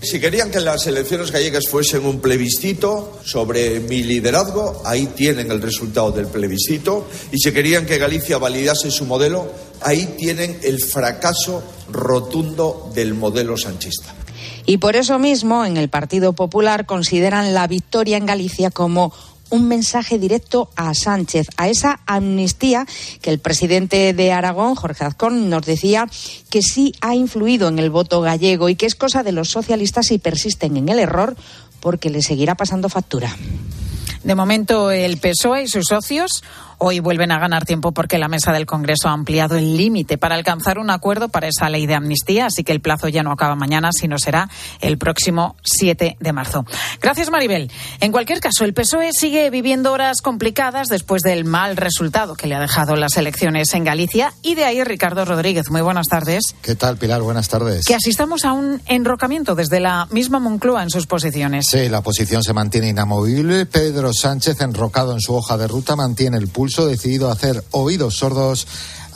Si 0.00 0.20
querían 0.20 0.52
que 0.52 0.60
las 0.60 0.86
elecciones 0.86 1.32
gallegas 1.32 1.68
fuesen 1.68 2.06
un 2.06 2.20
plebiscito 2.20 3.18
sobre 3.24 3.80
mi 3.80 4.04
liderazgo, 4.04 4.80
ahí 4.84 5.06
tienen 5.06 5.50
el 5.50 5.60
resultado 5.60 6.12
del 6.12 6.28
plebiscito. 6.28 7.08
Y 7.32 7.38
si 7.38 7.50
querían 7.50 7.84
que 7.84 7.98
Galicia 7.98 8.38
validase 8.38 8.92
su 8.92 9.06
modelo, 9.06 9.50
ahí 9.80 10.14
tienen 10.16 10.60
el 10.62 10.80
fracaso 10.80 11.64
rotundo 11.90 12.92
del 12.94 13.14
modelo 13.14 13.56
sanchista. 13.56 14.14
Y 14.66 14.78
por 14.78 14.94
eso 14.94 15.18
mismo, 15.18 15.64
en 15.64 15.76
el 15.76 15.88
Partido 15.88 16.32
Popular 16.32 16.86
consideran 16.86 17.52
la 17.52 17.66
victoria 17.66 18.18
en 18.18 18.26
Galicia 18.26 18.70
como 18.70 19.12
un 19.50 19.68
mensaje 19.68 20.18
directo 20.18 20.70
a 20.76 20.94
Sánchez, 20.94 21.48
a 21.56 21.68
esa 21.68 22.00
amnistía 22.06 22.86
que 23.20 23.30
el 23.30 23.38
presidente 23.38 24.12
de 24.12 24.32
Aragón, 24.32 24.74
Jorge 24.74 25.04
Azcón, 25.04 25.48
nos 25.50 25.64
decía 25.64 26.06
que 26.50 26.62
sí 26.62 26.92
ha 27.00 27.14
influido 27.14 27.68
en 27.68 27.78
el 27.78 27.90
voto 27.90 28.20
gallego 28.20 28.68
y 28.68 28.76
que 28.76 28.86
es 28.86 28.94
cosa 28.94 29.22
de 29.22 29.32
los 29.32 29.48
socialistas 29.48 30.06
si 30.06 30.18
persisten 30.18 30.76
en 30.76 30.88
el 30.88 30.98
error 30.98 31.36
porque 31.80 32.10
le 32.10 32.22
seguirá 32.22 32.56
pasando 32.56 32.88
factura. 32.88 33.34
De 34.24 34.34
momento, 34.34 34.90
el 34.90 35.18
PSOE 35.18 35.64
y 35.64 35.68
sus 35.68 35.86
socios 35.86 36.42
hoy 36.78 37.00
vuelven 37.00 37.32
a 37.32 37.38
ganar 37.38 37.64
tiempo 37.64 37.92
porque 37.92 38.18
la 38.18 38.28
mesa 38.28 38.52
del 38.52 38.64
Congreso 38.64 39.08
ha 39.08 39.12
ampliado 39.12 39.56
el 39.56 39.76
límite 39.76 40.16
para 40.16 40.36
alcanzar 40.36 40.78
un 40.78 40.90
acuerdo 40.90 41.28
para 41.28 41.48
esa 41.48 41.68
ley 41.68 41.86
de 41.86 41.94
amnistía, 41.94 42.46
así 42.46 42.62
que 42.62 42.72
el 42.72 42.80
plazo 42.80 43.08
ya 43.08 43.22
no 43.22 43.32
acaba 43.32 43.56
mañana, 43.56 43.90
sino 43.92 44.18
será 44.18 44.48
el 44.80 44.96
próximo 44.96 45.56
7 45.64 46.16
de 46.18 46.32
marzo. 46.32 46.64
Gracias, 47.00 47.30
Maribel. 47.30 47.70
En 48.00 48.12
cualquier 48.12 48.40
caso, 48.40 48.64
el 48.64 48.74
PSOE 48.74 49.10
sigue 49.12 49.50
viviendo 49.50 49.92
horas 49.92 50.20
complicadas 50.22 50.86
después 50.88 51.22
del 51.22 51.44
mal 51.44 51.76
resultado 51.76 52.34
que 52.34 52.46
le 52.46 52.54
ha 52.54 52.60
dejado 52.60 52.94
las 52.96 53.16
elecciones 53.16 53.74
en 53.74 53.84
Galicia 53.84 54.32
y 54.42 54.54
de 54.54 54.64
ahí 54.64 54.82
Ricardo 54.84 55.24
Rodríguez. 55.24 55.70
Muy 55.70 55.80
buenas 55.80 56.06
tardes. 56.06 56.54
¿Qué 56.62 56.76
tal, 56.76 56.96
Pilar? 56.96 57.22
Buenas 57.22 57.48
tardes. 57.48 57.84
Que 57.86 57.94
asistamos 57.96 58.44
a 58.44 58.52
un 58.52 58.80
enrocamiento 58.86 59.56
desde 59.56 59.80
la 59.80 60.06
misma 60.10 60.38
Moncloa 60.38 60.84
en 60.84 60.90
sus 60.90 61.06
posiciones. 61.06 61.66
Sí, 61.68 61.88
la 61.88 62.02
posición 62.02 62.44
se 62.44 62.52
mantiene 62.52 62.88
inamovible. 62.88 63.66
Pedro 63.66 64.07
Sánchez, 64.12 64.60
enrocado 64.60 65.12
en 65.12 65.20
su 65.20 65.34
hoja 65.34 65.56
de 65.56 65.68
ruta, 65.68 65.96
mantiene 65.96 66.36
el 66.36 66.48
pulso 66.48 66.86
decidido 66.86 67.28
a 67.28 67.32
hacer 67.32 67.64
oídos 67.70 68.16
sordos 68.16 68.66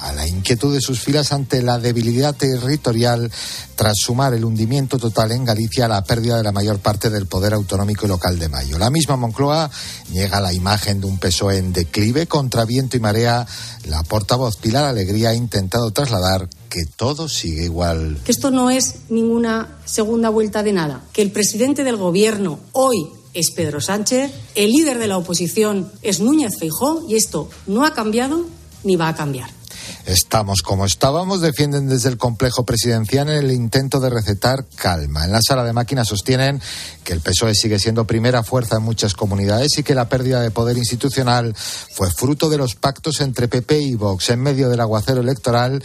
a 0.02 0.12
la 0.12 0.26
inquietud 0.26 0.74
de 0.74 0.80
sus 0.80 1.00
filas 1.00 1.32
ante 1.32 1.62
la 1.62 1.78
debilidad 1.78 2.34
territorial 2.34 3.30
tras 3.76 3.94
sumar 3.96 4.34
el 4.34 4.44
hundimiento 4.44 4.98
total 4.98 5.30
en 5.30 5.44
Galicia 5.44 5.84
a 5.84 5.88
la 5.88 6.02
pérdida 6.02 6.36
de 6.36 6.42
la 6.42 6.52
mayor 6.52 6.80
parte 6.80 7.08
del 7.08 7.26
poder 7.26 7.54
autonómico 7.54 8.06
y 8.06 8.08
local 8.08 8.38
de 8.38 8.48
Mayo. 8.48 8.78
La 8.78 8.90
misma 8.90 9.16
Moncloa 9.16 9.70
niega 10.10 10.40
la 10.40 10.52
imagen 10.52 11.00
de 11.00 11.06
un 11.06 11.18
PSOE 11.18 11.58
en 11.58 11.72
declive 11.72 12.26
contra 12.26 12.64
viento 12.64 12.96
y 12.96 13.00
marea. 13.00 13.46
La 13.84 14.02
portavoz 14.02 14.56
Pilar 14.56 14.84
Alegría 14.84 15.30
ha 15.30 15.34
intentado 15.34 15.92
trasladar 15.92 16.48
que 16.68 16.84
todo 16.84 17.28
sigue 17.28 17.64
igual. 17.64 18.20
Que 18.24 18.32
esto 18.32 18.50
no 18.50 18.70
es 18.70 19.08
ninguna 19.08 19.78
segunda 19.84 20.30
vuelta 20.30 20.64
de 20.64 20.72
nada. 20.72 21.04
Que 21.12 21.22
el 21.22 21.30
presidente 21.30 21.84
del 21.84 21.96
gobierno 21.96 22.58
hoy 22.72 23.21
es 23.34 23.50
Pedro 23.50 23.80
Sánchez, 23.80 24.32
el 24.54 24.70
líder 24.70 24.98
de 24.98 25.08
la 25.08 25.18
oposición 25.18 25.90
es 26.02 26.20
Núñez 26.20 26.58
Feijó 26.58 27.04
y 27.08 27.16
esto 27.16 27.48
no 27.66 27.84
ha 27.84 27.94
cambiado 27.94 28.46
ni 28.84 28.96
va 28.96 29.08
a 29.08 29.14
cambiar. 29.14 29.61
Estamos 30.06 30.62
como 30.62 30.84
estábamos, 30.84 31.40
defienden 31.40 31.88
desde 31.88 32.08
el 32.08 32.18
complejo 32.18 32.64
presidencial 32.64 33.28
el 33.28 33.52
intento 33.52 34.00
de 34.00 34.10
recetar 34.10 34.64
calma. 34.74 35.24
En 35.24 35.32
la 35.32 35.40
sala 35.40 35.64
de 35.64 35.72
máquinas 35.72 36.08
sostienen 36.08 36.60
que 37.04 37.12
el 37.12 37.20
PSOE 37.20 37.54
sigue 37.54 37.78
siendo 37.78 38.04
primera 38.04 38.42
fuerza 38.42 38.76
en 38.76 38.82
muchas 38.82 39.14
comunidades 39.14 39.78
y 39.78 39.84
que 39.84 39.94
la 39.94 40.08
pérdida 40.08 40.40
de 40.40 40.50
poder 40.50 40.76
institucional 40.76 41.54
fue 41.54 42.10
fruto 42.10 42.50
de 42.50 42.58
los 42.58 42.74
pactos 42.74 43.20
entre 43.20 43.46
PP 43.46 43.78
y 43.78 43.94
Vox. 43.94 44.30
En 44.30 44.40
medio 44.40 44.68
del 44.68 44.80
aguacero 44.80 45.20
electoral, 45.20 45.82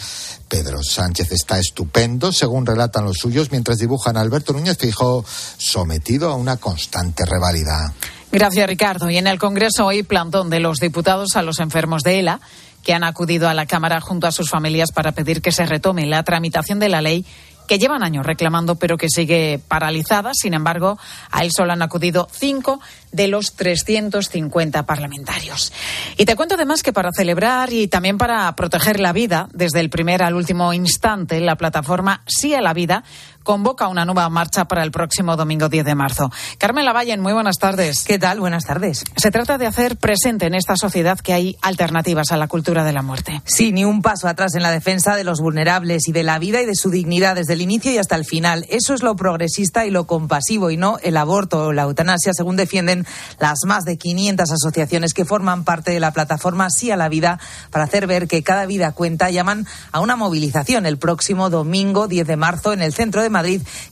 Pedro 0.48 0.82
Sánchez 0.82 1.32
está 1.32 1.60
estupendo, 1.60 2.32
según 2.32 2.66
relatan 2.66 3.06
los 3.06 3.18
suyos, 3.18 3.52
mientras 3.52 3.78
dibujan 3.78 4.18
a 4.18 4.22
Alberto 4.22 4.52
Núñez 4.54 4.78
Fijo 4.78 5.24
sometido 5.58 6.32
a 6.32 6.36
una 6.36 6.58
constante 6.58 7.24
revalida. 7.24 7.94
Gracias, 8.32 8.68
Ricardo. 8.68 9.10
Y 9.10 9.18
en 9.18 9.28
el 9.28 9.40
Congreso 9.40 9.86
hoy 9.86 10.04
plantón 10.04 10.50
de 10.50 10.60
los 10.60 10.80
diputados 10.80 11.36
a 11.36 11.42
los 11.44 11.60
enfermos 11.60 12.04
de 12.04 12.20
ELA 12.20 12.42
que 12.88 12.94
han 12.94 13.04
acudido 13.04 13.50
a 13.50 13.54
la 13.54 13.66
Cámara 13.66 14.00
junto 14.00 14.28
a 14.28 14.32
sus 14.32 14.50
familias 14.50 14.94
para 14.94 15.12
pedir 15.12 15.42
que 15.42 15.52
se 15.52 15.66
retome 15.66 16.06
la 16.06 16.24
tramitación 16.24 16.80
de 16.80 16.88
la 16.88 17.02
ley 17.02 17.26
que 17.68 17.80
llevan 17.80 18.02
años 18.02 18.26
reclamando, 18.26 18.76
pero 18.76 18.98
que 18.98 19.10
sigue 19.10 19.60
paralizada. 19.68 20.32
Sin 20.34 20.54
embargo, 20.54 20.98
a 21.30 21.44
él 21.44 21.52
solo 21.52 21.74
han 21.74 21.82
acudido 21.82 22.30
cinco 22.32 22.80
de 23.12 23.28
los 23.28 23.56
350 23.56 24.86
parlamentarios. 24.86 25.74
Y 26.16 26.24
te 26.24 26.38
cuento 26.38 26.56
además 26.56 26.82
que 26.82 26.94
para 26.94 27.12
celebrar 27.12 27.74
y 27.74 27.90
también 27.90 28.18
para 28.18 28.56
proteger 28.56 29.02
la 29.02 29.12
vida, 29.12 29.50
desde 29.52 29.82
el 29.82 29.90
primer 29.90 30.24
al 30.24 30.36
último 30.36 30.74
instante, 30.74 31.42
la 31.42 31.58
plataforma 31.58 32.22
Sí 32.26 32.54
a 32.54 32.62
la 32.62 32.74
Vida 32.74 33.04
convoca 33.48 33.88
una 33.88 34.04
nueva 34.04 34.28
marcha 34.28 34.66
para 34.66 34.84
el 34.84 34.92
próximo 34.92 35.38
domingo 35.38 35.70
10 35.70 35.86
de 35.86 35.96
marzo. 35.96 36.30
Carmen 36.58 36.84
Lavallen, 36.84 37.22
muy 37.22 37.32
buenas 37.32 37.56
tardes. 37.58 38.04
¿Qué 38.04 38.20
tal? 38.20 38.42
Buenas 38.42 38.66
tardes. 38.66 39.06
Se 39.16 39.32
trata 39.32 39.58
de 39.58 39.66
hacer 39.66 39.96
presente 39.96 40.48
en 40.48 40.54
esta 40.54 40.76
sociedad 40.76 41.18
que 41.18 41.32
hay 41.32 41.56
alternativas 41.62 42.34
a 42.34 42.38
la 42.38 42.50
cultura 42.50 42.84
de 42.84 42.92
la 42.92 43.04
muerte. 43.04 43.42
Sí, 43.46 43.72
ni 43.72 43.86
un 43.86 44.02
paso 44.02 44.28
atrás 44.28 44.54
en 44.56 44.64
la 44.64 44.72
defensa 44.72 45.16
de 45.16 45.24
los 45.24 45.40
vulnerables 45.40 46.10
y 46.10 46.12
de 46.12 46.24
la 46.24 46.40
vida 46.40 46.62
y 46.62 46.66
de 46.66 46.76
su 46.76 46.90
dignidad 46.90 47.36
desde 47.36 47.54
el 47.54 47.62
inicio 47.62 47.90
y 47.90 47.98
hasta 47.98 48.18
el 48.18 48.26
final. 48.26 48.66
Eso 48.68 48.94
es 48.94 49.02
lo 49.02 49.16
progresista 49.16 49.86
y 49.86 49.92
lo 49.92 50.08
compasivo 50.08 50.70
y 50.70 50.76
no 50.76 50.98
el 51.02 51.16
aborto 51.16 51.68
o 51.68 51.72
la 51.72 51.84
eutanasia, 51.84 52.34
según 52.34 52.58
defienden 52.58 53.08
las 53.40 53.60
más 53.66 53.86
de 53.86 53.98
500 53.98 54.52
asociaciones 54.52 55.14
que 55.14 55.24
forman 55.24 55.64
parte 55.64 55.92
de 55.92 56.02
la 56.02 56.12
plataforma 56.12 56.70
Sí 56.70 56.92
a 56.92 56.98
la 56.98 57.08
Vida 57.08 57.40
para 57.72 57.86
hacer 57.86 58.08
ver 58.08 58.28
que 58.28 58.44
cada 58.44 58.66
vida 58.66 58.92
cuenta. 58.92 59.30
Llaman 59.30 59.66
a 59.94 60.02
una 60.02 60.18
movilización 60.18 60.86
el 60.86 60.98
próximo 60.98 61.50
domingo 61.50 62.10
10 62.10 62.28
de 62.28 62.36
marzo 62.36 62.74
en 62.74 62.82
el 62.82 62.94
centro 62.94 63.22
de 63.22 63.30
Madrid 63.30 63.37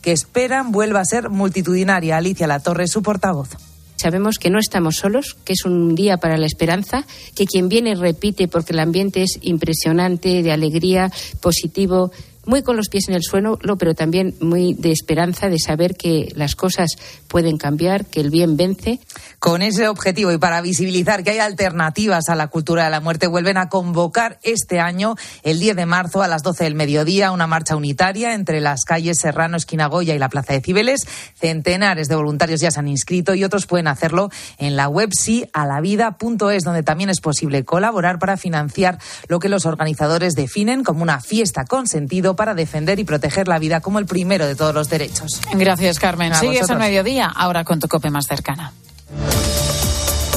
que 0.02 0.12
esperan 0.12 0.72
vuelva 0.72 1.02
a 1.02 1.06
ser 1.06 1.30
multitudinaria. 1.30 2.18
Alicia 2.18 2.48
Latorre, 2.48 2.88
su 2.88 3.02
portavoz. 3.02 3.50
Sabemos 3.96 4.38
que 4.38 4.50
no 4.50 4.60
estamos 4.60 4.98
solos, 4.98 5.38
que 5.46 5.54
es 5.54 5.64
un 5.66 5.96
día 5.96 6.18
para 6.18 6.38
la 6.38 6.46
esperanza, 6.46 7.06
que 7.34 7.46
quien 7.46 7.70
viene 7.70 7.96
repite 7.96 8.48
porque 8.48 8.74
el 8.74 8.80
ambiente 8.80 9.24
es 9.24 9.39
impresionante, 9.41 10.43
de 10.43 10.52
alegría, 10.52 11.12
positivo, 11.39 12.12
muy 12.46 12.64
con 12.64 12.78
los 12.78 12.89
pies 12.89 13.08
en 13.08 13.16
el 13.16 13.24
suelo, 13.24 13.60
pero 13.78 13.93
también 13.93 14.36
muy 14.39 14.74
de 14.74 14.91
esperanza 14.91 15.50
de 15.50 15.60
saber 15.60 15.96
que 15.96 16.32
las 16.36 16.56
cosas 16.56 16.91
pueden 17.28 17.58
cambiar, 17.58 18.06
que 18.06 18.22
el 18.22 18.30
bien 18.30 18.58
vence. 18.58 19.00
Con 19.39 19.62
ese 19.62 19.88
objetivo 19.88 20.32
y 20.32 20.38
para 20.38 20.62
visibilizar 20.62 21.24
que 21.24 21.32
hay 21.32 21.39
alternativas 21.39 22.30
a 22.30 22.36
la 22.36 22.48
cultura 22.48 22.86
de 22.86 22.89
la 22.89 23.02
muerte, 23.02 23.28
vuelven 23.28 23.58
a 23.58 23.70
convocar 23.70 24.39
este 24.43 24.80
año, 24.80 25.16
el 25.43 25.60
10 25.60 25.76
de 25.76 25.86
marzo 25.86 26.22
a 26.22 26.28
las 26.28 26.43
12 26.43 26.64
del 26.64 26.76
mediodía, 26.76 27.32
una 27.32 27.48
marcha 27.48 27.76
unitaria 27.76 28.34
entre 28.34 28.62
las 28.62 28.86
calles 28.86 29.20
Serrano, 29.20 29.58
Esquinagoya 29.58 30.16
y 30.16 30.20
la 30.20 30.30
Plaza 30.30 30.54
de 30.54 30.62
Cibeles. 30.62 31.08
Centenares 31.36 32.08
de 32.08 32.16
voluntarios 32.16 32.62
ya 32.62 32.72
se 32.72 32.80
han 32.80 32.88
inscrito 32.88 33.36
y 33.36 33.43
otros 33.43 33.66
pueden 33.66 33.88
hacerlo 33.88 34.30
en 34.58 34.76
la 34.76 34.88
web 34.88 35.10
sialavida.es, 35.14 36.64
donde 36.64 36.84
también 36.84 37.10
es 37.10 37.22
posible 37.22 37.66
colaborar 37.66 38.20
para 38.20 38.38
financiar 38.38 39.00
lo 39.28 39.39
que 39.39 39.50
los 39.50 39.66
organizadores 39.66 40.34
definen 40.34 40.84
como 40.84 41.04
una 41.04 41.22
fiesta 41.22 41.66
con 41.66 41.88
sentido 41.88 42.35
para 42.36 42.54
defender 42.54 43.00
y 43.00 43.04
proteger 43.04 43.48
la 43.48 43.60
vida 43.60 43.82
como 43.82 44.00
el 44.00 44.06
primero 44.06 44.46
de 44.48 44.56
todos 44.56 44.74
los 44.74 44.90
derechos. 44.90 45.42
Gracias, 45.54 46.00
Carmen. 46.00 46.34
A 46.34 46.40
Sigues 46.40 46.70
al 46.70 46.80
mediodía, 46.80 47.26
ahora 47.26 47.64
con 47.64 47.80
tu 47.80 47.88
cope 47.88 48.10
más 48.10 48.28
cercana. 48.28 48.74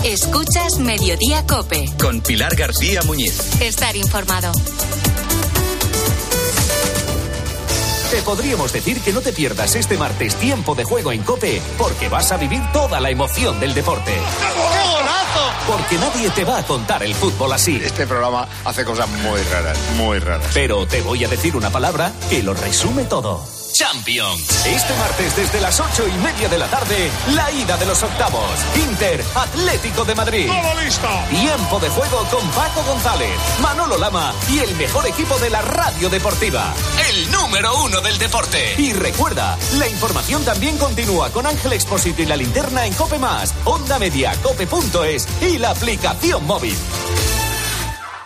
Escuchas 0.04 0.78
Mediodía 0.78 1.44
Cope. 1.46 1.84
Con 2.00 2.20
Pilar 2.20 2.54
García 2.54 3.02
Muñiz. 3.02 3.60
Estar 3.60 3.96
informado. 3.96 4.52
Te 8.10 8.22
podríamos 8.22 8.72
decir 8.72 9.02
que 9.02 9.12
no 9.12 9.20
te 9.20 9.34
pierdas 9.34 9.74
este 9.74 9.98
martes 9.98 10.34
tiempo 10.36 10.74
de 10.74 10.84
juego 10.84 11.12
en 11.12 11.22
Cope, 11.22 11.60
porque 11.76 12.08
vas 12.08 12.32
a 12.32 12.38
vivir 12.38 12.62
toda 12.72 13.00
la 13.00 13.10
emoción 13.10 13.60
del 13.60 13.74
deporte. 13.74 14.14
Porque 15.66 15.98
nadie 15.98 16.30
te 16.30 16.44
va 16.44 16.58
a 16.58 16.62
contar 16.62 17.02
el 17.02 17.14
fútbol 17.14 17.52
así. 17.52 17.76
Este 17.76 18.06
programa 18.06 18.48
hace 18.64 18.86
cosas 18.86 19.10
muy 19.10 19.42
raras, 19.42 19.78
muy 19.98 20.18
raras. 20.20 20.50
Pero 20.54 20.86
te 20.86 21.02
voy 21.02 21.22
a 21.24 21.28
decir 21.28 21.54
una 21.54 21.68
palabra 21.68 22.10
que 22.30 22.42
lo 22.42 22.54
resume 22.54 23.04
todo. 23.04 23.57
Champions. 23.72 24.66
Este 24.66 24.94
martes 24.96 25.36
desde 25.36 25.60
las 25.60 25.78
ocho 25.80 26.06
y 26.06 26.12
media 26.18 26.48
de 26.48 26.58
la 26.58 26.66
tarde, 26.68 27.10
la 27.34 27.50
ida 27.52 27.76
de 27.76 27.86
los 27.86 28.02
octavos. 28.02 28.50
Inter 28.76 29.24
Atlético 29.34 30.04
de 30.04 30.14
Madrid. 30.14 30.46
¡Todo 30.46 30.80
listo! 30.82 31.08
Tiempo 31.30 31.78
de 31.78 31.88
juego 31.90 32.24
con 32.30 32.48
Paco 32.50 32.82
González, 32.84 33.38
Manolo 33.60 33.98
Lama 33.98 34.32
y 34.50 34.60
el 34.60 34.74
mejor 34.76 35.06
equipo 35.06 35.38
de 35.38 35.50
la 35.50 35.62
radio 35.62 36.08
deportiva. 36.08 36.74
El 37.10 37.30
número 37.30 37.84
uno 37.84 38.00
del 38.00 38.18
deporte. 38.18 38.74
Y 38.78 38.92
recuerda, 38.92 39.56
la 39.78 39.88
información 39.88 40.44
también 40.44 40.78
continúa 40.78 41.30
con 41.30 41.46
Ángel 41.46 41.72
Expósito 41.72 42.22
y 42.22 42.26
la 42.26 42.36
linterna 42.36 42.86
en 42.86 42.94
Cope 42.94 43.18
Más, 43.18 43.54
Onda 43.64 43.98
Media, 43.98 44.32
Cope.es 44.42 45.26
y 45.40 45.58
la 45.58 45.70
aplicación 45.70 46.44
móvil. 46.46 46.76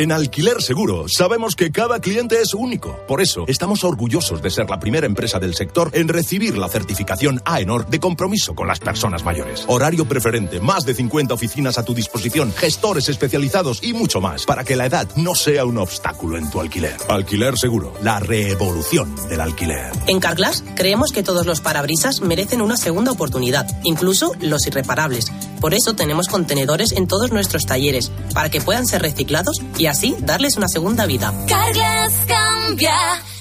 En 0.00 0.12
Alquiler 0.12 0.62
Seguro 0.62 1.08
sabemos 1.08 1.56
que 1.56 1.72
cada 1.72 1.98
cliente 1.98 2.40
es 2.40 2.54
único. 2.54 3.00
Por 3.08 3.20
eso 3.20 3.44
estamos 3.48 3.82
orgullosos 3.82 4.40
de 4.40 4.48
ser 4.48 4.70
la 4.70 4.78
primera 4.78 5.06
empresa 5.06 5.40
del 5.40 5.56
sector 5.56 5.90
en 5.92 6.06
recibir 6.06 6.56
la 6.56 6.68
certificación 6.68 7.42
AENOR 7.44 7.88
de 7.88 7.98
compromiso 7.98 8.54
con 8.54 8.68
las 8.68 8.78
personas 8.78 9.24
mayores. 9.24 9.64
Horario 9.66 10.04
preferente, 10.04 10.60
más 10.60 10.84
de 10.84 10.94
50 10.94 11.34
oficinas 11.34 11.78
a 11.78 11.84
tu 11.84 11.94
disposición, 11.94 12.52
gestores 12.52 13.08
especializados 13.08 13.82
y 13.82 13.92
mucho 13.92 14.20
más 14.20 14.46
para 14.46 14.62
que 14.62 14.76
la 14.76 14.86
edad 14.86 15.08
no 15.16 15.34
sea 15.34 15.64
un 15.64 15.78
obstáculo 15.78 16.36
en 16.36 16.48
tu 16.48 16.60
alquiler. 16.60 16.94
Alquiler 17.08 17.58
Seguro, 17.58 17.92
la 18.00 18.20
revolución 18.20 19.16
del 19.28 19.40
alquiler. 19.40 19.90
En 20.06 20.20
Carglass 20.20 20.62
creemos 20.76 21.10
que 21.10 21.24
todos 21.24 21.44
los 21.44 21.60
parabrisas 21.60 22.20
merecen 22.20 22.62
una 22.62 22.76
segunda 22.76 23.10
oportunidad, 23.10 23.66
incluso 23.82 24.30
los 24.38 24.64
irreparables. 24.64 25.32
Por 25.60 25.74
eso 25.74 25.94
tenemos 25.94 26.28
contenedores 26.28 26.92
en 26.92 27.08
todos 27.08 27.32
nuestros 27.32 27.66
talleres, 27.66 28.12
para 28.32 28.48
que 28.48 28.60
puedan 28.60 28.86
ser 28.86 29.02
reciclados 29.02 29.60
y 29.76 29.87
así 29.88 30.16
darles 30.20 30.56
una 30.56 30.68
segunda 30.68 31.06
vida. 31.06 31.32
Carglass 31.48 32.14
cambia, 32.26 32.96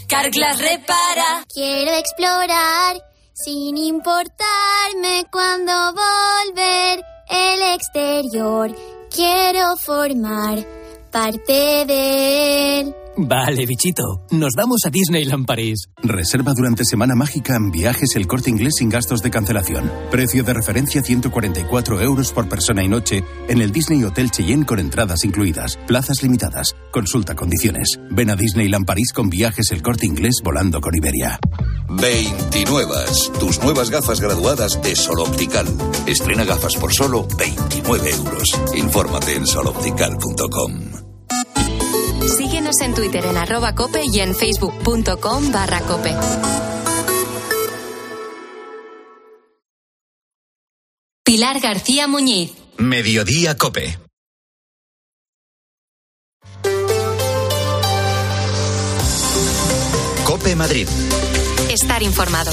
Carglass 0.08 0.60
repara. 0.60 1.45
Quiero 1.54 1.91
explorar 1.93 3.02
sin 3.34 3.78
importarme 3.78 5.26
cuando 5.32 5.72
volver 5.93 7.04
el 7.30 7.62
exterior. 7.74 8.76
Quiero 9.14 9.78
formar 9.78 10.66
parte 11.12 11.86
de 11.86 12.80
él. 12.80 12.95
Vale, 13.20 13.65
bichito. 13.65 14.22
Nos 14.30 14.53
vamos 14.55 14.82
a 14.86 14.91
Disneyland 14.91 15.47
París. 15.47 15.89
Reserva 16.03 16.53
durante 16.55 16.86
Semana 16.86 17.15
Mágica 17.15 17.55
en 17.55 17.72
viajes 17.72 18.15
el 18.15 18.28
corte 18.28 18.51
inglés 18.51 18.76
sin 18.78 18.89
gastos 18.89 19.24
de 19.24 19.32
cancelación. 19.32 19.91
Precio 20.11 20.43
de 20.43 20.53
referencia 20.53 21.01
144 21.01 21.99
euros 22.01 22.32
por 22.32 22.47
persona 22.47 22.84
y 22.84 22.88
noche 22.88 23.24
en 23.47 23.61
el 23.61 23.72
Disney 23.72 24.03
Hotel 24.03 24.30
Cheyenne 24.30 24.68
con 24.68 24.78
entradas 24.78 25.24
incluidas. 25.24 25.80
Plazas 25.88 26.22
limitadas. 26.22 26.76
Consulta 26.91 27.36
condiciones. 27.36 27.99
Ven 28.11 28.30
a 28.30 28.36
Disneyland 28.36 28.86
París 28.86 29.11
con 29.13 29.30
viajes 29.30 29.72
el 29.72 29.82
corte 29.82 30.05
inglés 30.05 30.36
volando 30.43 30.80
con 30.80 30.95
Iberia. 30.95 31.39
29. 31.89 32.93
Tus 33.39 33.63
nuevas 33.63 33.89
gafas 33.89 34.22
graduadas 34.22 34.80
de 34.84 34.95
Sol 34.95 35.22
Optical. 35.22 35.65
Estrena 36.05 36.45
gafas 36.45 36.76
por 36.76 36.93
solo 36.93 37.28
29 37.36 38.11
euros. 38.11 38.61
Infórmate 38.76 39.36
en 39.36 39.47
soloptical.com. 39.47 41.07
Síguenos 42.78 42.82
en 42.82 42.94
Twitter 42.94 43.26
en 43.26 43.38
arroba 43.38 43.74
cope 43.74 44.02
y 44.06 44.20
en 44.20 44.36
facebook.com 44.36 45.52
barra 45.52 45.82
cope. 45.82 46.16
Pilar 51.24 51.60
García 51.60 52.08
Muñiz. 52.08 52.54
Mediodía 52.78 53.58
Cope. 53.58 53.98
Cope 60.26 60.56
Madrid. 60.56 60.88
Estar 61.70 62.04
informado. 62.04 62.52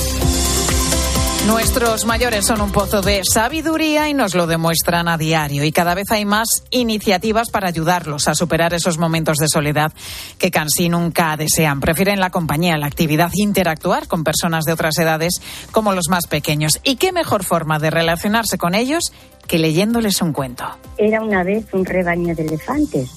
Nuestros 1.47 2.07
mayores 2.07 2.47
son 2.47 2.63
un 2.63 2.73
pozo 2.73 3.03
de 3.03 3.21
sabiduría 3.23 4.09
y 4.09 4.15
nos 4.15 4.35
lo 4.35 4.47
demuestran 4.47 5.09
a 5.09 5.19
diario. 5.19 5.63
Y 5.63 5.73
cada 5.73 5.95
vez 5.95 6.11
hay 6.11 6.25
más 6.25 6.49
iniciativas 6.71 7.51
para 7.51 7.69
ayudarlos 7.69 8.29
a 8.29 8.35
superar 8.35 8.73
esos 8.73 8.97
momentos 8.97 9.37
de 9.37 9.49
soledad 9.49 9.93
que 10.39 10.51
casi 10.51 10.89
nunca 10.89 11.37
desean. 11.37 11.81
Prefieren 11.81 12.19
la 12.19 12.31
compañía, 12.31 12.79
la 12.79 12.87
actividad, 12.87 13.31
interactuar 13.35 14.09
con 14.09 14.25
personas 14.25 14.65
de 14.65 14.73
otras 14.73 14.97
edades 14.99 15.43
como 15.71 15.93
los 15.93 16.09
más 16.09 16.27
pequeños. 16.29 16.81
¿Y 16.83 16.97
qué 16.97 17.13
mejor 17.13 17.45
forma 17.45 17.79
de 17.79 17.91
relacionarse 17.91 18.57
con 18.57 18.75
ellos 18.75 19.13
que 19.47 19.59
leyéndoles 19.59 20.23
un 20.23 20.33
cuento? 20.33 20.65
Era 20.97 21.21
una 21.21 21.43
vez 21.43 21.67
un 21.75 21.85
rebaño 21.85 22.35
de 22.35 22.43
elefantes. 22.43 23.11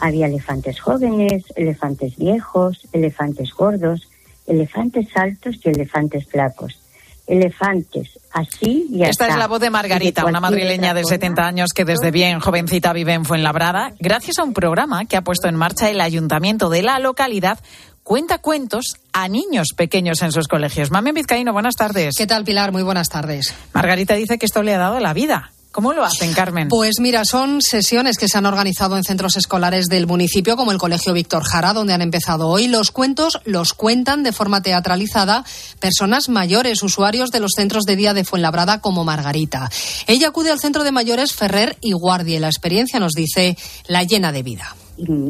Había 0.00 0.26
elefantes 0.26 0.78
jóvenes, 0.80 1.42
elefantes 1.56 2.16
viejos, 2.16 2.86
elefantes 2.92 3.52
gordos, 3.52 4.08
elefantes 4.46 5.08
altos 5.16 5.56
y 5.64 5.68
elefantes 5.68 6.28
flacos 6.28 6.81
elefantes, 7.26 8.18
así 8.32 8.86
y 8.90 9.02
Esta 9.04 9.28
es 9.28 9.36
la 9.36 9.46
voz 9.46 9.60
de 9.60 9.70
Margarita, 9.70 10.24
una 10.24 10.40
madrileña 10.40 10.94
de 10.94 11.04
70 11.04 11.46
años 11.46 11.70
que 11.74 11.84
desde 11.84 12.10
bien 12.10 12.40
jovencita 12.40 12.92
vive 12.92 13.14
en 13.14 13.24
Fuenlabrada, 13.24 13.92
gracias 13.98 14.38
a 14.38 14.44
un 14.44 14.52
programa 14.52 15.04
que 15.04 15.16
ha 15.16 15.22
puesto 15.22 15.48
en 15.48 15.56
marcha 15.56 15.90
el 15.90 16.00
ayuntamiento 16.00 16.68
de 16.68 16.82
la 16.82 16.98
localidad 16.98 17.58
cuenta 18.02 18.38
cuentos 18.38 18.96
a 19.12 19.28
niños 19.28 19.68
pequeños 19.76 20.22
en 20.22 20.32
sus 20.32 20.48
colegios. 20.48 20.90
Mamen 20.90 21.14
Vizcaíno, 21.14 21.52
buenas 21.52 21.76
tardes. 21.76 22.14
¿Qué 22.16 22.26
tal, 22.26 22.44
Pilar? 22.44 22.72
Muy 22.72 22.82
buenas 22.82 23.08
tardes. 23.08 23.54
Margarita 23.72 24.14
dice 24.14 24.38
que 24.38 24.46
esto 24.46 24.62
le 24.62 24.74
ha 24.74 24.78
dado 24.78 24.98
la 25.00 25.14
vida. 25.14 25.52
¿Cómo 25.72 25.94
lo 25.94 26.04
hacen, 26.04 26.34
Carmen? 26.34 26.68
Pues 26.68 27.00
mira, 27.00 27.24
son 27.24 27.62
sesiones 27.62 28.18
que 28.18 28.28
se 28.28 28.36
han 28.36 28.44
organizado 28.44 28.98
en 28.98 29.04
centros 29.04 29.38
escolares 29.38 29.86
del 29.86 30.06
municipio, 30.06 30.54
como 30.54 30.70
el 30.70 30.76
Colegio 30.76 31.14
Víctor 31.14 31.44
Jara, 31.44 31.72
donde 31.72 31.94
han 31.94 32.02
empezado 32.02 32.48
hoy. 32.48 32.68
Los 32.68 32.90
cuentos 32.90 33.40
los 33.46 33.72
cuentan 33.72 34.22
de 34.22 34.32
forma 34.32 34.60
teatralizada 34.60 35.44
personas 35.80 36.28
mayores, 36.28 36.82
usuarios 36.82 37.30
de 37.30 37.40
los 37.40 37.52
centros 37.56 37.84
de 37.84 37.96
día 37.96 38.12
de 38.12 38.24
Fuenlabrada, 38.24 38.82
como 38.82 39.02
Margarita. 39.04 39.70
Ella 40.06 40.28
acude 40.28 40.50
al 40.50 40.60
centro 40.60 40.84
de 40.84 40.92
mayores 40.92 41.32
Ferrer 41.32 41.78
y 41.80 41.92
Guardia 41.92 42.36
y 42.36 42.40
la 42.40 42.48
experiencia 42.48 43.00
nos 43.00 43.12
dice 43.14 43.56
la 43.88 44.04
llena 44.04 44.30
de 44.30 44.42
vida. 44.42 44.76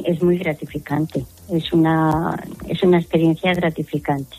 Es 0.05 0.21
muy 0.23 0.39
gratificante, 0.39 1.25
es 1.51 1.73
una, 1.73 2.37
es 2.69 2.83
una 2.83 2.99
experiencia 2.99 3.55
gratificante. 3.55 4.37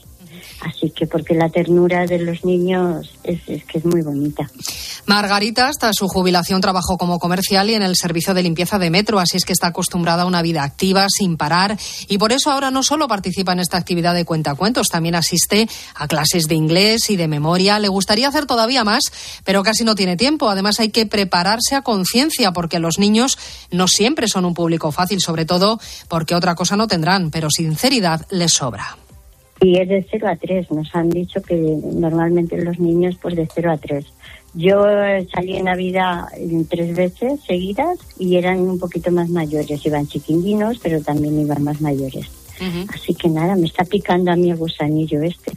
Así 0.62 0.90
que 0.92 1.08
porque 1.08 1.34
la 1.34 1.50
ternura 1.50 2.06
de 2.06 2.20
los 2.20 2.46
niños 2.46 3.12
es, 3.24 3.42
que 3.44 3.78
es 3.78 3.86
muy 3.86 4.02
bonita. 4.02 4.50
Margarita 5.06 5.68
hasta 5.68 5.92
su 5.94 6.08
jubilación 6.08 6.62
trabajó 6.62 6.98
como 6.98 7.20
comercial 7.20 7.70
y 7.70 7.74
en 7.74 7.84
el 7.84 7.96
servicio 7.96 8.34
de 8.34 8.44
limpieza 8.44 8.80
de 8.80 8.90
metro, 8.90 9.20
así 9.20 9.38
es 9.38 9.46
que 9.46 9.54
está 9.54 9.68
acostumbrada 9.68 10.24
a 10.24 10.26
una 10.26 10.42
vida 10.42 10.64
activa, 10.64 11.08
sin 11.10 11.36
parar, 11.36 11.78
y 12.08 12.18
por 12.18 12.32
eso 12.32 12.52
ahora 12.52 12.72
no 12.72 12.84
solo 12.84 13.08
participa 13.08 13.52
en 13.52 13.60
esta 13.60 13.78
actividad 13.78 14.14
de 14.14 14.26
cuentacuentos, 14.26 14.88
también 14.88 15.16
asiste 15.16 15.68
a 15.96 16.08
clases 16.08 16.48
de 16.48 16.56
inglés 16.56 17.10
y 17.10 17.18
de 17.18 17.28
memoria. 17.28 17.80
Le 17.80 17.88
gustaría 17.88 18.28
hacer 18.28 18.46
todavía 18.46 18.84
más, 18.84 19.04
pero 19.44 19.64
casi 19.64 19.84
no 19.84 19.96
tiene 19.96 20.16
tiempo. 20.16 20.50
Además 20.50 20.80
hay 20.80 20.90
que 20.90 21.06
prepararse 21.06 21.76
a 21.76 21.82
conciencia 21.82 22.52
porque 22.52 22.80
los 22.80 23.00
niños 23.00 23.38
no 23.72 23.88
siempre 23.88 24.28
son 24.28 24.46
un 24.46 24.54
público 24.54 24.92
fácil, 24.92 25.20
sobre 25.20 25.46
todo 25.46 25.80
porque 26.08 26.36
otra 26.36 26.56
cosa 26.56 26.78
no 26.78 26.88
tendrán, 26.88 27.32
pero 27.32 27.50
sinceridad 27.50 28.26
les 28.30 28.54
sobra. 28.54 29.03
Y 29.64 29.80
es 29.80 29.88
de 29.88 30.06
0 30.12 30.28
a 30.28 30.36
3. 30.36 30.72
Nos 30.72 30.94
han 30.94 31.10
dicho 31.10 31.42
que 31.42 31.56
normalmente 31.56 32.62
los 32.62 32.80
niños, 32.80 33.18
pues 33.22 33.36
de 33.36 33.48
0 33.54 33.72
a 33.72 33.78
3. 33.78 34.06
Yo 34.56 34.84
salí 35.34 35.56
en 35.56 35.66
Navidad 35.66 36.26
tres 36.70 36.96
veces 36.96 37.40
seguidas 37.48 37.98
y 38.20 38.36
eran 38.36 38.60
un 38.60 38.78
poquito 38.78 39.10
más 39.10 39.30
mayores. 39.30 39.84
Iban 39.86 40.06
chiquinguinos, 40.06 40.78
pero 40.78 41.02
también 41.02 41.40
iban 41.40 41.64
más 41.64 41.82
mayores. 41.82 42.43
Así 42.94 43.14
que 43.16 43.28
nada, 43.30 43.56
me 43.56 43.66
está 43.66 43.84
picando 43.84 44.32
a 44.32 44.36
mí 44.36 44.52
el 44.52 44.58
gusanillo 44.58 45.22
este. 45.22 45.52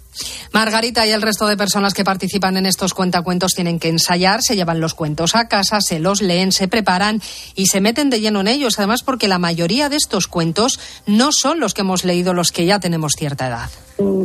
Margarita 0.53 1.07
y 1.07 1.11
el 1.11 1.23
resto 1.23 1.47
de 1.47 1.57
personas 1.57 1.95
que 1.95 2.05
participan 2.05 2.57
en 2.57 2.67
estos 2.67 2.95
cuentacuentos 2.95 3.53
tienen 3.53 3.79
que 3.79 3.89
ensayar, 3.89 4.41
se 4.43 4.57
llevan 4.57 4.81
los 4.81 4.95
cuentos 4.95 5.35
a 5.35 5.49
casa, 5.49 5.81
se 5.81 5.99
los 5.99 6.23
leen, 6.23 6.53
se 6.53 6.69
preparan 6.69 7.21
y 7.55 7.67
se 7.67 7.81
meten 7.81 8.11
de 8.11 8.21
lleno 8.21 8.41
en 8.41 8.49
ellos. 8.49 8.79
Además, 8.79 9.03
porque 9.03 9.29
la 9.29 9.39
mayoría 9.39 9.89
de 9.89 9.97
estos 9.97 10.27
cuentos 10.27 10.81
no 11.07 11.31
son 11.33 11.61
los 11.61 11.75
que 11.75 11.83
hemos 11.83 12.05
leído 12.05 12.35
los 12.35 12.53
que 12.53 12.67
ya 12.67 12.81
tenemos 12.81 13.13
cierta 13.13 13.49
edad. 13.49 13.71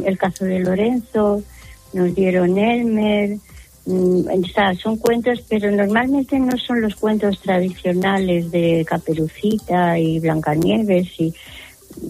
El 0.05 0.17
caso 0.17 0.45
de 0.45 0.59
Lorenzo, 0.59 1.43
nos 1.93 2.15
dieron 2.15 2.57
Elmer. 2.57 3.37
O 3.85 4.47
sea, 4.53 4.75
son 4.75 4.97
cuentos, 4.97 5.43
pero 5.49 5.71
normalmente 5.71 6.39
no 6.39 6.55
son 6.57 6.81
los 6.81 6.95
cuentos 6.95 7.39
tradicionales 7.41 8.51
de 8.51 8.85
Caperucita 8.87 9.97
y 9.97 10.19
Blancanieves 10.19 11.07
y 11.19 11.33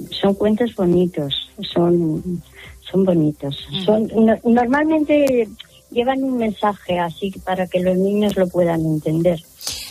son 0.09 0.34
cuentos 0.36 0.75
bonitos, 0.75 1.49
son, 1.61 2.41
son 2.89 3.05
bonitos. 3.05 3.57
Son, 3.86 4.07
no, 4.15 4.38
normalmente 4.43 5.47
llevan 5.91 6.23
un 6.23 6.38
mensaje 6.38 6.99
así 6.99 7.32
para 7.43 7.67
que 7.67 7.79
los 7.82 7.95
niños 7.97 8.36
lo 8.36 8.47
puedan 8.47 8.82
entender. 8.82 9.39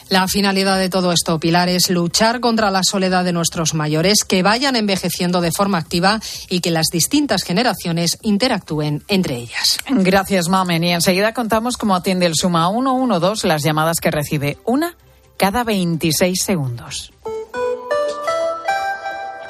La 0.09 0.27
finalidad 0.27 0.77
de 0.77 0.89
todo 0.89 1.13
esto, 1.13 1.39
Pilar, 1.39 1.69
es 1.69 1.89
luchar 1.89 2.41
contra 2.41 2.73
la 2.73 2.81
soledad 2.83 3.25
de 3.25 3.33
nuestros 3.33 3.75
mayores, 3.75 4.25
que 4.27 4.43
vayan 4.43 4.75
envejeciendo 4.75 5.41
de 5.41 5.53
forma 5.53 5.79
activa 5.79 6.21
y 6.49 6.59
que 6.61 6.73
las 6.73 6.87
distintas 6.93 7.45
generaciones 7.45 8.19
interactúen 8.23 9.05
entre 9.07 9.37
ellas. 9.37 9.79
Gracias, 9.89 10.49
Mamen. 10.49 10.83
Y 10.83 10.91
enseguida 10.91 11.33
contamos 11.33 11.77
cómo 11.77 11.95
atiende 11.95 12.27
el 12.27 12.35
Suma 12.35 12.69
112 12.69 13.47
las 13.47 13.63
llamadas 13.63 14.01
que 14.01 14.11
recibe 14.11 14.59
una 14.65 14.97
cada 15.37 15.63
26 15.63 16.43
segundos. 16.43 17.13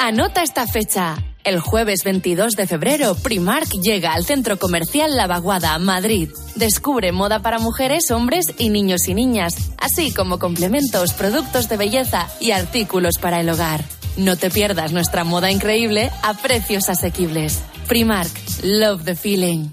Anota 0.03 0.42
esta 0.42 0.66
fecha. 0.66 1.18
El 1.44 1.61
jueves 1.61 2.05
22 2.05 2.55
de 2.55 2.66
febrero, 2.66 3.14
Primark 3.16 3.68
llega 3.82 4.14
al 4.14 4.24
centro 4.24 4.59
comercial 4.59 5.14
La 5.14 5.26
Vaguada, 5.26 5.78
Madrid. 5.78 6.30
Descubre 6.55 7.12
moda 7.12 7.42
para 7.42 7.59
mujeres, 7.59 8.11
hombres 8.11 8.46
y 8.57 8.70
niños 8.70 9.07
y 9.09 9.14
niñas, 9.14 9.72
así 9.76 10.14
como 10.14 10.38
complementos, 10.38 11.12
productos 11.12 11.68
de 11.68 11.76
belleza 11.76 12.28
y 12.40 12.53
artículos 12.53 13.18
para 13.18 13.40
el 13.40 13.51
hogar. 13.51 13.84
No 14.16 14.36
te 14.36 14.48
pierdas 14.48 14.92
nuestra 14.92 15.22
moda 15.22 15.51
increíble 15.51 16.11
a 16.22 16.32
precios 16.32 16.88
asequibles. 16.88 17.62
Primark, 17.86 18.32
love 18.62 19.05
the 19.05 19.14
feeling. 19.14 19.68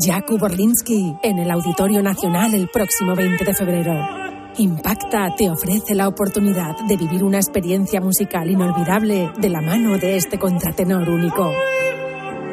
Jakub 0.00 0.42
Orlinsky 0.42 1.16
en 1.22 1.38
el 1.38 1.50
Auditorio 1.50 2.02
Nacional 2.02 2.54
el 2.54 2.70
próximo 2.70 3.14
20 3.14 3.44
de 3.44 3.54
febrero. 3.54 4.25
Impacta 4.58 5.34
te 5.36 5.50
ofrece 5.50 5.94
la 5.94 6.08
oportunidad 6.08 6.74
de 6.88 6.96
vivir 6.96 7.22
una 7.22 7.36
experiencia 7.36 8.00
musical 8.00 8.48
inolvidable 8.48 9.30
de 9.36 9.50
la 9.50 9.60
mano 9.60 9.98
de 9.98 10.16
este 10.16 10.38
contratenor 10.38 11.06
único. 11.10 11.52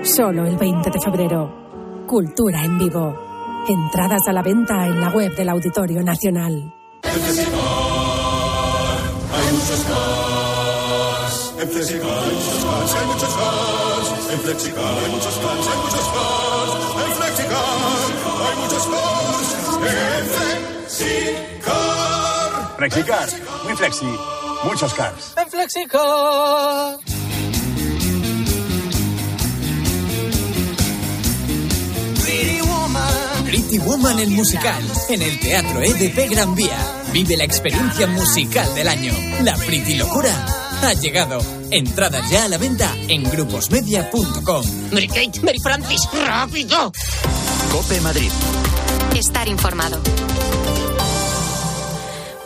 Solo 0.02 0.46
el 0.46 0.58
20 0.58 0.90
de 0.90 1.00
febrero. 1.00 2.04
Cultura 2.06 2.62
en 2.66 2.78
vivo. 2.78 3.16
Entradas 3.70 4.28
a 4.28 4.34
la 4.34 4.42
venta 4.42 4.86
en 4.86 5.00
la 5.00 5.12
web 5.12 5.34
del 5.34 5.48
Auditorio 5.48 6.04
Nacional. 6.04 6.74
En 7.04 7.12
hay 7.12 7.22
muchos. 9.56 9.86
En 11.56 11.70
hay 11.70 11.86
muchos 13.08 13.34
hay. 13.38 14.10
En 14.30 14.40
hay 14.40 14.48
muchos 14.50 14.68
cars. 14.76 15.00
En 15.00 15.04
hay 15.04 15.10
muchos 15.10 15.38
cars. 18.88 19.24
En. 21.00 21.93
Flexicar, 22.84 23.30
muy 23.64 23.76
flexi, 23.78 24.06
muchos 24.66 24.94
cars. 24.94 25.34
En 25.38 25.50
Flexicar. 25.50 26.98
Pretty 32.22 32.60
Woman. 32.60 33.46
Pretty 33.46 33.78
Woman 33.80 34.20
el 34.20 34.32
musical, 34.32 34.84
en 35.08 35.22
el 35.22 35.40
Teatro 35.40 35.82
EDP 35.82 36.30
Gran 36.30 36.56
Vía. 36.56 36.78
Vive 37.14 37.38
la 37.38 37.46
experiencia 37.46 38.06
musical 38.08 38.76
del 38.76 38.90
año. 38.90 39.14
La 39.44 39.56
Pretty 39.56 39.96
Locura 39.96 40.34
ha 40.82 40.94
llegado. 40.94 41.40
Entradas 41.72 42.30
ya 42.30 42.44
a 42.44 42.48
la 42.50 42.58
venta 42.58 42.94
en 43.08 43.24
gruposmedia.com. 43.24 44.66
Mary 44.92 45.08
Kate, 45.08 45.40
Mary 45.42 45.60
Francis, 45.64 46.02
rápido. 46.28 46.92
Cope 47.72 48.02
Madrid. 48.02 48.32
Estar 49.16 49.48
informado. 49.48 50.02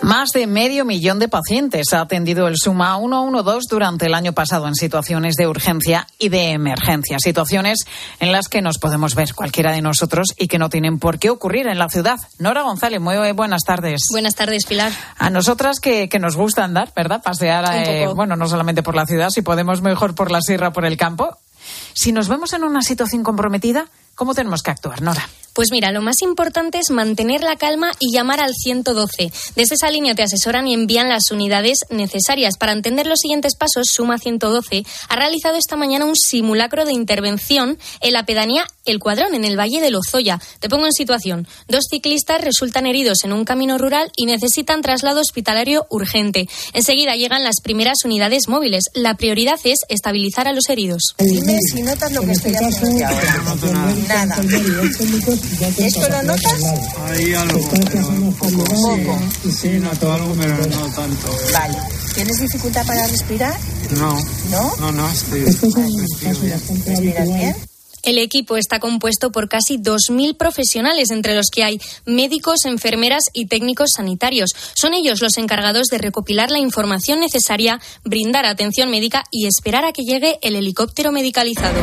Más 0.08 0.30
de 0.30 0.48
medio 0.48 0.86
millón 0.86 1.20
de 1.20 1.28
pacientes 1.28 1.92
ha 1.92 2.00
atendido 2.00 2.48
el 2.48 2.56
Suma 2.56 2.98
112 2.98 3.68
durante 3.70 4.06
el 4.06 4.14
año 4.14 4.32
pasado 4.32 4.70
en 4.70 4.74
situaciones 4.74 5.36
de 5.36 5.48
urgencia 5.48 6.08
y 6.18 6.30
de 6.30 6.52
emergencia, 6.52 7.18
situaciones 7.20 7.80
en 8.22 8.32
las 8.32 8.48
que 8.48 8.62
nos 8.62 8.78
podemos 8.78 9.16
ver 9.16 9.34
cualquiera 9.36 9.74
de 9.74 9.82
nosotros 9.82 10.28
y 10.38 10.48
que 10.48 10.60
no 10.60 10.70
tienen 10.70 10.98
por 10.98 11.20
qué 11.20 11.30
ocurrir 11.30 11.68
en 11.68 11.78
la 11.78 11.90
ciudad. 11.90 12.16
Nora 12.40 12.62
González, 12.62 13.02
muy 13.02 13.18
buenas 13.34 13.64
tardes. 13.64 14.00
Buenas 14.10 14.36
tardes, 14.36 14.66
Pilar. 14.66 14.94
A 15.18 15.30
nosotras 15.30 15.82
que, 15.82 16.08
que 16.08 16.20
nos 16.20 16.38
gusta 16.38 16.64
andar, 16.64 16.94
¿verdad? 16.96 17.22
Pasear, 17.22 17.66
eh, 17.86 18.08
bueno, 18.16 18.38
no 18.38 18.48
solamente 18.48 18.84
por 18.84 18.96
la 18.96 19.06
ciudad, 19.06 19.30
si 19.30 19.42
podemos 19.42 19.82
mejor 19.82 20.16
por 20.16 20.32
la 20.32 20.40
sierra, 20.40 20.72
por 20.72 20.86
el 20.86 20.96
campo. 20.96 21.38
Si 21.94 22.14
nos 22.14 22.30
vemos 22.30 22.54
en 22.54 22.64
una 22.64 22.82
situación 22.82 23.24
comprometida, 23.24 23.90
¿cómo 24.16 24.34
tenemos 24.34 24.64
que 24.64 24.72
actuar, 24.72 25.02
Nora? 25.02 25.28
Pues 25.58 25.72
mira, 25.72 25.92
lo 25.92 26.04
más 26.04 26.22
importante 26.22 26.78
es 26.78 26.92
mantener 26.92 27.42
la 27.42 27.56
calma 27.56 27.92
y 27.98 28.14
llamar 28.14 28.42
al 28.42 28.54
112. 28.54 29.32
Desde 29.56 29.74
esa 29.74 29.90
línea 29.90 30.14
te 30.14 30.22
asesoran 30.22 30.68
y 30.68 30.76
envían 30.76 31.10
las 31.10 31.32
unidades 31.32 31.80
necesarias. 31.90 32.60
Para 32.60 32.74
entender 32.74 33.08
los 33.08 33.18
siguientes 33.18 33.56
pasos, 33.56 33.88
Suma 33.92 34.20
112 34.20 34.84
ha 35.10 35.16
realizado 35.16 35.58
esta 35.58 35.76
mañana 35.76 36.06
un 36.06 36.16
simulacro 36.16 36.86
de 36.86 36.94
intervención 36.94 37.80
en 38.02 38.14
la 38.14 38.24
pedanía 38.24 38.68
El 38.92 39.00
Cuadrón, 39.00 39.36
en 39.36 39.46
el 39.46 39.58
Valle 39.58 39.82
de 39.82 39.92
Lozoya. 39.92 40.40
Te 40.60 40.70
pongo 40.70 40.86
en 40.86 40.94
situación. 40.94 41.48
Dos 41.68 41.86
ciclistas 41.90 42.42
resultan 42.42 42.86
heridos 42.86 43.24
en 43.24 43.34
un 43.34 43.46
camino 43.46 43.78
rural 43.78 44.12
y 44.16 44.26
necesitan 44.26 44.82
traslado 44.82 45.22
hospitalario 45.22 45.86
urgente. 45.90 46.48
Enseguida 46.74 47.16
llegan 47.16 47.44
las 47.44 47.62
primeras 47.62 47.98
unidades 48.06 48.48
móviles. 48.48 48.86
La 48.94 49.16
prioridad 49.16 49.60
es 49.64 49.80
estabilizar 49.90 50.48
a 50.48 50.54
los 50.54 50.70
heridos. 50.70 51.16
Dime 51.18 51.60
si 51.72 51.82
notas 51.82 52.12
lo 52.12 52.22
que 52.22 52.32
estoy 52.32 52.54
haciendo 52.56 53.08
Nada. 54.08 54.36
¿Esto 55.78 56.10
lo 56.10 56.24
notas? 56.24 56.64
Ahí 57.06 57.34
algo, 57.34 57.70
pero 57.72 58.32
poco. 58.38 59.20
Sí, 59.44 59.52
sí, 59.52 59.70
noto 59.80 60.14
algo, 60.14 60.34
pero 60.38 60.58
no 60.58 60.94
tanto. 60.94 61.38
Vale. 61.54 61.78
¿Tienes 62.14 62.40
dificultad 62.40 62.86
para 62.86 63.06
respirar? 63.08 63.60
No. 63.92 64.18
¿No? 64.50 64.76
No, 64.78 64.92
no, 64.92 65.10
estoy. 65.10 65.42
¿Respiras 65.46 67.28
bien? 67.36 67.56
El 68.08 68.20
equipo 68.20 68.56
está 68.56 68.80
compuesto 68.80 69.34
por 69.34 69.50
casi 69.50 69.80
2.000 69.80 70.38
profesionales, 70.38 71.12
entre 71.12 71.36
los 71.36 71.48
que 71.52 71.66
hay 71.66 71.78
médicos, 72.06 72.64
enfermeras 72.64 73.26
y 73.34 73.48
técnicos 73.48 73.90
sanitarios. 73.98 74.52
Son 74.76 74.94
ellos 74.94 75.22
los 75.22 75.38
encargados 75.38 75.88
de 75.88 75.98
recopilar 75.98 76.50
la 76.50 76.60
información 76.60 77.20
necesaria, 77.20 77.82
brindar 78.06 78.46
atención 78.46 78.90
médica 78.90 79.26
y 79.30 79.46
esperar 79.46 79.84
a 79.84 79.92
que 79.92 80.04
llegue 80.04 80.40
el 80.42 80.56
helicóptero 80.56 81.12
medicalizado. 81.12 81.82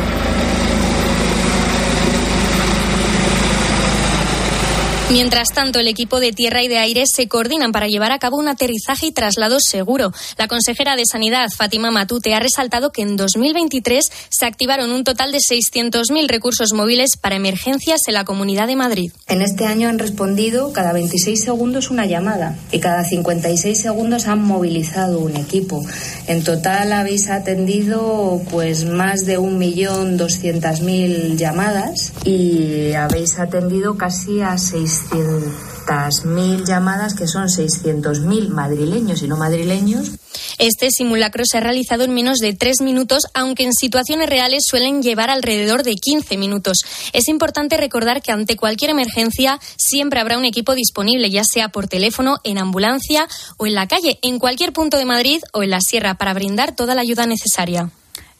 Mientras 5.11 5.49
tanto, 5.49 5.79
el 5.79 5.87
equipo 5.87 6.19
de 6.19 6.31
tierra 6.31 6.63
y 6.63 6.67
de 6.67 6.79
aire 6.79 7.03
se 7.05 7.27
coordinan 7.27 7.71
para 7.71 7.87
llevar 7.87 8.11
a 8.11 8.17
cabo 8.17 8.37
un 8.37 8.47
aterrizaje 8.47 9.05
y 9.05 9.11
traslado 9.11 9.59
seguro. 9.59 10.11
La 10.35 10.47
consejera 10.47 10.95
de 10.95 11.03
Sanidad, 11.05 11.49
Fátima 11.55 11.91
Matute, 11.91 12.33
ha 12.33 12.39
resaltado 12.39 12.91
que 12.91 13.03
en 13.03 13.15
2023 13.15 14.03
se 14.29 14.45
activaron 14.47 14.91
un 14.91 15.03
total 15.03 15.31
de 15.31 15.37
600.000 15.37 16.27
recursos 16.27 16.73
móviles 16.73 17.17
para 17.21 17.35
emergencias 17.35 18.01
en 18.07 18.15
la 18.15 18.25
Comunidad 18.25 18.65
de 18.65 18.75
Madrid. 18.75 19.11
En 19.27 19.43
este 19.43 19.67
año 19.67 19.89
han 19.89 19.99
respondido 19.99 20.73
cada 20.73 20.91
26 20.91 21.39
segundos 21.39 21.91
una 21.91 22.07
llamada 22.07 22.57
y 22.71 22.79
cada 22.79 23.03
56 23.03 23.79
segundos 23.79 24.25
han 24.25 24.43
movilizado 24.43 25.19
un 25.19 25.37
equipo. 25.37 25.85
En 26.25 26.43
total 26.43 26.91
habéis 26.91 27.29
atendido 27.29 28.41
pues 28.49 28.85
más 28.85 29.27
de 29.27 29.37
1.200.000 29.37 31.37
llamadas 31.37 32.11
y 32.25 32.93
habéis 32.93 33.37
atendido 33.37 33.97
casi 33.97 34.41
a 34.41 34.57
600 34.57 34.94
600.000 35.11 36.65
llamadas, 36.65 37.13
que 37.13 37.27
son 37.27 37.47
600.000 37.47 38.49
madrileños 38.49 39.21
y 39.21 39.27
no 39.27 39.37
madrileños. 39.37 40.11
Este 40.57 40.89
simulacro 40.89 41.43
se 41.45 41.57
ha 41.57 41.61
realizado 41.61 42.03
en 42.03 42.13
menos 42.13 42.39
de 42.39 42.53
tres 42.53 42.81
minutos, 42.81 43.23
aunque 43.33 43.63
en 43.63 43.73
situaciones 43.73 44.29
reales 44.29 44.63
suelen 44.67 45.01
llevar 45.01 45.29
alrededor 45.29 45.83
de 45.83 45.95
15 45.95 46.37
minutos. 46.37 46.77
Es 47.13 47.27
importante 47.27 47.77
recordar 47.77 48.21
que 48.21 48.31
ante 48.31 48.55
cualquier 48.55 48.91
emergencia 48.91 49.59
siempre 49.77 50.19
habrá 50.19 50.37
un 50.37 50.45
equipo 50.45 50.75
disponible, 50.75 51.29
ya 51.29 51.43
sea 51.43 51.69
por 51.69 51.87
teléfono, 51.87 52.37
en 52.43 52.57
ambulancia 52.57 53.27
o 53.57 53.67
en 53.67 53.75
la 53.75 53.87
calle, 53.87 54.19
en 54.21 54.39
cualquier 54.39 54.73
punto 54.73 54.97
de 54.97 55.05
Madrid 55.05 55.41
o 55.53 55.63
en 55.63 55.71
la 55.71 55.81
sierra, 55.81 56.15
para 56.15 56.33
brindar 56.33 56.75
toda 56.75 56.95
la 56.95 57.01
ayuda 57.01 57.25
necesaria. 57.25 57.91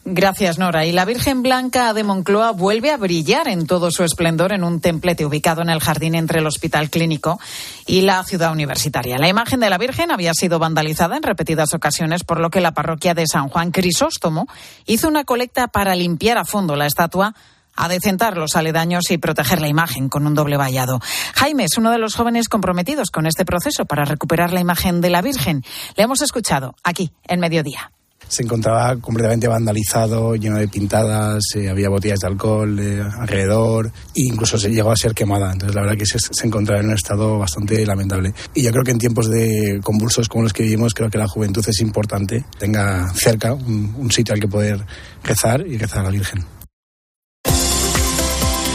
Gracias, 0.08 0.60
Nora. 0.60 0.86
Y 0.86 0.92
la 0.92 1.04
Virgen 1.04 1.42
Blanca 1.42 1.92
de 1.92 2.04
Moncloa 2.04 2.52
vuelve 2.52 2.92
a 2.92 2.98
brillar 2.98 3.48
en 3.48 3.66
todo 3.66 3.90
su 3.90 4.04
esplendor 4.04 4.54
en 4.54 4.64
un 4.64 4.80
templete 4.80 5.26
ubicado 5.26 5.64
en 5.64 5.70
el 5.72 5.80
jardín 5.80 6.14
entre 6.14 6.42
el 6.42 6.46
Hospital 6.46 6.92
Clínico 6.92 7.40
y 7.88 8.02
la 8.02 8.24
ciudad 8.24 8.52
universitaria. 8.52 9.18
La 9.18 9.30
imagen 9.30 9.60
de 9.60 9.70
la 9.72 9.80
Virgen 9.80 10.12
había 10.12 10.36
sido 10.36 10.60
vandalizada 10.60 11.18
en 11.18 11.24
repetidas 11.24 11.74
ocasiones, 11.74 12.24
por 12.24 12.40
lo 12.40 12.52
que 12.52 12.62
la 12.62 12.76
parroquia 12.76 13.16
de 13.16 13.26
San 13.26 13.50
Juan 13.50 13.72
Crisóstomo 13.72 14.46
hizo 14.86 15.08
una 15.08 15.24
colecta 15.24 15.70
para 15.70 15.96
limpiar 15.96 16.38
a 16.38 16.46
fondo 16.46 16.76
la 16.76 16.86
estatua 16.86 17.34
adecentar 17.76 18.38
los 18.38 18.56
aledaños 18.56 19.10
y 19.10 19.18
proteger 19.18 19.60
la 19.60 19.68
imagen 19.68 20.08
con 20.08 20.28
un 20.28 20.36
doble 20.36 20.56
vallado. 20.56 21.00
Jaime 21.34 21.64
es 21.66 21.80
uno 21.80 21.90
de 21.90 21.98
los 21.98 22.14
jóvenes 22.14 22.48
comprometidos 22.48 23.10
con 23.10 23.26
este 23.26 23.44
proceso 23.44 23.86
para 23.86 24.06
recuperar 24.06 24.54
la 24.54 24.62
imagen 24.62 25.02
de 25.02 25.10
la 25.10 25.24
Virgen. 25.24 25.64
Le 25.98 26.04
hemos 26.04 26.22
escuchado 26.22 26.76
aquí, 26.84 27.12
en 27.28 27.40
Mediodía 27.40 27.92
se 28.28 28.44
encontraba 28.44 28.96
completamente 28.98 29.48
vandalizado, 29.48 30.36
lleno 30.36 30.58
de 30.58 30.68
pintadas, 30.68 31.44
eh, 31.56 31.70
había 31.70 31.90
botellas 31.90 32.20
de 32.20 32.28
alcohol 32.28 32.80
eh, 32.80 33.02
alrededor 33.02 33.88
e 33.88 34.22
incluso 34.30 34.58
se 34.58 34.70
llegó 34.70 34.92
a 34.92 34.96
ser 34.96 35.14
quemada. 35.14 35.52
Entonces 35.52 35.76
la 35.76 35.82
verdad 35.82 35.98
que 35.98 36.06
se, 36.06 36.20
se, 36.20 36.48
encontraba 36.48 36.82
en 36.82 36.88
un 36.88 36.96
estado 36.96 37.38
bastante 37.38 37.86
lamentable. 37.86 38.34
Y 38.54 38.64
yo 38.64 38.72
creo 38.72 38.84
que 38.84 38.92
en 38.92 39.00
tiempos 39.00 39.30
de 39.30 39.80
convulsos 39.84 40.28
como 40.28 40.44
los 40.44 40.54
que 40.54 40.64
vivimos, 40.64 40.94
creo 40.94 41.10
que 41.10 41.18
la 41.18 41.28
juventud 41.28 41.64
es 41.68 41.80
importante, 41.82 42.46
tenga 42.58 43.12
cerca 43.14 43.54
un, 43.54 43.96
un 43.98 44.12
sitio 44.12 44.34
al 44.34 44.40
que 44.40 44.48
poder 44.48 44.86
rezar 45.24 45.66
y 45.68 45.78
rezar 45.78 46.00
a 46.00 46.04
la 46.04 46.10
Virgen. 46.10 46.46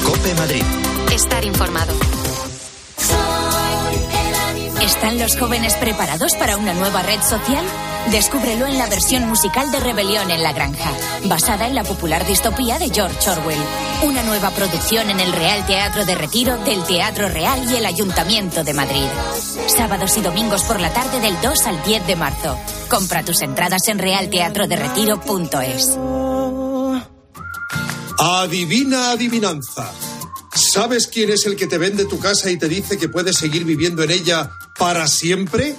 Cope 0.05 0.35
Madrid. 0.35 0.65
Estar 1.13 1.45
informado. 1.45 2.10
¿Están 5.01 5.19
los 5.19 5.35
jóvenes 5.35 5.73
preparados 5.77 6.35
para 6.39 6.59
una 6.59 6.75
nueva 6.75 7.01
red 7.01 7.23
social? 7.23 7.65
Descúbrelo 8.11 8.67
en 8.67 8.77
la 8.77 8.87
versión 8.87 9.27
musical 9.27 9.71
de 9.73 9.81
Rebelión 9.81 10.31
en 10.31 10.43
la 10.43 10.53
Granja, 10.53 10.93
basada 11.25 11.67
en 11.67 11.75
la 11.75 11.85
popular 11.85 12.27
distopía 12.27 12.79
de 12.79 12.91
George 12.91 13.31
Orwell. 13.31 13.59
Una 14.03 14.23
nueva 14.25 14.51
producción 14.51 15.09
en 15.09 15.19
el 15.19 15.33
Real 15.33 15.65
Teatro 15.65 16.05
de 16.05 16.15
Retiro 16.17 16.59
del 16.59 16.85
Teatro 16.85 17.31
Real 17.31 17.67
y 17.73 17.77
el 17.77 17.87
Ayuntamiento 17.87 18.63
de 18.63 18.75
Madrid. 18.75 19.07
Sábados 19.69 20.19
y 20.19 20.21
domingos 20.21 20.65
por 20.65 20.79
la 20.79 20.93
tarde 20.93 21.19
del 21.21 21.41
2 21.41 21.67
al 21.67 21.83
10 21.83 22.07
de 22.07 22.17
marzo. 22.17 22.59
Compra 22.91 23.25
tus 23.25 23.41
entradas 23.41 23.89
en 23.89 24.01
realteatroderetiro.es. 24.01 25.99
Adivina 28.19 29.13
adivinanza. 29.13 30.10
¿Sabes 30.55 31.07
quién 31.07 31.31
es 31.31 31.47
el 31.47 31.57
que 31.57 31.67
te 31.67 31.79
vende 31.79 32.05
tu 32.05 32.19
casa 32.19 32.51
y 32.51 32.59
te 32.59 32.69
dice 32.69 32.99
que 32.99 33.09
puedes 33.09 33.37
seguir 33.37 33.65
viviendo 33.65 34.03
en 34.03 34.11
ella 34.11 34.51
para 34.79 35.07
siempre? 35.07 35.77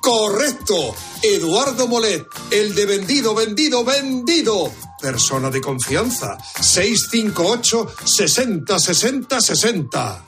Correcto. 0.00 0.94
Eduardo 1.22 1.86
Molet, 1.86 2.26
el 2.50 2.74
de 2.74 2.86
vendido, 2.86 3.34
vendido, 3.34 3.84
vendido. 3.84 4.72
Persona 5.00 5.50
de 5.50 5.60
confianza. 5.60 6.38
658 6.60 7.94
60 8.04 8.78
60 8.78 9.40
60. 9.40 10.24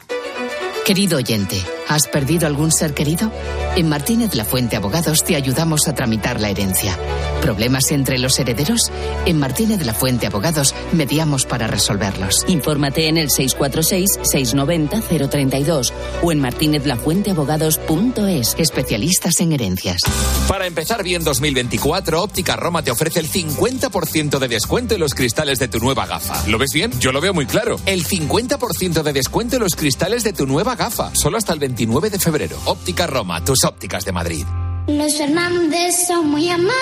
Querido 0.91 1.19
oyente, 1.19 1.63
¿has 1.87 2.09
perdido 2.09 2.49
algún 2.49 2.73
ser 2.73 2.95
querido? 2.95 3.31
En 3.77 3.89
Martínez 3.89 4.35
La 4.35 4.45
Fuente 4.45 4.75
Abogados 4.75 5.23
te 5.23 5.37
ayudamos 5.37 5.87
a 5.87 5.95
tramitar 5.95 6.41
la 6.41 6.51
herencia. 6.51 6.99
¿Problemas 7.41 7.93
entre 7.93 8.19
los 8.19 8.37
herederos? 8.41 8.91
En 9.25 9.39
Martínez 9.39 9.87
La 9.87 9.95
Fuente 9.95 10.27
Abogados 10.27 10.75
mediamos 10.91 11.47
para 11.47 11.69
resolverlos. 11.69 12.45
Infórmate 12.49 13.07
en 13.07 13.19
el 13.19 13.29
646-690-032 13.29 15.93
o 16.25 16.33
en 16.33 16.41
martinezlafuenteabogados.es. 16.41 18.57
Especialistas 18.59 19.39
en 19.39 19.53
herencias. 19.53 20.01
Para 20.49 20.67
empezar 20.67 21.05
bien 21.05 21.23
2024, 21.23 22.21
Óptica 22.21 22.57
Roma 22.57 22.83
te 22.83 22.91
ofrece 22.91 23.21
el 23.21 23.31
50% 23.31 24.41
de 24.41 24.49
descuento 24.49 24.95
en 24.95 25.01
los 25.01 25.15
cristales 25.15 25.61
de 25.61 25.69
tu 25.69 25.79
nueva 25.79 26.07
gafa. 26.07 26.49
¿Lo 26.49 26.59
ves 26.59 26.73
bien? 26.75 26.91
Yo 26.99 27.13
lo 27.13 27.21
veo 27.21 27.33
muy 27.33 27.47
claro. 27.47 27.77
El 27.87 28.05
50% 28.05 29.05
de 29.05 29.13
descuento 29.13 29.55
en 29.55 29.63
los 29.63 29.77
cristales 29.77 30.25
de 30.25 30.33
tu 30.33 30.49
nueva 30.49 30.75
gafa. 30.75 30.80
Solo 31.13 31.37
hasta 31.37 31.53
el 31.53 31.59
29 31.59 32.09
de 32.09 32.19
febrero. 32.19 32.57
Óptica 32.65 33.07
Roma, 33.07 33.45
tus 33.45 33.65
ópticas 33.65 34.05
de 34.05 34.13
Madrid. 34.13 34.47
Los 34.87 35.15
Fernández 35.15 36.07
son 36.09 36.31
muy 36.31 36.49
amables. 36.49 36.73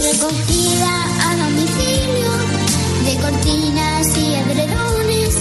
Recogida 0.00 1.30
a 1.30 1.36
domicilio 1.36 2.30
de 3.04 3.16
cortinas 3.16 4.06
y 4.18 4.34
edredones, 4.34 5.34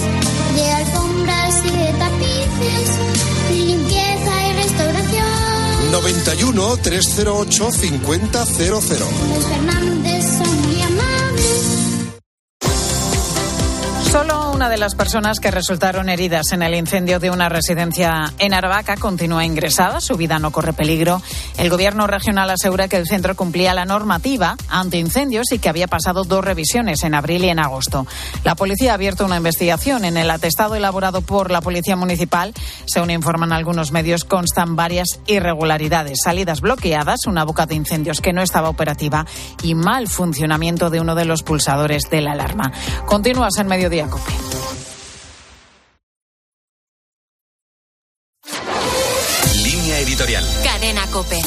de 0.55 0.72
alfombras 0.72 1.66
y 1.66 1.72
de 1.72 1.93
tapices, 1.99 2.89
limpieza 3.51 4.47
y 4.47 4.53
restauración. 4.53 5.91
91 5.91 6.78
308 6.78 7.72
5000. 7.72 8.22
Los 8.32 9.45
Fernández 9.45 10.26
Solo 14.12 14.47
Una 14.58 14.70
de 14.70 14.78
las 14.78 14.95
personas 14.95 15.39
que 15.39 15.51
resultaron 15.51 16.10
heridas 16.10 16.51
en 16.51 16.64
el 16.64 16.74
incendio 16.74 17.20
de 17.20 17.30
una 17.30 17.47
residencia 17.47 18.34
en 18.39 18.55
Aravaca 18.55 18.97
continúa 18.97 19.45
ingresada. 19.45 20.01
Su 20.01 20.18
vida 20.18 20.39
no 20.39 20.51
corre 20.51 20.74
peligro. 20.74 21.22
El 21.60 21.70
gobierno 21.70 22.08
regional 22.08 22.49
asegura 22.49 22.88
que 22.88 22.95
el 22.95 23.05
centro 23.05 23.36
cumplía 23.36 23.76
la 23.76 23.86
normativa 23.86 24.58
ante 24.68 24.97
incendios 24.97 25.51
y 25.51 25.60
que 25.60 25.70
había 25.70 25.86
pasado 25.86 26.24
dos 26.24 26.43
revisiones 26.43 27.03
en 27.03 27.14
abril 27.14 27.45
y 27.45 27.49
en 27.49 27.60
agosto. 27.60 28.08
La 28.43 28.55
policía 28.55 28.91
ha 28.91 28.93
abierto 28.95 29.26
una 29.26 29.38
investigación. 29.38 30.05
En 30.05 30.18
el 30.18 30.32
atestado 30.32 30.74
elaborado 30.74 31.22
por 31.22 31.51
la 31.51 31.62
policía 31.62 31.95
municipal, 31.95 32.55
según 32.88 33.12
informan 33.12 33.53
algunos 33.53 33.91
medios, 33.91 34.24
constan 34.24 34.76
varias 34.76 35.20
irregularidades, 35.28 36.18
salidas 36.24 36.62
bloqueadas, 36.62 37.28
una 37.28 37.43
boca 37.43 37.68
de 37.68 37.76
incendios 37.76 38.22
que 38.22 38.34
no 38.34 38.41
estaba 38.41 38.70
operativa 38.70 39.28
y 39.62 39.76
mal 39.76 40.08
funcionamiento 40.08 40.89
de 40.89 40.99
uno 40.99 41.14
de 41.14 41.26
los 41.26 41.43
pulsadores 41.43 42.10
de 42.10 42.22
la 42.22 42.32
alarma. 42.32 42.72
Continúas 43.05 43.58
en 43.60 43.68
Mediodía 43.97 44.09
Cope. 44.11 44.31
Línea 49.55 49.99
editorial. 50.01 50.45
Cadena 50.63 51.07
Cope. 51.07 51.41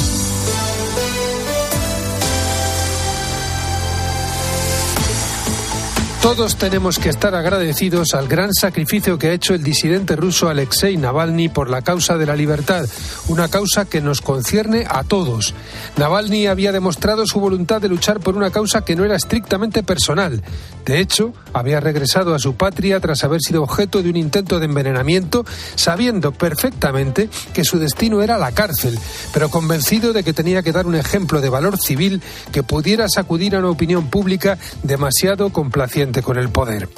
Todos 6.23 6.57
tenemos 6.57 6.99
que 6.99 7.09
estar 7.09 7.35
agradecidos 7.35 8.13
al 8.13 8.29
gran 8.29 8.53
sacrificio 8.53 9.19
que 9.19 9.29
ha 9.29 9.33
hecho 9.33 9.55
el 9.55 9.63
disidente 9.63 10.17
ruso 10.17 10.51
Alexei 10.51 10.99
Navalny 10.99 11.49
por 11.49 11.71
la 11.71 11.81
causa 11.81 12.19
de 12.19 12.27
la 12.27 12.37
libertad, 12.37 12.87
una 13.29 13.49
causa 13.49 13.87
que 13.87 14.03
nos 14.03 14.21
concierne 14.21 14.85
a 14.87 15.03
todos. 15.03 15.55
Navalny 15.97 16.47
había 16.47 16.73
demostrado 16.73 17.25
su 17.25 17.41
voluntad 17.41 17.81
de 17.81 17.89
luchar 17.89 18.21
por 18.21 18.37
una 18.37 18.51
causa 18.51 18.85
que 18.85 18.97
no 18.97 19.07
era 19.07 19.17
estrictamente 19.17 19.83
personal. 19.83 20.43
De 20.85 21.01
hecho, 21.01 21.33
había 21.55 21.81
regresado 21.81 22.35
a 22.35 22.39
su 22.39 22.55
patria 22.55 23.01
tras 23.01 23.25
haber 23.25 23.41
sido 23.41 23.63
objeto 23.63 24.03
de 24.03 24.11
un 24.11 24.17
intento 24.17 24.59
de 24.59 24.67
envenenamiento, 24.67 25.47
sabiendo 25.75 26.33
perfectamente 26.33 27.31
que 27.55 27.65
su 27.65 27.79
destino 27.79 28.21
era 28.21 28.37
la 28.37 28.53
cárcel, 28.53 28.99
pero 29.33 29.49
convencido 29.49 30.13
de 30.13 30.23
que 30.23 30.35
tenía 30.35 30.63
que 30.63 30.73
dar 30.73 30.87
un 30.87 30.97
ejemplo 30.97 31.41
de 31.41 31.49
valor 31.49 31.79
civil 31.79 32.21
que 32.53 32.63
pudiera 32.63 33.09
sacudir 33.09 33.57
a 33.57 33.61
una 33.61 33.71
opinión 33.71 34.11
pública 34.11 34.59
demasiado 34.83 35.49
complaciente 35.51 36.10
con 36.23 36.37
el 36.37 36.51
poder. 36.51 36.89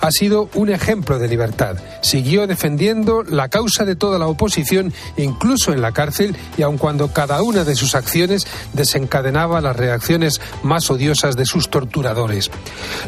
Ha 0.00 0.10
sido 0.10 0.50
un 0.54 0.70
ejemplo 0.70 1.18
de 1.18 1.28
libertad. 1.28 1.76
Siguió 2.02 2.46
defendiendo 2.46 3.22
la 3.22 3.48
causa 3.48 3.84
de 3.84 3.96
toda 3.96 4.18
la 4.18 4.26
oposición, 4.26 4.92
incluso 5.16 5.72
en 5.72 5.80
la 5.80 5.92
cárcel, 5.92 6.36
y 6.58 6.62
aun 6.62 6.78
cuando 6.78 7.12
cada 7.12 7.42
una 7.42 7.64
de 7.64 7.76
sus 7.76 7.94
acciones 7.94 8.46
desencadenaba 8.72 9.60
las 9.60 9.76
reacciones 9.76 10.40
más 10.62 10.90
odiosas 10.90 11.36
de 11.36 11.46
sus 11.46 11.70
torturadores. 11.70 12.50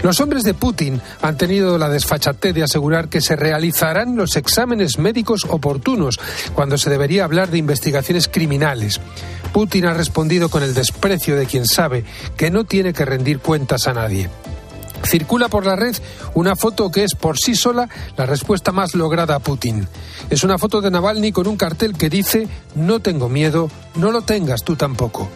Los 0.02 0.20
hombres 0.20 0.44
de 0.44 0.54
Putin 0.54 1.00
han 1.20 1.36
tenido 1.36 1.76
la 1.78 1.88
desfachatez 1.88 2.54
de 2.54 2.62
asegurar 2.62 3.08
que 3.08 3.20
se 3.20 3.36
realizarán 3.36 4.16
los 4.16 4.36
exámenes 4.36 4.98
médicos 4.98 5.44
oportunos 5.48 6.18
cuando 6.54 6.78
se 6.78 6.90
debería 6.90 7.24
hablar 7.24 7.50
de 7.50 7.58
investigaciones 7.58 8.28
criminales. 8.28 9.00
Putin 9.52 9.86
ha 9.86 9.94
respondido 9.94 10.48
con 10.48 10.62
el 10.62 10.74
desprecio 10.74 11.36
de 11.36 11.46
quien 11.46 11.66
sabe 11.66 12.04
que 12.36 12.50
no 12.50 12.64
tiene 12.64 12.92
que 12.92 13.04
rendir 13.04 13.40
cuentas 13.40 13.86
a 13.86 13.94
nadie. 13.94 14.28
Circula 15.04 15.48
por 15.48 15.64
la 15.64 15.76
red 15.76 15.96
una 16.34 16.56
foto 16.56 16.90
que 16.90 17.04
es 17.04 17.14
por 17.14 17.38
sí 17.38 17.54
sola 17.54 17.88
la 18.16 18.26
respuesta 18.26 18.72
más 18.72 18.94
lograda 18.94 19.36
a 19.36 19.38
Putin. 19.38 19.88
Es 20.30 20.44
una 20.44 20.58
foto 20.58 20.80
de 20.80 20.90
Navalny 20.90 21.32
con 21.32 21.46
un 21.46 21.56
cartel 21.56 21.96
que 21.96 22.10
dice 22.10 22.48
No 22.74 23.00
tengo 23.00 23.28
miedo, 23.28 23.70
no 23.94 24.12
lo 24.12 24.22
tengas 24.22 24.64
tú 24.64 24.76
tampoco. 24.76 25.28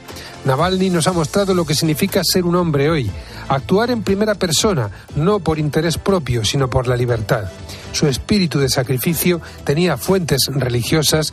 Navalny 0.45 0.91
nos 0.91 1.07
ha 1.07 1.13
mostrado 1.13 1.55
lo 1.55 1.65
que 1.65 1.75
significa 1.75 2.21
ser 2.25 2.45
un 2.45 2.57
hombre 2.57 2.91
hoy, 2.91 3.11
actuar 3.49 3.91
en 3.91 4.03
primera 4.03 4.35
persona, 4.35 4.91
no 5.15 5.39
por 5.39 5.59
interés 5.59 5.99
propio, 5.99 6.45
sino 6.45 6.69
por 6.69 6.89
la 6.89 6.97
libertad. 6.97 7.45
Su 7.93 8.09
espíritu 8.09 8.59
de 8.59 8.69
sacrificio 8.69 9.41
tenía 9.65 9.97
fuentes 9.97 10.49
religiosas 10.53 11.29